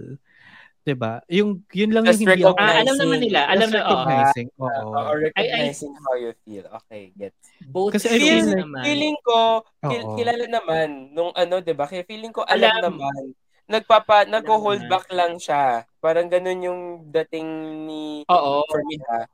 'Di 0.86 0.94
ba? 0.94 1.18
Yung 1.28 1.66
yun 1.74 1.90
lang 1.90 2.06
Just 2.06 2.22
yung 2.22 2.30
hindi 2.30 2.46
ako 2.46 2.56
Ah, 2.56 2.78
alam 2.78 2.96
naman 2.96 3.18
nila. 3.20 3.40
Alam 3.50 3.68
Just 3.68 3.74
na. 3.74 3.82
Uh, 3.84 4.62
Oo. 4.62 4.98
or 5.04 5.16
recognizing 5.20 5.92
how 5.98 6.14
you 6.14 6.32
feel. 6.46 6.64
Okay, 6.80 7.10
get. 7.12 7.34
Both 7.66 7.98
Kasi 7.98 8.06
I 8.08 8.22
feel 8.22 8.54
naman. 8.54 8.86
Feeling 8.86 9.16
ko, 9.20 9.66
Oo. 9.66 10.14
kilala 10.14 10.46
naman 10.46 11.10
nung 11.10 11.34
ano, 11.34 11.58
'di 11.58 11.74
ba? 11.74 11.84
Kaya 11.84 12.06
feeling 12.06 12.30
ko 12.30 12.46
alam, 12.46 12.70
Alam. 12.72 12.96
naman. 12.96 13.22
Nagpapa 13.68 14.24
nagho-hold 14.24 14.88
back 14.88 15.12
lang 15.12 15.36
siya. 15.36 15.84
Parang 16.00 16.24
ganun 16.26 16.64
yung 16.64 16.80
dating 17.06 17.48
ni 17.84 18.24
Oo. 18.24 18.64
for 18.64 18.80
me 18.82 18.96
ha. 19.04 19.28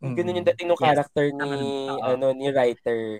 Ganun 0.00 0.38
yung 0.38 0.46
Mm. 0.46 0.52
dating 0.54 0.68
ng 0.70 0.78
Yes, 0.78 0.84
character 0.86 1.26
ni. 1.28 1.90
Oo. 1.90 1.98
ano 2.00 2.26
ni 2.30 2.46
writer. 2.48 3.18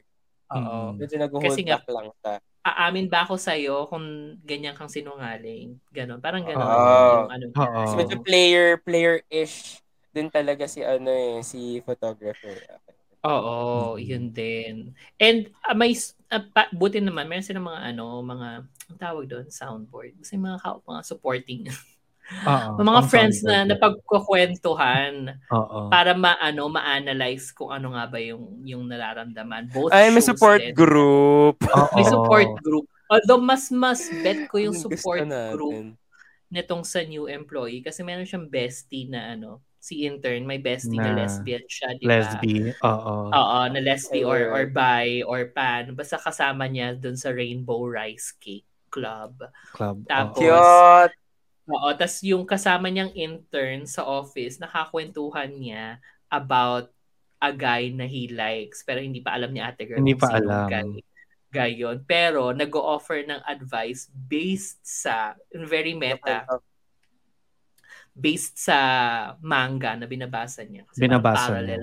Oo. 0.48 0.94
Mm. 0.94 0.96
Medyo 0.96 1.16
nag-hold 1.18 1.44
Kasi 1.44 1.60
nga- 1.60 1.76
back 1.76 1.86
lang 1.90 2.08
siya. 2.14 2.34
Aamin 2.60 3.08
ba 3.08 3.24
ako 3.24 3.34
sa'yo 3.34 3.88
kung 3.88 4.04
ganyan 4.44 4.76
kang 4.76 4.86
sinungaling? 4.86 5.80
Ganon. 5.90 6.20
Parang 6.20 6.44
ganon. 6.44 6.62
Oo. 6.62 7.10
Yung 7.18 7.30
ano. 7.30 7.44
Oo. 7.50 7.80
Kasi 7.82 7.94
medyo 7.96 8.16
player 8.20 8.78
player-ish 8.78 9.80
din 10.10 10.28
talaga 10.28 10.64
si 10.64 10.80
ano 10.80 11.08
eh, 11.08 11.40
si 11.40 11.80
photographer. 11.80 12.54
Oo, 13.22 13.56
Mm. 13.94 14.00
yun 14.00 14.24
din. 14.30 14.74
And 15.16 15.50
uh, 15.62 15.74
may, 15.74 15.92
uh, 16.30 16.44
pa, 16.46 16.70
buti 16.70 17.02
naman, 17.02 17.26
meron 17.26 17.44
silang 17.44 17.66
mga 17.66 17.92
ano, 17.92 18.22
mga, 18.22 18.48
ang 18.90 18.98
tawag 19.00 19.24
doon, 19.30 19.46
soundboard. 19.46 20.18
Kasi 20.18 20.34
mga, 20.34 20.58
ka- 20.58 20.82
mga 20.82 21.02
supporting. 21.06 21.62
Oo. 22.46 22.78
mga 22.90 23.00
friends 23.10 23.42
na 23.42 23.66
napagkukwentuhan 23.66 25.38
Oo. 25.50 25.90
para 25.90 26.14
maano 26.14 26.70
ma-analyze 26.70 27.54
kung 27.54 27.70
ano 27.70 27.94
nga 27.94 28.06
ba 28.10 28.18
yung 28.18 28.62
yung 28.66 28.86
nararamdaman. 28.86 29.70
Both 29.70 29.94
Ay, 29.94 30.10
may 30.10 30.22
support 30.22 30.62
din. 30.62 30.74
group. 30.74 31.62
Oo. 31.62 31.94
May 31.94 32.06
support 32.06 32.50
group. 32.62 32.86
Although 33.10 33.42
mas 33.42 33.70
mas 33.74 34.06
bet 34.22 34.46
ko 34.46 34.62
yung 34.62 34.76
support 34.78 35.26
group 35.26 35.98
nitong 36.50 36.82
sa 36.82 37.02
new 37.06 37.30
employee 37.30 37.82
kasi 37.82 38.02
meron 38.02 38.26
siyang 38.26 38.50
bestie 38.50 39.06
na 39.06 39.38
ano 39.38 39.62
si 39.80 40.04
intern, 40.04 40.44
may 40.44 40.60
bestie 40.60 41.00
na, 41.00 41.16
Na 41.16 41.24
lesbian 41.24 41.64
siya, 41.64 41.96
di 41.96 42.04
ba? 42.04 42.20
Lesbi, 42.20 42.68
oo. 42.84 43.14
Oo, 43.32 43.58
na 43.72 43.80
lesbi 43.80 44.20
or 44.28 44.52
or 44.52 44.68
bi 44.68 45.24
or 45.24 45.48
pan. 45.56 45.96
Basta 45.96 46.20
kasama 46.20 46.68
niya 46.68 46.92
dun 46.92 47.16
sa 47.16 47.32
Rainbow 47.32 47.80
Rice 47.88 48.36
Cake 48.36 48.69
Club. 48.90 49.40
Club, 49.72 49.96
Tapos. 50.04 50.42
Cute! 50.42 51.14
Oo, 51.70 51.88
tas 51.94 52.18
yung 52.26 52.42
kasama 52.42 52.90
niyang 52.90 53.14
intern 53.14 53.86
sa 53.86 54.02
office, 54.02 54.58
nakakwentuhan 54.58 55.54
niya 55.54 56.02
about 56.26 56.90
a 57.38 57.54
guy 57.54 57.94
na 57.94 58.10
he 58.10 58.26
likes. 58.26 58.82
Pero 58.82 58.98
hindi 58.98 59.22
pa 59.22 59.38
alam 59.38 59.54
ni 59.54 59.62
ate 59.62 59.86
girl 59.86 60.02
Hindi 60.02 60.18
pa 60.18 60.34
alam. 60.34 60.66
guy, 60.66 60.90
guy 61.54 61.72
yun. 61.78 62.02
Pero 62.02 62.50
nag-o-offer 62.50 63.22
ng 63.22 63.40
advice 63.46 64.10
based 64.10 64.82
sa, 64.82 65.38
very 65.54 65.94
meta, 65.94 66.42
based 68.10 68.58
sa 68.58 68.78
manga 69.38 69.94
na 69.94 70.10
binabasa 70.10 70.66
niya. 70.66 70.82
Kasi 70.90 70.98
Binabasa 71.06 71.54
parang 71.54 71.54
parallel. 71.54 71.82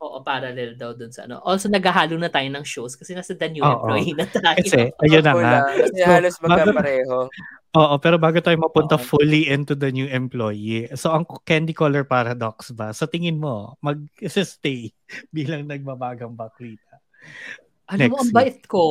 Oo, 0.00 0.24
parallel 0.24 0.80
daw 0.80 0.96
dun 0.96 1.12
sa 1.12 1.28
ano. 1.28 1.44
Also, 1.44 1.68
naghahalo 1.68 2.16
na 2.16 2.32
tayo 2.32 2.48
ng 2.48 2.64
shows 2.64 2.96
kasi 2.96 3.12
nasa 3.12 3.36
The 3.36 3.52
New 3.52 3.60
Oo. 3.60 3.84
Employee 3.84 4.16
na 4.16 4.24
tayo. 4.24 4.56
Kasi, 4.56 4.88
ayun 5.04 5.20
na 5.20 5.32
nga. 5.36 5.56
Kasi 5.76 6.00
So, 6.00 6.08
halos 6.08 6.36
magkapareho. 6.40 7.16
Oo, 7.70 7.94
pero 8.02 8.16
bago 8.18 8.40
tayo 8.40 8.56
mapunta 8.58 8.96
Oo. 8.96 9.04
fully 9.04 9.46
into 9.46 9.78
the 9.78 9.92
new 9.92 10.08
employee, 10.08 10.90
so 10.98 11.14
ang 11.14 11.22
candy 11.46 11.70
color 11.70 12.02
paradox 12.02 12.74
ba, 12.74 12.90
sa 12.90 13.06
tingin 13.06 13.38
mo, 13.38 13.78
mag-stay 13.84 14.90
bilang 15.36 15.68
nagbabagang 15.68 16.34
baklita? 16.34 16.98
Ano 17.86 18.10
mo, 18.10 18.18
Next 18.18 18.18
ang 18.24 18.32
bait 18.32 18.58
ko. 18.66 18.84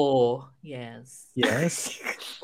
Yes. 0.61 1.33
Yes? 1.35 1.97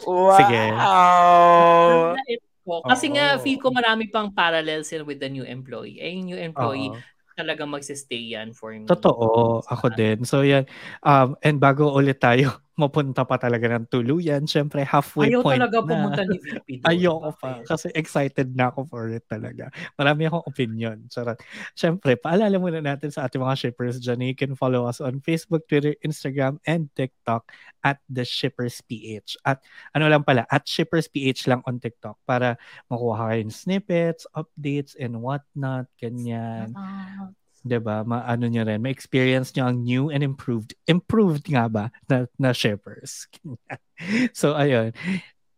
Wow! 0.03 0.41
Sige. 0.41 0.59
Ang 0.73 2.17
ko. 2.65 2.81
Kasi 2.81 3.13
nga, 3.13 3.37
feel 3.37 3.61
ko 3.61 3.69
marami 3.69 4.09
pang 4.09 4.33
parallels 4.33 4.89
yun 4.89 5.05
with 5.05 5.21
the 5.21 5.29
new 5.29 5.45
employee. 5.45 6.01
Eh, 6.01 6.17
yung 6.17 6.33
new 6.33 6.39
employee, 6.41 6.89
Oo. 6.89 6.99
Talagang 7.35 7.69
magsistay 7.69 8.33
yan 8.33 8.55
for 8.55 8.71
me. 8.73 8.87
Totoo, 8.87 9.61
ako 9.67 9.91
din. 9.91 10.23
So 10.23 10.41
yan, 10.41 10.65
um, 11.03 11.35
and 11.43 11.59
bago 11.59 11.91
ulit 11.91 12.17
tayo 12.17 12.64
mapunta 12.75 13.23
pa 13.23 13.39
talaga 13.39 13.71
ng 13.71 13.87
tuluyan, 13.87 14.43
syempre 14.43 14.83
halfway 14.83 15.31
Ayaw 15.31 15.41
point 15.43 15.59
talaga 15.63 15.79
na. 15.79 15.87
pumunta 15.87 16.21
ni 16.27 16.37
VP 16.43 16.67
doon. 16.83 16.87
Ayoko 16.91 17.29
pa. 17.39 17.63
Kasi 17.63 17.87
excited 17.95 18.51
na 18.51 18.67
ako 18.67 18.83
for 18.91 19.07
it 19.09 19.23
talaga. 19.31 19.71
Marami 19.95 20.27
akong 20.27 20.43
opinion. 20.43 20.97
Charot. 21.07 21.39
Siyempre, 21.71 22.19
paalala 22.19 22.59
muna 22.59 22.83
natin 22.83 23.15
sa 23.15 23.25
ating 23.25 23.39
mga 23.39 23.55
shippers 23.55 23.97
dyan. 24.03 24.27
You 24.27 24.35
can 24.35 24.59
follow 24.59 24.83
us 24.83 24.99
on 24.99 25.23
Facebook, 25.23 25.63
Twitter, 25.71 25.95
Instagram, 26.03 26.59
and 26.67 26.91
TikTok 26.99 27.47
at 27.87 28.03
The 28.11 28.27
Shippers 28.27 28.83
PH. 28.83 29.39
At 29.47 29.63
ano 29.95 30.11
lang 30.11 30.27
pala, 30.27 30.43
at 30.51 30.67
Shippers 30.67 31.07
PH 31.07 31.47
lang 31.47 31.63
on 31.63 31.79
TikTok 31.79 32.19
para 32.27 32.59
makuha 32.91 33.31
kayo 33.31 33.47
snippets, 33.55 34.27
updates, 34.35 34.99
and 34.99 35.15
whatnot. 35.23 35.87
Ganyan. 35.95 36.75
Ah, 36.75 37.31
'di 37.65 37.81
ba? 37.81 38.05
Maano 38.05 38.45
niyo 38.45 38.61
rin, 38.61 38.77
may 38.77 38.93
experience 38.93 39.49
niyo 39.51 39.65
ang 39.65 39.81
new 39.81 40.03
and 40.13 40.21
improved. 40.21 40.77
Improved 40.85 41.49
nga 41.49 41.65
ba 41.65 41.89
na, 42.05 42.29
na 42.37 42.53
shippers. 42.53 43.25
so 44.37 44.53
ayun. 44.53 44.93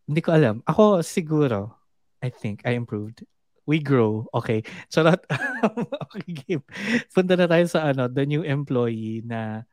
Hindi 0.08 0.24
ko 0.24 0.32
alam. 0.32 0.64
Ako 0.64 1.04
siguro 1.04 1.76
I 2.24 2.32
think 2.32 2.64
I 2.64 2.80
improved. 2.80 3.28
We 3.68 3.84
grow. 3.84 4.32
Okay. 4.32 4.64
That 4.96 5.28
okay, 6.16 6.32
game. 6.48 6.64
Punta 7.12 7.36
na 7.36 7.52
tayo 7.52 7.68
sa 7.68 7.92
ano, 7.92 8.08
the 8.08 8.24
new 8.24 8.48
employee 8.48 9.22
na 9.28 9.68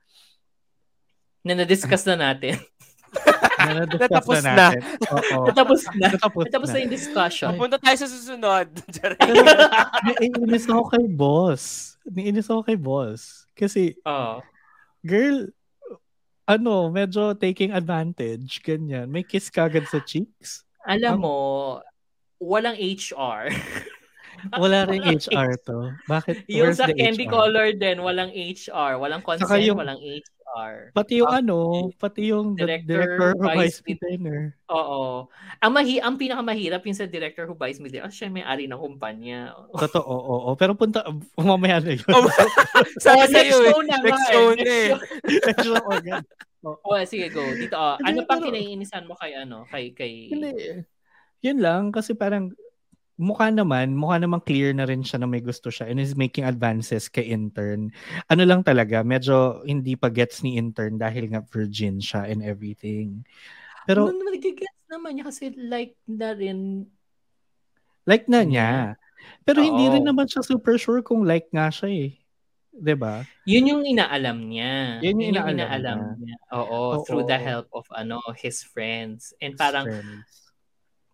na 1.47 1.55
na-discuss 1.55 2.03
na 2.11 2.19
natin. 2.19 2.59
na 3.67 3.83
Natapos 3.87 4.37
na 4.37 4.43
na. 4.43 4.53
natin. 4.55 4.81
Oo. 5.09 5.45
Natapos 5.49 5.81
na. 5.87 6.07
Natapos, 6.11 6.43
Natapos 6.45 6.69
na 6.69 6.79
yung 6.81 6.93
discussion. 6.93 7.51
Punta 7.55 7.77
tayo 7.77 7.97
sa 7.97 8.07
susunod. 8.07 8.67
Naiinis 10.07 10.67
ako 10.67 10.83
kay 10.91 11.07
boss. 11.07 11.63
Naiinis 12.05 12.49
ako 12.49 12.61
kay 12.63 12.77
boss. 12.77 13.49
Kasi 13.53 13.97
Oo. 14.03 14.43
girl, 15.01 15.49
ano, 16.45 16.89
medyo 16.89 17.33
taking 17.33 17.73
advantage, 17.73 18.61
ganyan. 18.61 19.09
May 19.09 19.25
kiss 19.25 19.49
kagad 19.49 19.89
sa 19.89 20.01
cheeks. 20.01 20.63
Alam 20.85 21.17
Ang- 21.17 21.23
mo, 21.23 21.37
walang 22.37 22.77
HR. 22.77 23.49
Wala 24.61 24.85
rin 24.85 25.01
HR 25.01 25.57
to. 25.65 25.89
Bakit? 26.05 26.45
yung 26.53 26.77
sa 26.77 26.93
Candy 26.93 27.25
HR? 27.25 27.33
Color 27.33 27.67
din, 27.81 27.97
walang 28.05 28.29
HR. 28.29 29.01
Walang 29.01 29.25
consent, 29.25 29.49
Saka 29.49 29.57
yung- 29.57 29.81
walang 29.81 29.97
HR. 29.97 30.21
Pati 30.95 31.19
yung 31.19 31.31
ano, 31.31 31.91
pati 31.97 32.31
yung 32.31 32.55
Director, 32.55 32.87
director, 32.87 33.31
of 33.35 33.51
vice 33.55 33.83
Vice 33.83 33.99
Dinner. 33.99 34.55
Oo. 34.71 35.27
Ang 35.59 35.73
mahi 35.75 35.99
ang 35.99 36.15
pinakamahirap 36.15 36.83
yung 36.87 36.95
sa 36.95 37.11
director 37.11 37.45
who 37.45 37.59
buys 37.59 37.83
me 37.83 37.91
there. 37.91 38.07
Siya 38.07 38.31
may 38.31 38.47
ari 38.47 38.71
ng 38.71 38.79
kumpanya. 38.79 39.53
Totoo, 39.83 40.07
oo, 40.07 40.35
oo. 40.47 40.51
Pero 40.55 40.79
punta, 40.79 41.03
mamaya 41.35 41.83
na 41.83 41.95
yun. 41.99 42.07
Oh, 42.11 42.25
Oh, 42.75 42.85
sa'yo 42.99 43.27
next 43.31 43.55
show 43.55 43.81
na 43.83 43.97
Next 44.03 44.25
show 44.31 44.47
na 44.55 44.63
eh. 44.63 44.89
Next 44.95 45.63
show. 45.63 45.75
Medyo 45.75 45.83
organ. 45.93 46.23
Oh, 46.65 46.97
sige, 47.05 47.29
go. 47.29 47.45
Dito, 47.55 47.77
oh. 47.77 48.01
Ano 48.01 48.25
pang 48.25 48.41
pero- 48.41 48.49
kinaiinisan 48.51 49.05
mo 49.05 49.15
kay 49.21 49.37
ano? 49.37 49.69
Kay, 49.69 49.93
kay... 49.93 50.33
Hindi. 50.33 50.81
Yun 51.45 51.61
lang, 51.61 51.93
kasi 51.93 52.17
parang 52.17 52.57
mukha 53.15 53.51
naman, 53.51 53.95
mukha 53.95 54.19
naman 54.19 54.43
clear 54.43 54.75
na 54.75 54.87
rin 54.87 55.03
siya 55.07 55.23
na 55.23 55.29
may 55.31 55.39
gusto 55.43 55.71
siya 55.71 55.87
and 55.87 56.03
is 56.03 56.19
making 56.19 56.43
advances 56.43 57.07
kay 57.07 57.31
intern. 57.31 57.95
Ano 58.27 58.43
lang 58.43 58.67
talaga, 58.67 59.07
medyo 59.07 59.63
hindi 59.67 59.95
pa 59.95 60.11
gets 60.11 60.43
ni 60.43 60.59
intern 60.59 60.99
dahil 60.99 61.31
nga 61.31 61.43
virgin 61.47 62.03
siya 62.03 62.27
and 62.27 62.43
everything. 62.43 63.23
Pero, 63.87 64.11
no, 64.11 64.17
nagigets 64.31 64.87
naman 64.89 65.19
niya 65.19 65.29
kasi 65.29 65.53
like 65.55 65.95
na 66.09 66.35
rin. 66.35 66.89
like 68.05 68.29
na 68.29 68.45
niya. 68.45 68.71
Pero 69.45 69.65
hindi 69.65 69.89
Oo. 69.89 69.93
rin 69.97 70.05
naman 70.05 70.29
siya 70.29 70.45
super 70.45 70.77
sure 70.77 71.01
kung 71.01 71.25
like 71.25 71.49
nga 71.51 71.69
siya 71.73 71.89
eh. 71.91 72.11
'Di 72.75 72.95
ba? 72.99 73.23
Yun 73.47 73.71
yung 73.71 73.83
inaalam 73.87 74.39
niya. 74.45 74.99
Yun 75.03 75.21
yung 75.21 75.37
inaalam 75.57 76.19
niya. 76.21 76.37
Oo, 76.53 77.01
Oo. 77.01 77.05
through 77.07 77.25
the 77.25 77.39
help 77.39 77.71
of 77.71 77.87
ano 77.95 78.19
his 78.37 78.63
friends. 78.65 79.33
And 79.39 79.55
parang 79.55 79.87
Friends. 79.87 80.27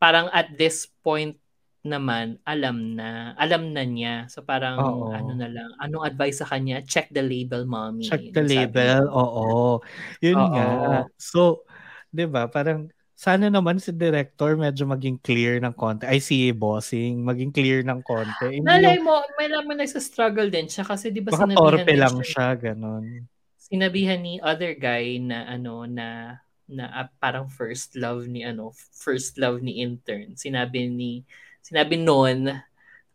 parang 0.00 0.26
at 0.32 0.56
this 0.56 0.88
point 1.04 1.39
naman 1.86 2.36
alam 2.44 2.92
na 2.98 3.32
alam 3.40 3.72
na 3.72 3.82
niya 3.88 4.28
so 4.28 4.44
parang 4.44 4.80
Oo. 4.82 5.16
ano 5.16 5.32
na 5.32 5.48
lang 5.48 5.70
anong 5.80 6.04
advice 6.12 6.44
sa 6.44 6.48
kanya 6.48 6.84
check 6.84 7.08
the 7.14 7.24
label 7.24 7.64
mommy 7.64 8.08
Check 8.08 8.32
the 8.32 8.40
Sabi 8.44 8.80
label. 8.80 9.04
niya. 9.04 9.08
Oo. 9.12 9.84
Yun 10.24 10.40
Oo. 10.40 10.56
nga. 10.56 11.04
So, 11.20 11.68
'di 12.16 12.24
ba? 12.32 12.48
Parang 12.48 12.88
sana 13.12 13.52
naman 13.52 13.76
si 13.76 13.92
director 13.92 14.56
medyo 14.56 14.88
maging 14.88 15.20
clear 15.20 15.60
ng 15.60 15.76
konti. 15.76 16.08
I 16.08 16.16
see 16.16 16.48
bossing, 16.56 17.20
maging 17.28 17.52
clear 17.52 17.84
ng 17.84 18.00
konti. 18.00 18.48
Hindi 18.56 18.76
Nalay 18.78 18.96
yung 18.96 19.00
mo, 19.00 19.24
may 19.40 19.48
naman 19.48 19.80
nagsa-struggle 19.80 20.52
din 20.52 20.68
siya 20.68 20.84
kasi 20.84 21.08
di 21.08 21.24
ba 21.24 21.32
sinabihan 21.32 21.88
torpe 21.88 21.92
lang 21.96 22.20
siya, 22.24 22.24
siya, 22.24 22.54
ganun. 22.56 23.28
sinabihan 23.70 24.18
ni 24.18 24.42
other 24.42 24.74
guy 24.74 25.22
na 25.22 25.46
ano 25.46 25.86
na 25.86 26.40
na 26.66 26.90
ah, 26.90 27.06
parang 27.22 27.46
first 27.46 27.94
love 27.94 28.26
ni 28.26 28.42
ano 28.42 28.74
first 28.74 29.38
love 29.38 29.62
ni 29.62 29.78
intern 29.78 30.34
sinabi 30.34 30.90
ni 30.90 31.22
sinabi 31.60 32.00
noon 32.00 32.56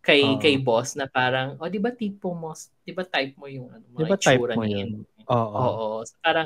kay 0.05 0.21
Oo. 0.21 0.37
kay 0.37 0.55
boss 0.61 0.93
na 0.93 1.09
parang 1.09 1.57
oh 1.57 1.65
di 1.65 1.81
ba 1.81 1.89
tipo 1.89 2.29
mo 2.37 2.53
di 2.85 2.93
ba 2.93 3.01
type 3.01 3.33
mo 3.41 3.49
yung 3.49 3.73
ano 3.73 3.83
mga 3.89 3.99
Di 3.99 4.03
ba 4.05 4.17
type 4.21 4.47
mo 4.53 4.63
yun? 4.63 5.01
Oo. 5.25 5.57
Oo. 5.57 5.87
So, 6.05 6.13
parang 6.21 6.45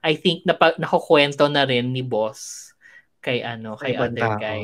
I 0.00 0.16
think 0.16 0.48
na 0.48 0.56
nakukwento 0.56 1.44
na 1.52 1.68
rin 1.68 1.92
ni 1.92 2.00
boss 2.00 2.72
kay 3.20 3.44
ano 3.44 3.76
kay 3.76 3.92
ibang 3.92 4.12
other 4.12 4.24
tao. 4.24 4.40
guy. 4.40 4.62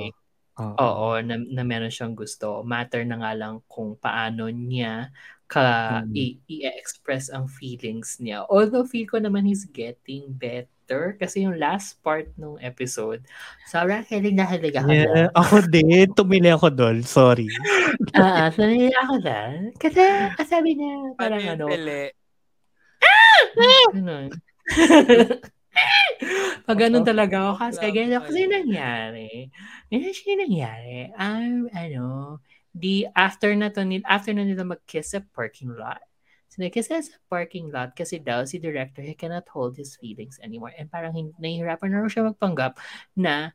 Oo. 0.60 0.76
Oo, 0.76 1.08
na, 1.24 1.36
na 1.36 1.62
meron 1.64 1.92
siyang 1.92 2.12
gusto. 2.16 2.60
Matter 2.64 3.04
na 3.04 3.16
nga 3.20 3.32
lang 3.36 3.64
kung 3.68 3.96
paano 3.96 4.48
niya 4.48 5.08
ka 5.50 6.00
Mm. 6.00 6.14
i- 6.14 6.38
i-express 6.48 7.26
ang 7.28 7.50
feelings 7.50 8.22
niya. 8.22 8.46
Although 8.46 8.86
feel 8.86 9.04
ko 9.04 9.18
naman 9.18 9.42
he's 9.44 9.66
getting 9.66 10.30
better 10.30 10.78
kasi 11.18 11.42
yung 11.42 11.58
last 11.58 11.98
part 12.00 12.30
ng 12.34 12.54
episode, 12.60 13.26
sobrang 13.66 14.06
hilig 14.06 14.38
na 14.38 14.46
hilig 14.46 14.74
ako 14.74 14.88
Yeah, 14.88 15.06
doon. 15.26 15.28
ako 15.34 15.54
din. 15.66 16.06
Tumili 16.14 16.48
ako 16.48 16.70
doon. 16.70 17.02
Sorry. 17.02 17.50
Ah, 18.12 18.46
sorry 18.50 18.94
ako 18.94 19.14
doon. 19.18 19.74
Kasi 19.74 19.98
ah, 20.30 20.46
sabi 20.46 20.78
niya, 20.78 20.94
Paano 21.14 21.18
parang 21.18 21.42
ano, 21.44 21.64
pili? 21.66 22.02
Ganun. 23.90 24.28
Pag 26.60 26.76
ganun 26.78 27.02
talaga 27.02 27.50
ako 27.50 27.52
kasi 27.64 27.86
ganyan 27.90 28.20
kasi 28.20 28.44
kayo. 28.44 28.52
nangyari. 28.52 29.48
Ganyan 29.88 30.14
siya 30.14 30.34
nangyari. 30.36 30.96
Um, 31.16 31.54
ano, 31.72 32.04
di 32.70 33.06
after 33.18 33.52
na 33.58 33.68
to, 33.70 33.82
after 34.06 34.30
na 34.34 34.46
nila 34.46 34.62
mag-kiss 34.62 35.14
sa 35.14 35.20
parking 35.34 35.74
lot, 35.74 36.00
so 36.50 36.62
nag-kiss 36.62 36.90
sila 36.90 37.02
sa 37.02 37.14
parking 37.30 37.70
lot 37.70 37.94
kasi 37.94 38.22
daw 38.22 38.46
si 38.46 38.58
director, 38.58 39.02
he 39.02 39.14
cannot 39.14 39.46
hold 39.50 39.74
his 39.74 39.94
feelings 39.98 40.38
anymore. 40.42 40.74
And 40.78 40.90
parang 40.90 41.14
nahihirapan 41.38 41.90
na 41.90 42.02
raw 42.02 42.10
siya 42.10 42.30
magpanggap 42.30 42.78
na 43.18 43.50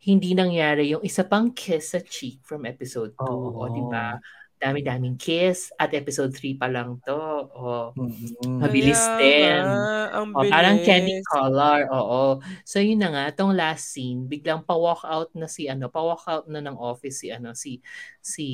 hindi 0.00 0.32
nangyari 0.32 0.96
yung 0.96 1.04
isa 1.04 1.28
pang 1.28 1.52
kiss 1.52 1.92
sa 1.92 2.00
cheek 2.00 2.40
from 2.42 2.64
episode 2.64 3.12
2. 3.20 3.20
O, 3.20 3.68
Oo. 3.68 3.68
di 3.68 3.84
ba? 3.84 4.16
Dami-daming 4.60 5.16
kiss 5.16 5.72
at 5.74 5.90
episode 5.96 6.36
3 6.36 6.54
pa 6.54 6.68
lang 6.68 7.00
to. 7.02 7.16
Oh, 7.56 7.90
Mm. 7.96 8.60
Mabilis 8.60 9.00
Kaya 9.00 9.18
din. 9.18 9.64
ang 10.12 10.28
oh, 10.36 10.44
parang 10.46 10.78
candy 10.84 11.18
bilis. 11.18 11.26
color. 11.26 11.80
Oo. 11.90 12.22
So 12.62 12.78
yun 12.78 13.00
na 13.00 13.08
nga, 13.10 13.24
tong 13.34 13.56
last 13.56 13.90
scene, 13.90 14.28
biglang 14.28 14.62
pa-walk 14.62 15.02
out 15.08 15.32
na 15.32 15.48
si 15.48 15.66
ano, 15.66 15.88
pa-walk 15.88 16.24
out 16.28 16.46
na 16.46 16.60
ng 16.60 16.76
office 16.76 17.24
si 17.24 17.32
ano, 17.32 17.56
si 17.56 17.80
si 18.20 18.46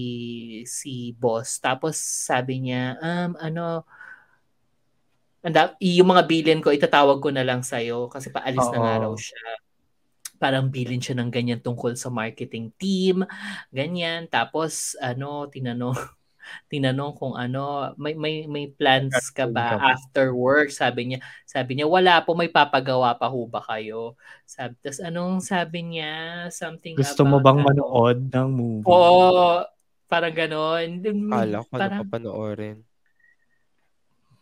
si 0.65 1.11
boss. 1.19 1.59
Tapos 1.59 1.99
sabi 1.99 2.63
niya, 2.63 2.97
um 3.03 3.35
ano, 3.37 3.83
anda, 5.43 5.79
yung 5.79 6.11
mga 6.11 6.23
bilin 6.27 6.59
ko 6.63 6.75
itatawag 6.75 7.23
ko 7.23 7.31
na 7.31 7.47
lang 7.47 7.63
sa'yo 7.63 8.11
kasi 8.11 8.35
paalis 8.35 8.67
na 8.75 8.79
nga 8.83 8.95
Oo. 8.99 9.03
raw 9.11 9.15
siya. 9.15 9.43
Parang 10.37 10.69
bilin 10.69 11.01
siya 11.01 11.17
ng 11.17 11.33
ganyan 11.33 11.61
tungkol 11.61 11.97
sa 11.97 12.09
marketing 12.09 12.71
team, 12.77 13.25
ganyan. 13.71 14.29
Tapos 14.29 14.93
ano, 15.01 15.49
tinanong 15.49 15.97
tinanong 16.73 17.13
kung 17.19 17.35
ano, 17.35 17.91
may 17.99 18.15
may 18.15 18.47
may 18.47 18.71
plans 18.71 19.35
ka 19.35 19.51
ba 19.51 19.75
after 19.83 20.31
work? 20.31 20.71
Sabi 20.71 21.11
niya, 21.11 21.19
sabi 21.43 21.75
niya 21.75 21.91
wala 21.91 22.23
po, 22.23 22.39
may 22.39 22.47
papagawa 22.47 23.19
pa 23.19 23.27
ho 23.27 23.49
ba 23.49 23.59
kayo? 23.65 24.15
Sabi, 24.47 24.79
tas 24.79 25.03
anong 25.03 25.43
sabi 25.43 25.83
niya? 25.97 26.47
Something 26.55 26.95
Gusto 26.95 27.27
mo 27.27 27.43
about, 27.43 27.45
bang 27.45 27.59
ano, 27.59 27.67
manood 27.67 28.19
ng 28.31 28.49
movie? 28.53 28.87
Oo, 28.87 29.67
parang 30.07 30.35
ganon. 30.37 30.89
Kala 31.03 31.67
ko 31.67 31.71
ano 31.75 31.81
Parang- 31.83 32.03
pa 32.07 32.15
panoorin. 32.15 32.79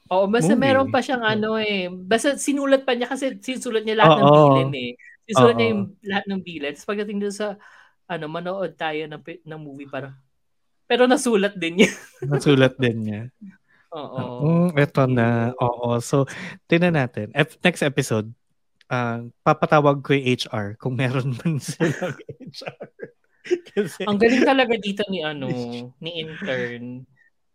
Oo, 0.04 0.28
basta 0.28 0.52
Movie. 0.52 0.60
meron 0.60 0.92
pa 0.92 1.00
siyang 1.00 1.24
ano 1.24 1.56
eh. 1.56 1.88
Basta 1.88 2.36
sinulat 2.36 2.84
pa 2.84 2.92
niya 2.92 3.08
kasi 3.08 3.40
sinusulat 3.40 3.88
niya 3.88 4.04
lahat 4.04 4.20
ng 4.20 4.28
Oo. 4.28 4.36
bilin 4.52 4.72
eh. 4.76 4.92
Sinusulat 5.24 5.56
niya 5.56 5.68
yung 5.72 5.82
lahat 6.04 6.24
ng 6.28 6.40
bilin. 6.44 6.72
Tapos 6.76 6.88
pagdating 6.88 7.18
doon 7.24 7.34
sa 7.34 7.46
ano, 8.04 8.24
manood 8.28 8.72
tayo 8.76 9.00
ng, 9.08 9.22
ng 9.24 9.60
movie 9.60 9.88
para 9.88 10.12
pero 10.84 11.08
nasulat 11.08 11.56
din 11.56 11.80
niya. 11.80 11.90
Nasulat 12.30 12.76
din 12.76 12.98
niya. 13.00 13.22
Oo. 13.94 14.20
Mm, 14.44 14.68
eto 14.76 15.08
na. 15.08 15.54
Oo. 15.56 15.96
So, 16.04 16.28
tingnan 16.68 16.98
natin. 16.98 17.32
Ep- 17.32 17.56
next 17.64 17.80
episode, 17.80 18.28
ah, 18.92 19.24
papatawag 19.40 20.04
ko 20.04 20.12
yung 20.12 20.26
HR 20.36 20.76
kung 20.76 20.94
meron 20.98 21.32
man 21.40 21.56
silang 21.56 22.16
HR. 22.40 22.88
Kasi, 23.72 24.08
Ang 24.08 24.16
galing 24.16 24.44
talaga 24.44 24.74
dito 24.80 25.04
ni 25.12 25.20
ano, 25.20 25.48
ni 26.00 26.10
intern. 26.20 27.04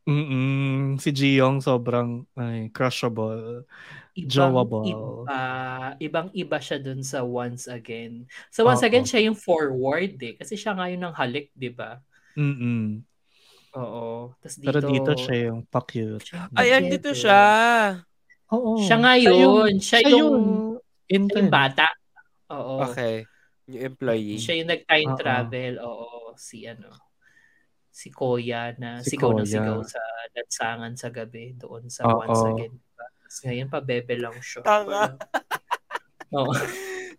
mm 0.09 0.97
si 0.97 1.09
Jiyong 1.13 1.61
sobrang 1.61 2.25
ay, 2.33 2.73
crushable. 2.73 3.65
Ibang 4.21 4.31
Jowable. 4.31 4.83
iba, 4.85 5.41
ibang 5.97 6.27
iba 6.33 6.57
siya 6.57 6.77
dun 6.77 6.99
sa 7.01 7.21
Once 7.21 7.65
Again. 7.65 8.23
So 8.47 8.63
Once 8.63 8.81
Oo. 8.81 8.87
Again 8.87 9.03
siya 9.03 9.21
yung 9.23 9.35
forward 9.35 10.17
eh. 10.19 10.33
Kasi 10.33 10.53
siya 10.53 10.73
nga 10.73 10.87
yung 10.87 11.03
ng 11.03 11.15
halik, 11.15 11.51
di 11.53 11.69
ba? 11.69 11.99
Mm-mm. 12.33 13.03
Oo. 13.71 14.33
Tapos 14.35 14.55
dito, 14.55 14.67
Pero 14.67 14.79
dito 14.81 15.11
siya 15.13 15.35
yung 15.47 15.61
pa-cute. 15.63 16.23
siya 16.23 16.37
yung 16.43 16.53
Ay, 16.53 16.67
cute 16.67 16.77
andito 16.79 17.09
eh. 17.09 17.17
siya. 17.17 17.41
Oo. 18.49 18.81
Siya 18.81 18.97
nga 18.97 19.13
Siya 19.13 19.29
yung- 19.29 19.39
yun. 19.39 19.73
Siya, 19.77 19.99
siya 19.99 20.09
yung, 20.09 20.35
yun. 21.05 21.25
siya 21.27 21.37
yung 21.37 21.49
bata. 21.49 21.87
Oo. 22.49 22.75
Okay. 22.83 23.15
Yung 23.67 23.83
employee. 23.85 24.41
Siya 24.41 24.55
yung 24.57 24.69
nag-time 24.69 25.11
Oo. 25.13 25.17
travel. 25.17 25.73
Oo. 25.79 26.09
Si 26.33 26.65
ano. 26.65 26.89
Si 27.89 28.09
Koya 28.09 28.73
na 28.75 29.03
Si 29.03 29.13
sigaw 29.13 29.33
na 29.33 29.43
Koya. 29.43 29.51
sigaw 29.51 29.79
sa 29.83 30.01
dansangan 30.31 30.93
sa 30.95 31.09
gabi 31.09 31.53
doon 31.53 31.85
sa 31.89 32.07
Oo. 32.07 32.23
Once 32.23 32.41
Again. 32.47 32.73
Tapos 33.29 33.45
ngayon 33.45 33.69
pa 33.69 33.77
bebe 33.77 34.17
lang 34.17 34.33
siya. 34.41 34.65
Tanga. 34.65 35.13
Oo. 36.33 36.49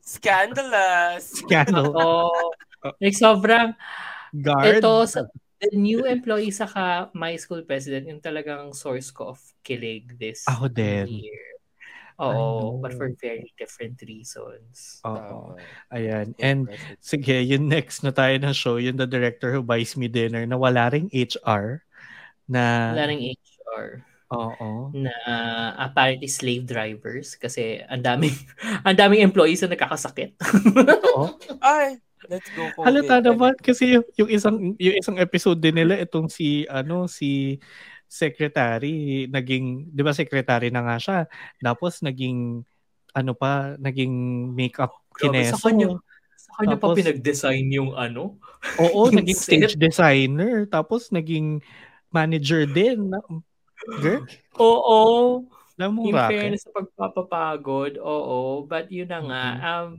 Scandalous. 0.02 1.38
Scandal. 1.38 1.94
Oo. 1.94 2.50
Like 2.98 3.14
sobrang 3.14 3.78
Guard. 4.34 4.82
Ito, 4.82 5.06
sa, 5.06 5.30
the 5.62 5.70
new 5.70 6.02
employee 6.02 6.50
saka 6.50 7.14
my 7.14 7.38
school 7.38 7.62
president, 7.62 8.10
yung 8.10 8.18
talagang 8.18 8.74
source 8.74 9.14
ko 9.14 9.34
of 9.34 9.38
kilig 9.62 10.18
this 10.18 10.42
Ako 10.50 10.66
din. 10.66 11.06
year. 11.06 11.46
Oo, 12.18 12.82
but 12.82 12.90
for 12.98 13.14
very 13.22 13.54
different 13.54 14.02
reasons. 14.02 14.98
Oo. 15.06 15.54
Ayan. 15.94 16.34
And 16.42 16.66
sige, 16.98 17.38
yung 17.46 17.70
next 17.70 18.02
na 18.02 18.10
tayo 18.10 18.34
ng 18.34 18.54
show, 18.54 18.82
yung 18.82 18.98
the 18.98 19.06
director 19.06 19.54
who 19.54 19.62
buys 19.62 19.94
me 19.94 20.10
dinner 20.10 20.42
na 20.42 20.58
wala 20.58 20.90
ring 20.90 21.06
HR 21.14 21.86
na 22.50 22.92
Wala 22.98 23.06
ring 23.14 23.22
HR 23.30 24.09
Oo. 24.30 24.94
na 24.94 25.10
uh, 25.26 25.70
apparently 25.82 26.30
slave 26.30 26.62
drivers 26.62 27.34
kasi 27.34 27.82
ang 27.86 27.98
daming 28.00 28.34
ang 28.86 28.94
daming 28.94 29.20
employees 29.20 29.62
na 29.62 29.74
nagkakasakit. 29.74 30.38
Oo. 31.10 31.34
Ay, 31.60 31.98
let's 32.30 32.46
go 32.54 32.70
COVID. 32.78 32.86
Halata 32.86 33.16
naman 33.20 33.54
kasi 33.58 33.98
yung, 33.98 34.06
yung 34.14 34.30
isang 34.30 34.56
yung 34.78 34.96
isang 34.96 35.18
episode 35.18 35.58
din 35.58 35.74
nila 35.74 35.98
itong 35.98 36.30
si 36.30 36.62
ano 36.66 37.10
si 37.10 37.58
secretary 38.06 39.26
naging 39.26 39.90
'di 39.90 40.02
ba 40.02 40.10
secretary 40.10 40.70
na 40.70 40.82
nga 40.82 40.96
siya 40.98 41.18
tapos 41.58 42.02
naging 42.02 42.62
ano 43.10 43.32
pa 43.34 43.74
naging 43.78 44.10
makeup 44.52 44.94
kineso. 45.14 45.58
sa 45.58 45.70
kanya- 45.70 45.98
Sa 46.40 46.52
kanya 46.56 46.76
pa 46.78 46.90
Tapos- 46.90 46.98
pinag-design 46.98 47.66
yung 47.68 47.90
ano. 47.92 48.38
Oo, 48.78 49.06
yung 49.10 49.20
naging 49.20 49.38
set. 49.38 49.46
stage 49.58 49.74
designer 49.76 50.64
tapos 50.66 51.10
naging 51.10 51.60
manager 52.08 52.64
din. 52.64 53.10
Girl, 53.88 54.26
Oo. 54.60 55.00
mo 55.80 56.02
In 56.04 56.16
fairness 56.28 56.68
sa 56.68 56.72
pagpapapagod, 56.76 57.96
oo. 57.96 58.64
But 58.68 58.92
yun 58.92 59.08
na 59.08 59.20
nga, 59.24 59.44
um, 59.80 59.90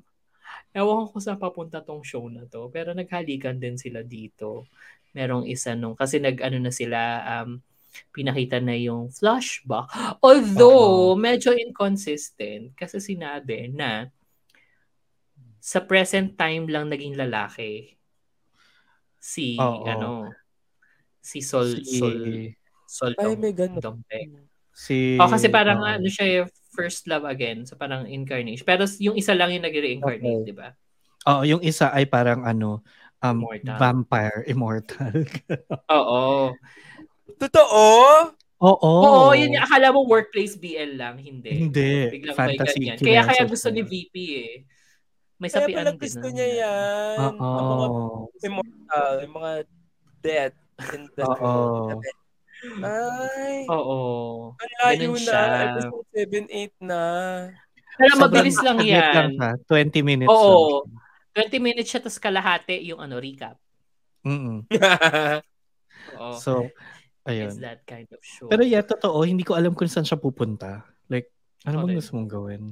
ewan 0.76 1.10
ko 1.12 1.18
saan 1.22 1.40
papunta 1.42 1.82
tong 1.84 2.04
show 2.06 2.26
na 2.30 2.46
to. 2.50 2.70
Pero 2.74 2.94
naghalikan 2.94 3.58
din 3.62 3.78
sila 3.82 4.02
dito. 4.06 4.70
Merong 5.18 5.46
isa 5.50 5.74
nung, 5.78 5.96
kasi 5.98 6.20
nag-ano 6.22 6.58
na 6.62 6.74
sila, 6.74 7.00
um, 7.44 7.60
pinakita 8.16 8.60
na 8.64 8.76
yung 8.78 9.10
flashback. 9.14 9.90
Although, 10.26 11.16
medyo 11.20 11.52
inconsistent. 11.56 12.74
Kasi 12.78 13.00
sinabi 13.02 13.72
na 13.74 14.12
sa 15.62 15.86
present 15.86 16.34
time 16.34 16.66
lang 16.74 16.90
naging 16.90 17.14
lalaki 17.14 17.94
si, 19.22 19.62
Oo. 19.62 19.86
ano, 19.86 20.34
si 21.22 21.42
Sol, 21.46 21.82
Si, 21.86 21.86
Sol, 21.86 22.18
Sol 22.92 23.16
Ay, 23.16 23.40
may 23.40 23.56
ganun. 23.56 23.80
Dongbaek. 23.80 24.28
si 24.76 25.16
Oh, 25.16 25.28
kasi 25.28 25.48
parang 25.48 25.80
oo. 25.80 25.88
ano 25.88 26.08
siya, 26.08 26.26
eh, 26.28 26.42
first 26.72 27.08
love 27.08 27.24
again. 27.24 27.64
So 27.64 27.76
parang 27.76 28.04
incarnation. 28.06 28.64
Pero 28.64 28.84
yung 29.00 29.16
isa 29.16 29.32
lang 29.32 29.52
yung 29.52 29.64
nag-reincarnate, 29.64 30.44
Okay. 30.44 30.48
di 30.48 30.56
ba? 30.56 30.76
Oo, 31.26 31.44
yung 31.46 31.62
isa 31.62 31.88
ay 31.90 32.04
parang 32.04 32.44
ano, 32.44 32.84
um, 33.22 33.38
Immortal. 33.42 33.78
vampire, 33.78 34.40
immortal. 34.46 35.16
Oo. 35.96 36.52
Totoo? 37.38 37.84
Oo. 38.62 38.92
Oo, 39.02 39.32
yun 39.34 39.56
yung 39.56 39.64
akala 39.64 39.90
mo 39.90 40.04
workplace 40.06 40.54
BL 40.54 40.94
lang. 40.94 41.16
Hindi. 41.18 41.68
Hindi. 41.68 42.12
Biglang 42.12 42.36
Fantasy 42.36 42.80
may. 42.86 42.98
Kaya 43.00 43.22
kaya 43.24 43.44
gusto 43.46 43.72
ni. 43.72 43.82
VP 43.82 44.14
eh. 44.38 44.54
May 45.42 45.50
Kaya 45.50 45.66
sapian 45.66 45.78
pala 45.82 45.92
din. 45.92 46.00
gusto 46.00 46.26
niya 46.30 46.48
yan. 46.60 47.34
Oo. 47.34 48.30
Mga 48.30 48.46
immortal, 48.46 49.12
yung 49.20 49.34
mga 49.34 49.52
dead 50.22 50.54
in 50.94 51.04
the 51.16 51.24
Oo. 51.26 51.98
Ay, 52.62 53.66
Oo. 53.68 54.00
ang 54.54 54.72
layo 54.80 55.12
na. 55.12 55.18
siya. 55.18 55.42
Episode 55.72 56.08
7, 56.14 56.46
8 56.48 56.78
na. 56.82 57.02
Pero 57.92 58.14
Sobrang 58.14 58.22
mabilis 58.24 58.58
lang 58.60 58.78
yan. 58.80 59.14
lang 59.14 59.32
siya. 59.34 59.50
20 59.68 60.02
minutes 60.04 60.30
lang. 60.30 60.38
Oo. 60.38 60.86
20 61.34 61.58
minutes 61.60 61.90
siya, 61.90 62.02
tapos 62.02 62.18
kalahati 62.18 62.78
yung 62.84 63.00
ano, 63.00 63.18
recap. 63.18 63.56
Mm-mm. 64.22 64.68
Oo. 66.20 66.36
So, 66.38 66.70
It's 67.22 67.30
ayun. 67.30 67.54
that 67.62 67.86
kind 67.86 68.10
of 68.10 68.22
show. 68.22 68.46
Pero 68.48 68.62
yeah, 68.62 68.82
totoo, 68.82 69.22
hindi 69.22 69.42
ko 69.42 69.54
alam 69.54 69.74
kung 69.74 69.86
saan 69.86 70.04
siya 70.04 70.18
pupunta. 70.18 70.82
Like, 71.06 71.30
ano 71.64 71.82
bang 71.82 71.94
Okay. 71.94 71.98
gusto 71.98 72.12
mong 72.16 72.30
gawin? 72.30 72.64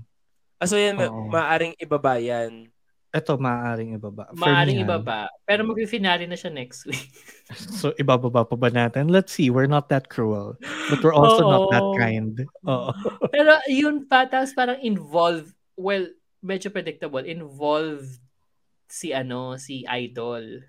ah, 0.58 0.66
so 0.66 0.76
yan, 0.76 0.98
ma- 0.98 1.08
Oo. 1.08 1.30
maaaring 1.30 1.78
ibaba 1.78 2.18
yan. 2.18 2.68
Ito, 3.10 3.36
maaaring 3.36 3.98
ibaba. 3.98 4.30
For 4.30 4.46
Maaring 4.46 4.78
me, 4.78 4.84
ha. 4.84 4.88
ibaba. 4.88 5.20
Pero 5.42 5.66
mag-finale 5.66 6.30
na 6.30 6.38
siya 6.38 6.54
next 6.54 6.86
week. 6.86 7.10
So, 7.74 7.90
ibababa 7.98 8.46
pa 8.46 8.54
ba 8.54 8.70
natin? 8.70 9.10
Let's 9.10 9.34
see. 9.34 9.50
We're 9.50 9.66
not 9.66 9.90
that 9.90 10.06
cruel. 10.06 10.54
But 10.88 11.02
we're 11.02 11.18
also 11.18 11.42
not 11.42 11.74
that 11.74 11.82
Oo. 11.82 11.98
kind. 11.98 12.46
Oo. 12.64 12.94
Pero 13.34 13.58
yun 13.66 14.06
pa, 14.06 14.30
tapos 14.30 14.54
parang 14.54 14.78
involved, 14.80 15.50
well, 15.74 16.06
medyo 16.40 16.70
predictable, 16.70 17.26
involved 17.26 18.22
si 18.86 19.10
ano, 19.10 19.58
si 19.58 19.82
Idol. 19.84 20.62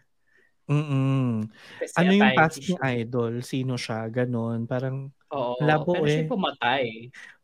Mm-mm. 0.64 1.44
Kasi 1.76 1.94
Ano 1.98 2.10
yung 2.14 2.32
past 2.32 2.56
ni 2.56 2.72
siya- 2.72 2.80
Idol? 2.96 3.32
Sino 3.42 3.76
siya? 3.76 4.08
Ganon. 4.08 4.64
Parang, 4.64 5.12
Oo, 5.28 5.60
Labo 5.60 5.92
pero 5.92 6.08
siya 6.08 6.16
eh. 6.16 6.20
yung 6.24 6.32
pumatay. 6.32 6.84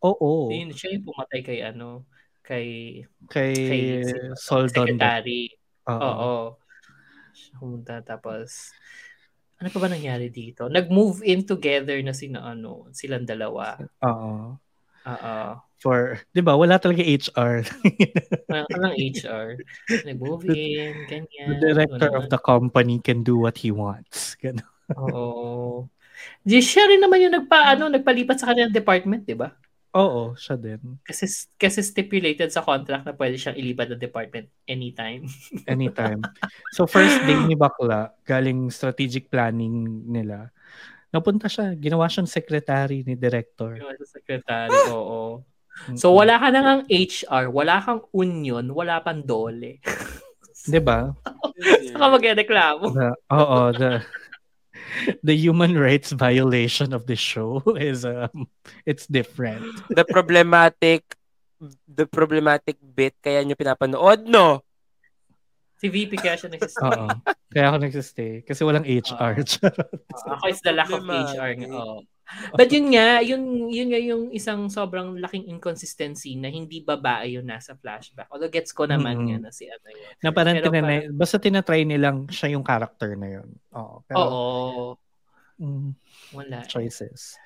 oo. 0.00 0.48
Yun, 0.48 0.72
siya 0.72 0.96
yung 0.96 1.04
pumatay 1.04 1.40
kay 1.42 1.60
ano, 1.60 2.08
kay, 2.46 3.02
Kay 3.26 3.52
kay 3.52 3.82
Sol 4.38 4.70
Dondo. 4.70 4.94
secretary. 4.94 5.50
Oo. 5.90 5.98
Oo. 5.98 6.34
Pumunta, 7.58 7.98
tapos, 8.06 8.70
ano 9.58 9.68
pa 9.72 9.78
ba 9.82 9.88
nangyari 9.90 10.30
dito? 10.30 10.70
Nag-move 10.70 11.26
in 11.26 11.42
together 11.42 11.98
na 12.06 12.14
sina 12.14 12.46
ano, 12.46 12.86
silang 12.94 13.26
dalawa. 13.26 13.74
Oo. 14.06 14.54
Oo. 15.06 15.36
For, 15.76 16.16
di 16.32 16.40
ba, 16.40 16.56
wala 16.56 16.80
talaga 16.80 17.04
HR. 17.04 17.60
Parang 18.48 18.94
HR. 18.96 19.60
Nag-move 20.08 20.48
in, 20.48 21.04
ganyan. 21.04 21.46
the 21.52 21.56
director 21.60 22.08
Ano 22.14 22.24
of 22.24 22.26
the 22.32 22.40
company 22.40 22.96
can 23.02 23.20
do 23.20 23.36
what 23.36 23.58
he 23.60 23.68
wants. 23.74 24.38
Ganon. 24.40 24.64
Oo. 24.96 25.86
Di 26.40 26.64
siya 26.64 26.88
rin 26.88 27.04
naman 27.04 27.20
yung 27.28 27.34
nagpa, 27.36 27.76
ano, 27.76 27.92
nagpalipat 27.92 28.40
sa 28.40 28.48
kanilang 28.52 28.72
department, 28.72 29.28
di 29.28 29.36
ba? 29.36 29.52
Oo, 29.96 30.36
siya 30.36 30.60
din. 30.60 31.00
Kasi, 31.00 31.24
kasi 31.56 31.80
stipulated 31.80 32.52
sa 32.52 32.60
contract 32.60 33.08
na 33.08 33.16
pwede 33.16 33.40
siyang 33.40 33.56
ilipat 33.56 33.96
ng 33.96 34.02
department 34.02 34.46
anytime. 34.68 35.24
Anytime. 35.72 36.20
so 36.76 36.84
first 36.84 37.16
day 37.24 37.38
ni 37.48 37.56
Bakla, 37.56 38.12
galing 38.28 38.68
strategic 38.68 39.32
planning 39.32 40.04
nila, 40.04 40.52
napunta 41.08 41.48
siya, 41.48 41.72
ginawa 41.72 42.12
siyang 42.12 42.28
secretary 42.28 43.00
ni 43.08 43.16
director. 43.16 43.80
Yung 43.80 43.96
sa 43.96 44.20
secretary, 44.20 44.76
oo. 44.92 45.40
So 45.96 46.12
wala 46.12 46.40
ka 46.40 46.48
nang 46.52 46.66
ang 46.68 46.82
HR, 46.88 47.52
wala 47.52 47.80
kang 47.80 48.04
union, 48.12 48.64
wala 48.72 49.00
pang 49.00 49.20
dole. 49.20 49.80
'Di 50.64 50.80
ba? 50.80 51.12
Saka 51.92 52.06
magreklamo. 52.12 52.92
Oo, 53.32 53.60
the 53.72 54.00
the 55.22 55.36
human 55.36 55.76
rights 55.76 56.12
violation 56.12 56.92
of 56.92 57.06
the 57.06 57.16
show 57.16 57.62
is 57.80 58.04
um 58.04 58.48
it's 58.84 59.06
different. 59.06 59.64
The 59.90 60.04
problematic 60.04 61.04
the 61.88 62.04
problematic 62.06 62.76
bit 62.82 63.16
kaya 63.20 63.44
nyo 63.44 63.56
pinapanood, 63.56 64.28
no? 64.28 64.60
Si 65.76 65.92
VP 65.92 66.16
kaya 66.16 66.40
siya 66.40 66.48
nagsistay. 66.48 66.88
Oo. 66.88 67.08
Kaya 67.52 67.64
ako 67.68 67.76
nagsistay 67.84 68.32
kasi 68.48 68.60
walang 68.64 68.88
HR. 68.88 69.44
Charot. 69.44 69.84
Ako 70.40 70.44
is 70.48 70.60
the 70.64 70.72
lack 70.72 70.88
of. 70.88 71.04
HR. 71.04 71.52
oo. 71.68 72.00
But 72.52 72.68
yun 72.68 72.90
nga, 72.90 73.22
yun, 73.22 73.42
yun 73.70 73.88
nga 73.88 74.00
yung 74.00 74.22
isang 74.30 74.66
sobrang 74.66 75.14
laking 75.18 75.46
inconsistency 75.46 76.34
na 76.34 76.50
hindi 76.50 76.82
babae 76.82 77.38
yung 77.38 77.46
nasa 77.46 77.74
flashback. 77.74 78.26
Although 78.28 78.50
gets 78.50 78.70
ko 78.70 78.84
naman 78.84 79.22
Mm. 79.22 79.26
nga 79.28 79.38
na 79.46 79.50
si 79.50 79.66
ano 79.66 79.86
yun. 79.88 80.12
na 80.20 80.30
parang 80.30 80.54
Pero 80.58 80.66
tinanay, 80.66 80.98
basta 81.10 81.38
tinatry 81.38 81.86
nilang 81.86 82.26
siya 82.26 82.52
yung 82.52 82.66
character 82.66 83.14
na 83.14 83.28
yun. 83.30 83.48
Oo. 83.72 84.02
Pero, 84.04 84.18
Oo. 84.18 84.84
mm, 85.62 85.90
Wala. 86.34 86.66
choices. 86.66 87.38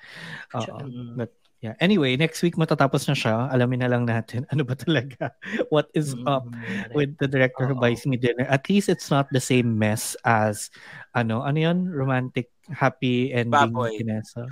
Oo. 0.57 0.81
Mm. 0.81 1.13
But 1.15 1.31
yeah. 1.61 1.77
Anyway, 1.77 2.17
next 2.17 2.41
week 2.41 2.57
matatapos 2.57 3.05
na 3.05 3.13
siya. 3.13 3.45
Alamin 3.53 3.85
na 3.85 3.89
lang 3.93 4.09
natin 4.09 4.43
ano 4.53 4.65
ba 4.65 4.73
talaga 4.73 5.29
what 5.69 5.93
is 5.93 6.17
Mm. 6.17 6.25
up 6.25 6.45
with 6.91 7.13
the 7.21 7.29
director 7.29 7.69
who 7.69 7.77
Oo. 7.77 7.83
buys 7.85 8.01
me 8.09 8.17
dinner. 8.17 8.49
At 8.49 8.65
least 8.65 8.89
it's 8.89 9.13
not 9.13 9.29
the 9.29 9.39
same 9.43 9.77
mess 9.77 10.17
as 10.25 10.73
ano, 11.13 11.45
ano 11.45 11.57
yun? 11.61 11.85
Romantic 11.85 12.49
happy 12.73 13.29
ending 13.29 13.53
Baboy. 13.53 13.93
Vanessa. 14.01 14.49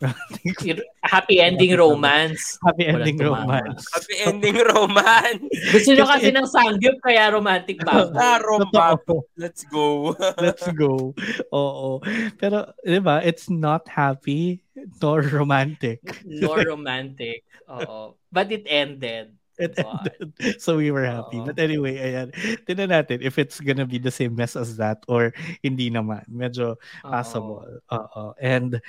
Happy 1.06 1.40
ending 1.40 1.76
romance. 1.76 2.58
happy 2.64 2.86
ending 2.86 3.18
romance. 3.18 3.86
Happy 3.94 4.16
ending 4.20 4.58
romance. 4.60 5.44
Gusto 5.72 5.96
nyo 5.96 6.04
kasi 6.04 6.28
ng 6.34 6.48
sangyup 6.48 6.96
kaya 7.00 7.32
romantic 7.32 7.80
baboy. 7.80 8.12
Ah. 8.26 8.40
Totoo. 8.42 9.24
Let's 9.38 9.64
go. 9.68 10.12
Let's 10.44 10.66
go. 10.76 11.16
Oo. 11.52 12.02
Pero, 12.36 12.72
di 12.84 13.00
ba, 13.00 13.24
it's 13.24 13.48
not 13.48 13.88
happy 13.88 14.60
nor 15.00 15.24
romantic. 15.32 16.02
Nor 16.26 16.64
romantic. 16.68 17.46
Oo. 17.70 18.18
But 18.28 18.52
it 18.52 18.68
ended. 18.68 19.32
It 19.56 19.72
ended. 19.80 20.60
So 20.60 20.76
we 20.76 20.92
were 20.92 21.08
happy. 21.08 21.40
Oo. 21.40 21.48
But 21.48 21.56
anyway, 21.56 21.96
ayan. 21.96 22.36
Tignan 22.68 22.92
natin 22.92 23.24
if 23.24 23.40
it's 23.40 23.60
gonna 23.62 23.88
be 23.88 23.96
the 23.96 24.12
same 24.12 24.36
mess 24.36 24.56
as 24.56 24.76
that 24.76 25.00
or 25.08 25.32
hindi 25.64 25.88
naman. 25.88 26.28
Medyo 26.28 26.76
passable. 27.00 27.80
Oo. 27.88 28.36
And 28.36 28.82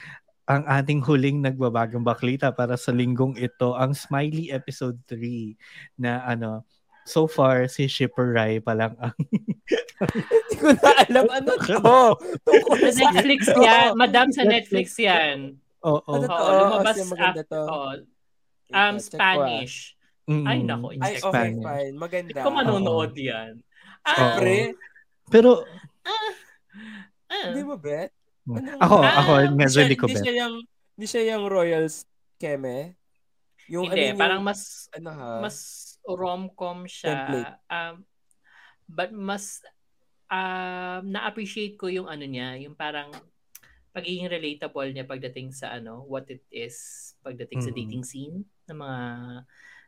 ang 0.47 0.63
ating 0.63 1.03
huling 1.03 1.43
nagbabagang 1.43 2.01
baklita 2.01 2.49
para 2.49 2.79
sa 2.79 2.95
linggong 2.95 3.35
ito, 3.35 3.75
ang 3.75 3.91
Smiley 3.91 4.47
Episode 4.49 4.95
3 5.05 5.53
na 5.99 6.23
ano, 6.23 6.63
so 7.03 7.27
far 7.27 7.67
si 7.67 7.87
Shipper 7.87 8.31
Rai 8.31 8.59
pa 8.59 8.71
lang 8.71 8.95
ang 8.97 9.15
Hindi 9.97 10.55
ko 10.55 10.71
na 10.71 10.91
alam 11.03 11.25
ano 11.27 11.51
to. 11.59 11.95
Tungkol 12.47 12.79
Sa 12.79 12.91
sa 12.91 13.03
Netflix 13.09 13.39
ano. 13.47 13.59
yan. 13.63 13.89
Madam, 13.95 14.27
sa 14.31 14.43
Netflix 14.43 14.87
yan. 14.95 15.37
Oo. 15.83 16.03
Ano 16.05 16.25
to? 16.25 16.31
Oo, 16.31 16.43
Oh, 16.43 16.59
lumabas. 16.63 16.95
Oo. 16.99 17.89
Wait, 17.91 18.07
Um, 18.67 18.75
ah. 18.75 18.99
Spanish. 18.99 19.95
Mm. 20.27 20.43
Ay, 20.43 20.57
nako, 20.59 20.87
Ay, 20.91 20.99
okay, 20.99 21.23
Spanish. 21.23 21.63
fine. 21.63 21.93
Maganda. 21.95 22.39
Kung 22.43 22.55
manonood 22.59 23.15
yan. 23.15 23.63
Ah. 24.03 24.35
Pero 25.27 25.63
ah. 26.03 26.31
Hindi 27.47 27.63
mo 27.63 27.79
bet? 27.79 28.11
Ano? 28.47 28.71
ako, 28.83 28.95
Ah, 29.03 29.15
ako 29.19 29.31
medyo 29.53 29.79
hindi 29.83 29.95
ko 29.99 30.05
hindi 30.07 30.15
bet. 30.15 30.23
siya 30.23 30.33
yung, 30.45 30.55
hindi 30.95 31.05
siya 31.05 31.23
yung 31.35 31.43
Royals 31.51 31.95
Keme. 32.39 32.95
Yung 33.67 33.91
Hindi, 33.91 33.99
ano 33.99 34.07
yung, 34.15 34.19
parang 34.19 34.41
mas 34.41 34.87
ano 34.95 35.09
ha? 35.11 35.31
mas 35.43 35.57
rom-com 36.07 36.87
siya. 36.87 37.11
Template. 37.11 37.53
Um, 37.67 37.95
but 38.87 39.11
mas 39.11 39.59
um, 40.31 41.03
na-appreciate 41.11 41.75
ko 41.75 41.91
yung 41.91 42.07
ano 42.07 42.23
niya, 42.23 42.55
yung 42.63 42.75
parang 42.79 43.11
pagiging 43.91 44.29
relatable 44.31 44.87
niya 44.93 45.03
pagdating 45.03 45.51
sa 45.51 45.75
ano, 45.75 46.05
what 46.07 46.23
it 46.31 46.45
is 46.47 47.11
pagdating 47.25 47.59
sa 47.59 47.71
Mhm. 47.73 47.77
dating 47.83 48.03
scene 48.07 48.37
ng 48.71 48.77
mga 48.77 49.01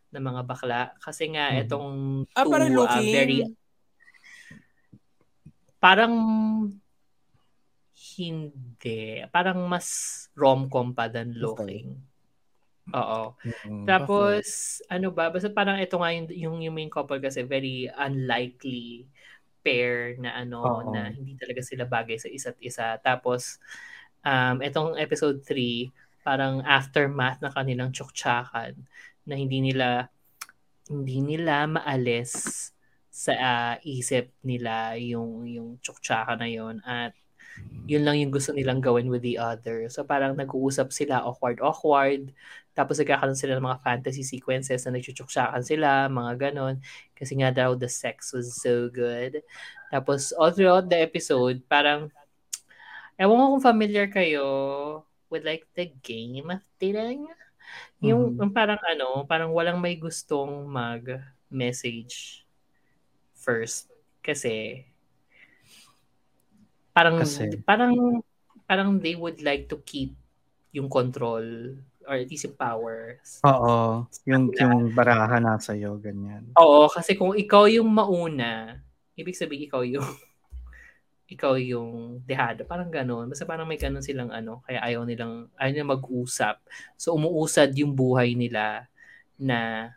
ng 0.10 0.24
mga 0.26 0.42
bakla 0.44 0.82
kasi 1.00 1.30
nga 1.32 1.54
Mhm. 1.54 1.62
itong 1.64 1.90
ah, 2.36 2.44
two, 2.44 2.52
parang 2.52 2.74
uh, 2.74 2.78
looking. 2.84 3.14
very 3.14 3.40
parang 5.80 6.14
hindi 8.20 9.24
parang 9.32 9.64
mas 9.72 9.88
rom-com 10.36 10.92
pa 10.92 11.08
than 11.08 11.32
looking 11.40 11.96
oo 12.92 13.34
Mm. 13.66 13.86
tapos, 13.86 14.46
ano 14.92 15.10
ba, 15.10 15.30
basta 15.32 15.50
parang 15.50 15.80
ito 15.80 15.98
nga 15.98 16.10
yung, 16.14 16.28
yung, 16.30 16.56
yung 16.68 16.76
main 16.76 16.92
couple 16.92 17.18
kasi 17.22 17.42
very 17.46 17.88
unlikely 17.96 19.08
pair 19.64 20.18
na 20.18 20.36
ano, 20.42 20.62
Oo. 20.84 20.92
na 20.94 21.10
hindi 21.10 21.34
talaga 21.38 21.62
sila 21.64 21.86
bagay 21.86 22.18
sa 22.18 22.30
isa't 22.32 22.58
isa. 22.62 22.98
Tapos, 23.02 23.58
um, 24.26 24.60
itong 24.64 24.98
episode 24.98 25.42
3, 25.46 25.90
parang 26.26 26.62
aftermath 26.66 27.40
na 27.42 27.50
kanilang 27.54 27.90
tsuktsakan 27.94 28.76
na 29.26 29.34
hindi 29.38 29.62
nila 29.64 30.10
hindi 30.90 31.22
nila 31.22 31.70
maalis 31.70 32.34
sa 33.10 33.34
ah, 33.38 33.76
isip 33.86 34.34
nila 34.46 34.98
yung 34.98 35.46
yung 35.46 35.78
tsuktsakan 35.82 36.42
na 36.42 36.50
yon 36.50 36.78
at 36.86 37.14
yun 37.90 38.06
lang 38.06 38.22
yung 38.22 38.30
gusto 38.30 38.54
nilang 38.54 38.82
gawin 38.86 39.10
with 39.10 39.26
the 39.26 39.38
other. 39.42 39.90
So 39.90 40.06
parang 40.06 40.38
nag-uusap 40.38 40.94
sila 40.94 41.26
awkward 41.26 41.58
awkward 41.60 42.30
tapos 42.78 43.02
nagkakaroon 43.02 43.36
sila 43.36 43.58
ng 43.60 43.66
mga 43.66 43.82
fantasy 43.84 44.24
sequences 44.24 44.86
na 44.88 44.96
nagchuchuksyakan 44.96 45.64
sila, 45.66 46.08
mga 46.08 46.50
ganon. 46.50 46.80
Kasi 47.12 47.36
nga 47.42 47.52
daw 47.52 47.76
the 47.76 47.90
sex 47.92 48.32
was 48.32 48.56
so 48.56 48.88
good. 48.88 49.44
Tapos 49.92 50.32
all 50.38 50.54
throughout 50.54 50.88
the 50.88 50.96
episode, 50.96 51.60
parang, 51.68 52.08
ewan 53.20 53.36
ko 53.36 53.46
kung 53.58 53.66
familiar 53.76 54.08
kayo 54.08 54.46
with 55.28 55.44
like 55.44 55.68
the 55.76 55.92
game 56.06 56.48
of 56.56 56.64
dating. 56.80 57.28
Yung, 58.00 58.38
Mhm. 58.38 58.48
yung 58.48 58.54
parang 58.56 58.80
ano, 58.80 59.28
parang 59.28 59.52
walang 59.52 59.82
may 59.82 60.00
gustong 60.00 60.64
mag-message 60.70 62.48
first. 63.36 63.92
Kasi, 64.24 64.86
parang, 66.92 67.22
Kasi? 67.22 67.60
parang, 67.64 68.22
parang 68.70 69.02
they 69.02 69.18
would 69.18 69.42
like 69.42 69.66
to 69.70 69.82
keep 69.84 70.14
yung 70.74 70.90
control 70.90 71.44
or 72.10 72.16
at 72.18 72.26
least 72.26 72.50
yung 72.50 72.58
power. 72.58 73.22
Oo. 73.46 74.06
Yung, 74.26 74.50
yung 74.58 74.94
baraha 74.94 75.38
nasa 75.38 75.78
iyo, 75.78 75.98
ganyan. 76.02 76.50
Oo, 76.58 76.90
kasi 76.90 77.14
kung 77.14 77.38
ikaw 77.38 77.70
yung 77.70 77.90
mauna, 77.90 78.82
ibig 79.14 79.38
sabihin 79.38 79.70
ikaw 79.70 79.86
yung 79.86 80.06
ikaw 81.34 81.54
yung 81.62 82.22
dehado. 82.26 82.66
Parang 82.66 82.90
ganun. 82.90 83.30
Basta 83.30 83.46
parang 83.46 83.70
may 83.70 83.78
ganun 83.78 84.02
silang 84.02 84.34
ano, 84.34 84.66
kaya 84.66 84.82
ayaw 84.82 85.06
nilang, 85.06 85.46
ayaw 85.62 85.72
nilang 85.72 85.94
mag-usap. 85.94 86.58
So, 86.98 87.14
umuusad 87.14 87.70
yung 87.78 87.94
buhay 87.94 88.34
nila 88.34 88.90
na 89.38 89.94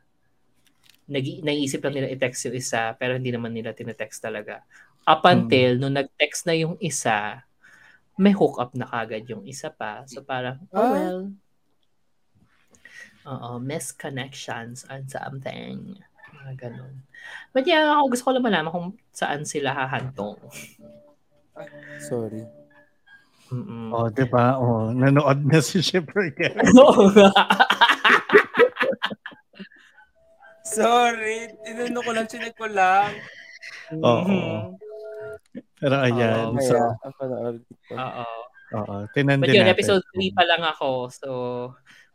nag 1.08 1.24
naiisip 1.42 1.82
lang 1.82 1.96
nila 1.96 2.12
i-text 2.12 2.52
yung 2.52 2.56
isa, 2.60 2.92
pero 3.00 3.16
hindi 3.16 3.32
naman 3.32 3.56
nila 3.56 3.72
tinetext 3.72 4.20
talaga. 4.20 4.60
Up 5.02 5.22
until, 5.26 5.76
nung 5.76 5.94
nag-text 5.94 6.46
na 6.46 6.54
yung 6.54 6.78
isa, 6.78 7.42
may 8.14 8.30
hook 8.30 8.56
up 8.56 8.70
na 8.72 8.86
kagad 8.86 9.26
yung 9.26 9.42
isa 9.42 9.66
pa. 9.68 10.06
So, 10.06 10.22
parang, 10.22 10.62
oh 10.70 10.78
Ah. 10.78 10.90
well, 10.90 11.20
Oo, 13.22 13.62
misconnections 13.62 14.82
on 14.90 15.06
something. 15.06 15.94
Mga 16.42 16.52
ganun. 16.58 17.06
But 17.54 17.70
yeah, 17.70 17.94
ako 17.94 18.10
gusto 18.10 18.24
ko 18.26 18.30
lang 18.34 18.42
malaman 18.42 18.74
kung 18.74 18.88
saan 19.14 19.46
sila 19.46 19.70
hahantong. 19.70 20.42
Sorry. 22.02 22.42
Mm-mm. 23.54 23.94
Oh, 23.94 24.10
'di 24.10 24.26
ba? 24.26 24.58
Oh, 24.58 24.90
nanood 24.90 25.46
na 25.46 25.62
si 25.62 25.78
Shipper. 25.78 26.34
Oo 26.82 27.14
nga. 27.14 27.30
Sorry. 30.66 31.46
Tinano 31.62 32.02
ko 32.02 32.10
lang, 32.10 32.26
chinek 32.26 32.58
ko 32.58 32.66
lang. 32.66 33.12
Oo. 34.02 34.26
Mhm. 34.26 34.58
Pero 35.76 35.94
ayan, 35.98 36.52
Oo, 36.52 36.60
so, 36.60 36.76
Oo. 37.92 38.24
oo, 38.72 38.94
tinan 39.12 39.38
But 39.38 39.50
din 39.50 39.60
yun, 39.60 39.66
natin. 39.66 39.74
episode 39.74 40.04
3 40.14 40.30
pa 40.32 40.44
lang 40.46 40.62
ako. 40.62 40.88
So, 41.10 41.28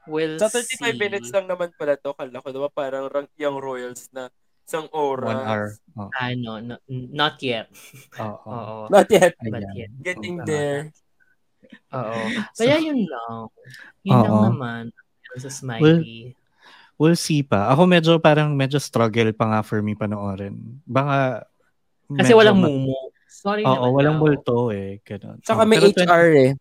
we'll 0.05 0.39
Sa 0.39 0.49
35 0.49 0.63
see. 0.80 0.95
minutes 0.95 1.30
lang 1.30 1.45
naman 1.45 1.70
pala 1.76 1.95
to. 1.95 2.13
Kala 2.13 2.39
ko 2.39 2.49
diba 2.49 2.70
parang 2.72 3.05
rank 3.07 3.30
yung 3.36 3.59
Royals 3.59 4.07
na 4.09 4.32
isang 4.63 4.88
oras. 4.91 5.32
One 5.32 5.43
hour. 5.43 5.65
Oh, 5.95 6.09
Ano, 6.20 6.51
no, 6.59 6.76
not 6.89 7.39
yet. 7.39 7.72
oo. 8.20 8.47
Oo. 8.51 8.76
Not 8.91 9.07
yet. 9.07 9.34
But 9.39 9.63
yet. 9.72 9.91
Getting 10.01 10.43
Oo. 10.43 10.47
there. 10.47 10.91
Oo. 11.93 12.20
So, 12.51 12.63
Kaya 12.63 12.80
yun 12.80 13.03
lang. 13.03 13.47
Yun 14.03 14.18
lang 14.18 14.34
oo. 14.34 14.45
naman. 14.51 14.84
Sa 15.38 15.47
Well, 15.47 16.01
Smiley. 16.01 16.34
we'll 16.97 17.20
see 17.20 17.43
pa. 17.43 17.70
Ako 17.72 17.86
medyo 17.86 18.18
parang 18.18 18.57
medyo 18.57 18.82
struggle 18.82 19.30
pa 19.32 19.45
nga 19.45 19.59
for 19.61 19.80
me 19.80 19.93
panoorin. 19.93 20.82
Baka 20.84 21.45
Kasi 22.08 22.32
medyo 22.32 22.39
walang 22.39 22.60
mumu. 22.60 22.95
Sorry 23.28 23.62
Oo, 23.62 23.70
naman 23.70 23.91
walang 23.93 24.18
daw. 24.18 24.24
multo 24.24 24.58
eh. 24.72 25.03
Ganun. 25.03 25.38
Tsaka 25.43 25.62
Oo, 25.64 25.68
may 25.68 25.78
pero 25.78 25.88
20 25.91 26.08
HR 26.08 26.26
eh. 26.32 26.51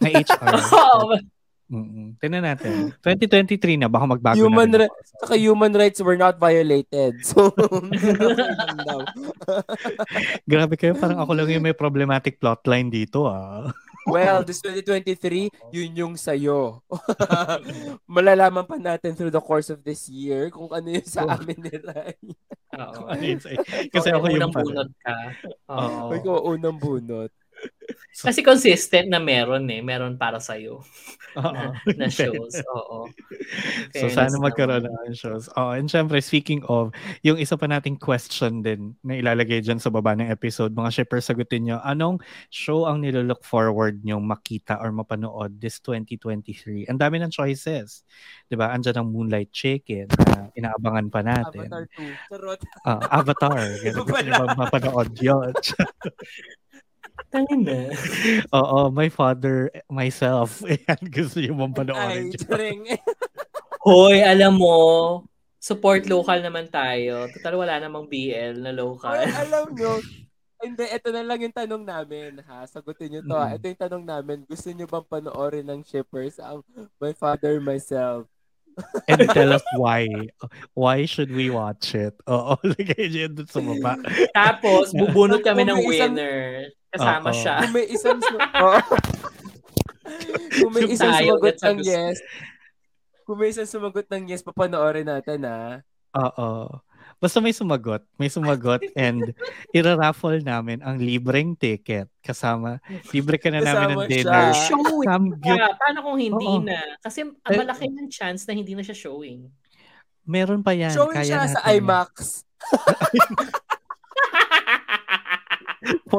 May 0.00 0.12
HR. 0.16 0.54
Oo. 0.96 1.14
Mm-mm. 1.64 2.20
Tingnan 2.20 2.44
natin. 2.44 2.92
2023 3.00 3.80
na, 3.80 3.88
baka 3.88 4.04
magbago 4.04 4.36
Human 4.36 4.68
na 4.68 4.68
rin 4.68 4.80
ri- 4.84 4.90
ako. 4.92 5.16
Tsaka 5.16 5.34
human 5.40 5.72
rights 5.72 6.00
were 6.04 6.16
not 6.16 6.36
violated. 6.36 7.24
So. 7.24 7.48
Grabe 10.50 10.74
kayo, 10.76 10.92
parang 10.94 11.24
ako 11.24 11.32
lang 11.32 11.48
yung 11.50 11.64
may 11.64 11.72
problematic 11.72 12.36
plotline 12.36 12.92
dito 12.92 13.26
ah. 13.26 13.72
Well, 14.06 14.42
this 14.46 14.60
2023, 14.60 15.50
yun 15.72 15.90
yung 15.96 16.14
sa'yo. 16.16 16.84
Malalaman 18.16 18.64
pa 18.68 18.76
natin 18.76 19.16
through 19.16 19.32
the 19.32 19.42
course 19.42 19.68
of 19.72 19.80
this 19.82 20.08
year 20.08 20.52
kung 20.52 20.68
ano 20.72 20.88
yung 20.92 21.08
sa 21.08 21.24
amin 21.24 21.58
ni 21.58 21.74
Rai. 21.80 22.16
Oo. 22.76 23.08
Sa'yo? 23.12 23.60
Kasi 23.94 24.08
ako 24.12 24.26
yung 24.30 24.52
bunot 24.52 24.90
ka. 25.00 25.16
Oo. 25.72 26.12
Ikaw 26.12 26.36
unang 26.54 26.78
bunot. 26.78 27.32
Kasi 28.24 28.46
consistent 28.46 29.10
na 29.10 29.18
meron 29.18 29.66
eh. 29.68 29.82
Meron 29.82 30.14
para 30.14 30.38
sa'yo 30.38 30.86
Oo. 31.38 31.64
na 31.98 32.06
shows. 32.06 32.62
Oo. 32.70 33.10
So 33.90 34.06
sana 34.06 34.38
magkaroon 34.38 34.86
ng 34.86 35.18
shows. 35.18 35.50
Oh, 35.58 35.74
and 35.74 35.90
syempre 35.90 36.22
speaking 36.22 36.62
of, 36.70 36.94
yung 37.26 37.42
isa 37.42 37.58
pa 37.58 37.66
nating 37.66 37.98
question 37.98 38.62
din 38.62 38.94
na 39.02 39.18
ilalagay 39.18 39.58
dyan 39.58 39.82
sa 39.82 39.90
baba 39.90 40.14
ng 40.14 40.30
episode, 40.30 40.70
mga 40.78 40.94
shippers 40.94 41.26
sagutin 41.26 41.66
nyo, 41.66 41.82
anong 41.82 42.22
show 42.54 42.86
ang 42.86 43.02
nilolook 43.02 43.42
forward 43.42 43.98
nyo 44.06 44.22
makita 44.22 44.78
or 44.78 44.94
mapanood 44.94 45.58
this 45.58 45.82
2023? 45.82 46.86
Ang 46.86 46.98
dami 47.02 47.18
ng 47.18 47.34
choices. 47.34 48.06
'Di 48.46 48.54
ba? 48.54 48.70
Andiyan 48.70 49.02
ang 49.02 49.10
Moonlight 49.10 49.50
Chicken 49.50 50.06
na 50.30 50.54
inaabangan 50.54 51.06
pa 51.10 51.20
natin. 51.26 51.66
Avatar 51.66 51.84
2. 51.98 52.30
Charot. 52.30 52.60
Ah, 52.86 53.00
Avatar. 53.10 53.58
Ganun, 53.84 54.54
mapanood 54.54 55.10
yun? 55.18 55.50
Tangin 57.32 57.62
na. 57.66 57.90
Oo, 58.54 58.88
my 58.90 59.08
father, 59.08 59.70
myself. 59.88 60.60
Ayan, 60.68 61.00
gusto 61.08 61.38
nyo 61.40 61.52
bang 61.64 61.74
panoorin 61.74 62.08
Ay, 62.08 62.18
yun? 62.28 62.40
charing. 62.40 62.80
Hoy, 63.84 64.24
alam 64.24 64.56
mo, 64.56 64.76
support 65.60 66.04
local 66.08 66.40
naman 66.40 66.68
tayo. 66.72 67.28
Total 67.32 67.54
wala 67.56 67.74
namang 67.80 68.08
BL 68.08 68.60
na 68.60 68.72
local. 68.72 69.16
Ay, 69.16 69.32
alam 69.32 69.72
nyo, 69.72 70.00
hindi, 70.64 70.84
ito 70.88 71.08
na 71.12 71.20
lang 71.20 71.40
yung 71.40 71.52
tanong 71.52 71.84
namin, 71.84 72.40
ha? 72.48 72.64
Sagutin 72.64 73.12
nyo 73.12 73.20
to, 73.24 73.36
ha? 73.36 73.52
Mm. 73.52 73.56
Ito 73.60 73.64
yung 73.68 73.82
tanong 73.84 74.04
namin. 74.04 74.38
Gusto 74.48 74.68
nyo 74.72 74.86
bang 74.88 75.06
panoorin 75.08 75.66
ng 75.68 75.80
shippers 75.84 76.40
ang 76.40 76.64
My 76.96 77.12
Father, 77.12 77.60
Myself? 77.60 78.24
And 79.06 79.28
tell 79.30 79.54
us 79.54 79.62
why. 79.78 80.08
Why 80.74 81.06
should 81.06 81.30
we 81.30 81.46
watch 81.46 81.94
it? 81.94 82.16
Oo, 82.26 82.58
lagay 82.64 83.06
nyo 83.06 83.20
yun 83.28 83.32
dun 83.36 83.48
sa 83.48 83.60
baba. 83.62 83.92
Tapos, 84.34 84.90
bubunot 84.90 85.44
kami 85.46 85.62
ng 85.62 85.78
winner. 85.84 86.72
Kasama 86.94 87.28
Oo. 87.28 87.36
siya. 87.36 87.54
Kung 87.60 87.72
may 87.72 87.86
isang, 87.86 88.18
su- 88.18 88.38
Oo. 88.64 88.80
Kung 90.54 90.72
may 90.72 90.84
isang 90.86 91.12
sumagot 91.12 91.56
ng 91.58 91.78
yes, 91.82 92.16
kung 93.24 93.36
may 93.36 93.48
isang 93.50 93.66
sumagot 93.66 94.06
ng 94.06 94.24
yes, 94.28 94.40
papanoorin 94.40 95.04
natin, 95.04 95.42
ha? 95.42 95.80
Oo. 96.14 96.68
Basta 97.16 97.40
may 97.40 97.50
sumagot. 97.50 98.04
May 98.14 98.28
sumagot 98.28 98.84
and 98.94 99.32
iraraffle 99.70 100.38
namin 100.38 100.78
ang 100.78 101.00
libreng 101.00 101.56
ticket. 101.56 102.06
Kasama, 102.20 102.78
libre 103.10 103.36
ka 103.36 103.48
na 103.48 103.64
namin 103.64 103.96
ng 103.96 104.08
dinner. 104.08 104.52
siya. 104.52 104.68
Showing 104.68 105.08
pa. 105.40 105.72
Paano 105.74 105.98
kung 106.04 106.18
hindi 106.20 106.44
Oo. 106.44 106.60
na? 106.60 106.78
Kasi 107.00 107.24
ang 107.24 107.34
Eh, 107.48 107.58
malaki 107.58 107.86
ng 107.88 108.08
chance 108.08 108.44
na 108.44 108.52
hindi 108.52 108.76
na 108.76 108.84
siya 108.84 108.94
showing. 108.94 109.48
Meron 110.22 110.60
pa 110.60 110.72
yan. 110.72 110.92
Showing 110.92 111.16
Kaya 111.16 111.24
siya 111.24 111.38
sa 111.48 111.58
natin 111.58 111.64
yan. 111.64 111.76
IMAX. 111.80 112.12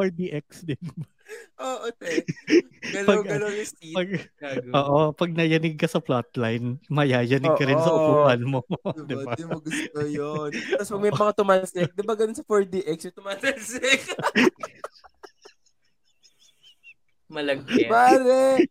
4DX 0.05 0.47
din. 0.69 0.85
Oo, 1.57 1.89
te. 1.97 2.21
Galaw-galaw 2.93 3.49
yung 3.49 3.69
seat. 3.73 3.95
Pag, 3.97 4.09
oo, 4.69 5.09
pag 5.17 5.29
nayanig 5.33 5.73
ka 5.73 5.89
sa 5.89 5.97
plotline, 5.97 6.77
mayayanig 6.93 7.55
ka 7.57 7.65
rin 7.65 7.81
sa 7.81 7.89
Oo. 7.89 7.97
upuan 7.97 8.41
mo. 8.45 8.61
Diba? 9.09 9.33
diba? 9.33 9.33
Di 9.33 9.45
mo 9.49 9.57
gusto 9.57 9.99
yun. 10.05 10.51
Tapos 10.53 10.89
pag 10.93 11.01
may 11.01 11.13
mga 11.13 11.33
tumansik, 11.33 11.89
di 11.97 12.03
ba 12.05 12.13
ganun 12.13 12.37
sa 12.37 12.45
4DX 12.45 13.09
yung 13.09 13.17
tumansik? 13.17 14.01
Malagkit. 17.33 17.89
Pare! 17.89 18.69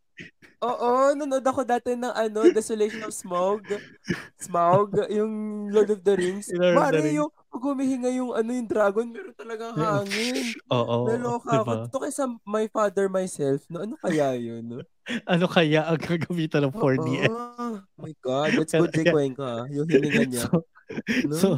Oo, 0.64 1.12
nanood 1.12 1.44
ako 1.44 1.60
dati 1.62 1.92
ng 1.92 2.08
ano, 2.08 2.48
Desolation 2.48 3.04
of 3.04 3.12
Smog. 3.12 3.60
Smog, 4.40 4.96
yung 5.12 5.66
Lord 5.68 5.92
of 5.92 6.00
the 6.00 6.14
Rings. 6.16 6.48
Lord 6.48 6.96
of 6.96 6.96
the 6.96 7.04
Rings. 7.04 7.18
yung 7.20 7.30
pag 7.54 7.62
humihinga 7.62 8.10
yung 8.10 8.32
ano 8.32 8.50
yung 8.50 8.66
dragon, 8.66 9.06
meron 9.12 9.36
talagang 9.36 9.76
hangin. 9.76 10.56
Oo, 10.74 11.06
Naloka 11.06 11.60
ako. 11.60 11.70
diba? 11.70 11.74
Ito 11.86 11.98
kaysa 12.00 12.24
My 12.42 12.66
Father, 12.66 13.06
Myself, 13.06 13.62
no? 13.68 13.84
Ano 13.84 13.94
kaya 14.00 14.34
yun? 14.34 14.64
No? 14.64 14.80
Ano 15.28 15.46
kaya 15.46 15.84
ang 15.84 16.00
gagamitan 16.00 16.64
ng 16.64 16.74
4DX? 16.74 17.28
Oh 17.28 17.76
my 18.00 18.12
God, 18.24 18.48
that's 18.56 18.72
good, 18.72 18.92
Jay 18.92 19.04
Cuenca. 19.04 19.68
Yung 19.68 19.88
hininga 19.88 20.24
niya. 20.28 20.44
So, 20.48 20.64
No? 21.24 21.32
so, 21.32 21.48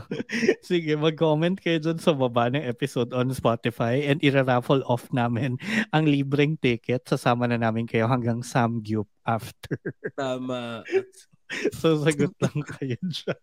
sige, 0.63 0.95
mag-comment 0.95 1.59
kayo 1.59 1.83
dun 1.83 1.99
sa 1.99 2.15
baba 2.15 2.47
ng 2.47 2.63
episode 2.63 3.11
on 3.11 3.35
Spotify 3.35 4.07
and 4.07 4.23
ira-raffle 4.23 4.87
off 4.87 5.11
namin 5.11 5.59
ang 5.91 6.07
libreng 6.07 6.55
ticket. 6.63 7.03
Sasama 7.03 7.51
na 7.51 7.59
namin 7.59 7.91
kayo 7.91 8.07
hanggang 8.07 8.47
Samgyup 8.47 9.11
after. 9.27 9.83
Tama. 10.15 10.87
so, 11.79 11.99
sagot 12.07 12.39
lang 12.39 12.59
kayo 12.79 12.95
dyan. 13.03 13.43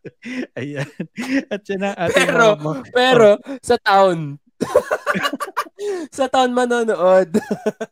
Ayan. 0.55 0.89
At 1.51 1.61
yan 1.67 1.83
ang 1.83 1.95
ating 1.99 2.27
Pero, 2.31 2.45
mga- 2.55 2.83
pero, 2.95 3.29
sa 3.59 3.75
town. 3.83 4.39
sa 6.15 6.25
town 6.31 6.51
manonood. 6.55 7.27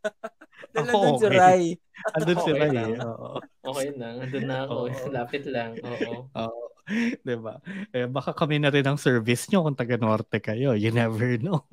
Nandun 0.73 1.19
si 1.19 1.27
okay. 1.27 1.35
Rai. 1.35 1.63
Andun 2.11 2.37
si 2.37 2.49
Okay 2.49 2.59
Ray. 2.59 2.71
lang. 2.71 2.89
eh. 2.91 2.99
Oo. 3.01 3.29
Okay 3.63 3.89
lang. 3.95 4.15
Andun 4.19 4.45
na 4.45 4.57
ako. 4.65 4.73
Oo. 4.85 5.07
Lapit 5.09 5.43
lang. 5.47 5.71
Oo. 5.79 6.13
Oo. 6.33 6.61
diba? 7.23 7.61
Eh, 7.93 8.09
baka 8.09 8.33
kami 8.33 8.57
na 8.59 8.67
rin 8.67 8.83
ang 8.83 8.99
service 8.99 9.47
nyo 9.47 9.63
kung 9.63 9.77
taga-norte 9.77 10.41
kayo. 10.41 10.73
You 10.73 10.91
never 10.91 11.37
know. 11.43 11.63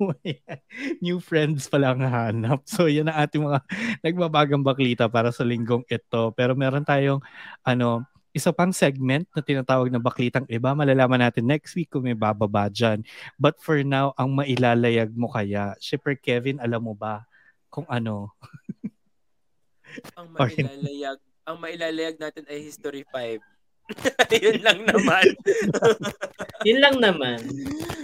New 1.01 1.19
friends 1.19 1.67
pa 1.67 1.81
lang 1.81 1.99
hanap. 1.99 2.63
So, 2.63 2.85
yan 2.87 3.09
ang 3.09 3.27
ating 3.27 3.43
mga 3.43 3.59
nagbabagang 3.99 4.63
baklita 4.63 5.09
para 5.11 5.33
sa 5.33 5.43
linggong 5.43 5.83
ito. 5.87 6.31
Pero 6.37 6.53
meron 6.55 6.85
tayong 6.85 7.19
ano, 7.65 8.05
isa 8.31 8.53
pang 8.53 8.69
segment 8.71 9.25
na 9.33 9.41
tinatawag 9.41 9.89
na 9.89 9.99
baklitang 9.99 10.45
iba. 10.47 10.71
Malalaman 10.71 11.19
natin 11.19 11.49
next 11.49 11.73
week 11.73 11.89
kung 11.89 12.05
may 12.05 12.15
bababa 12.15 12.69
dyan. 12.69 13.01
But 13.35 13.57
for 13.59 13.81
now, 13.81 14.13
ang 14.15 14.31
mailalayag 14.31 15.11
mo 15.11 15.27
kaya, 15.27 15.73
Shipper 15.81 16.15
Kevin, 16.15 16.61
alam 16.61 16.85
mo 16.85 16.93
ba 16.93 17.25
kung 17.67 17.89
ano? 17.89 18.31
Ang 20.17 20.27
mailalayag, 20.33 21.17
ang 21.45 21.57
mailalayag 21.57 22.17
natin 22.19 22.45
ay 22.49 22.59
History 22.61 23.03
5. 23.07 23.41
Yun 24.45 24.61
lang 24.61 24.85
naman. 24.85 25.25
Yun 26.67 26.79
lang 26.79 26.95
naman. 27.01 27.41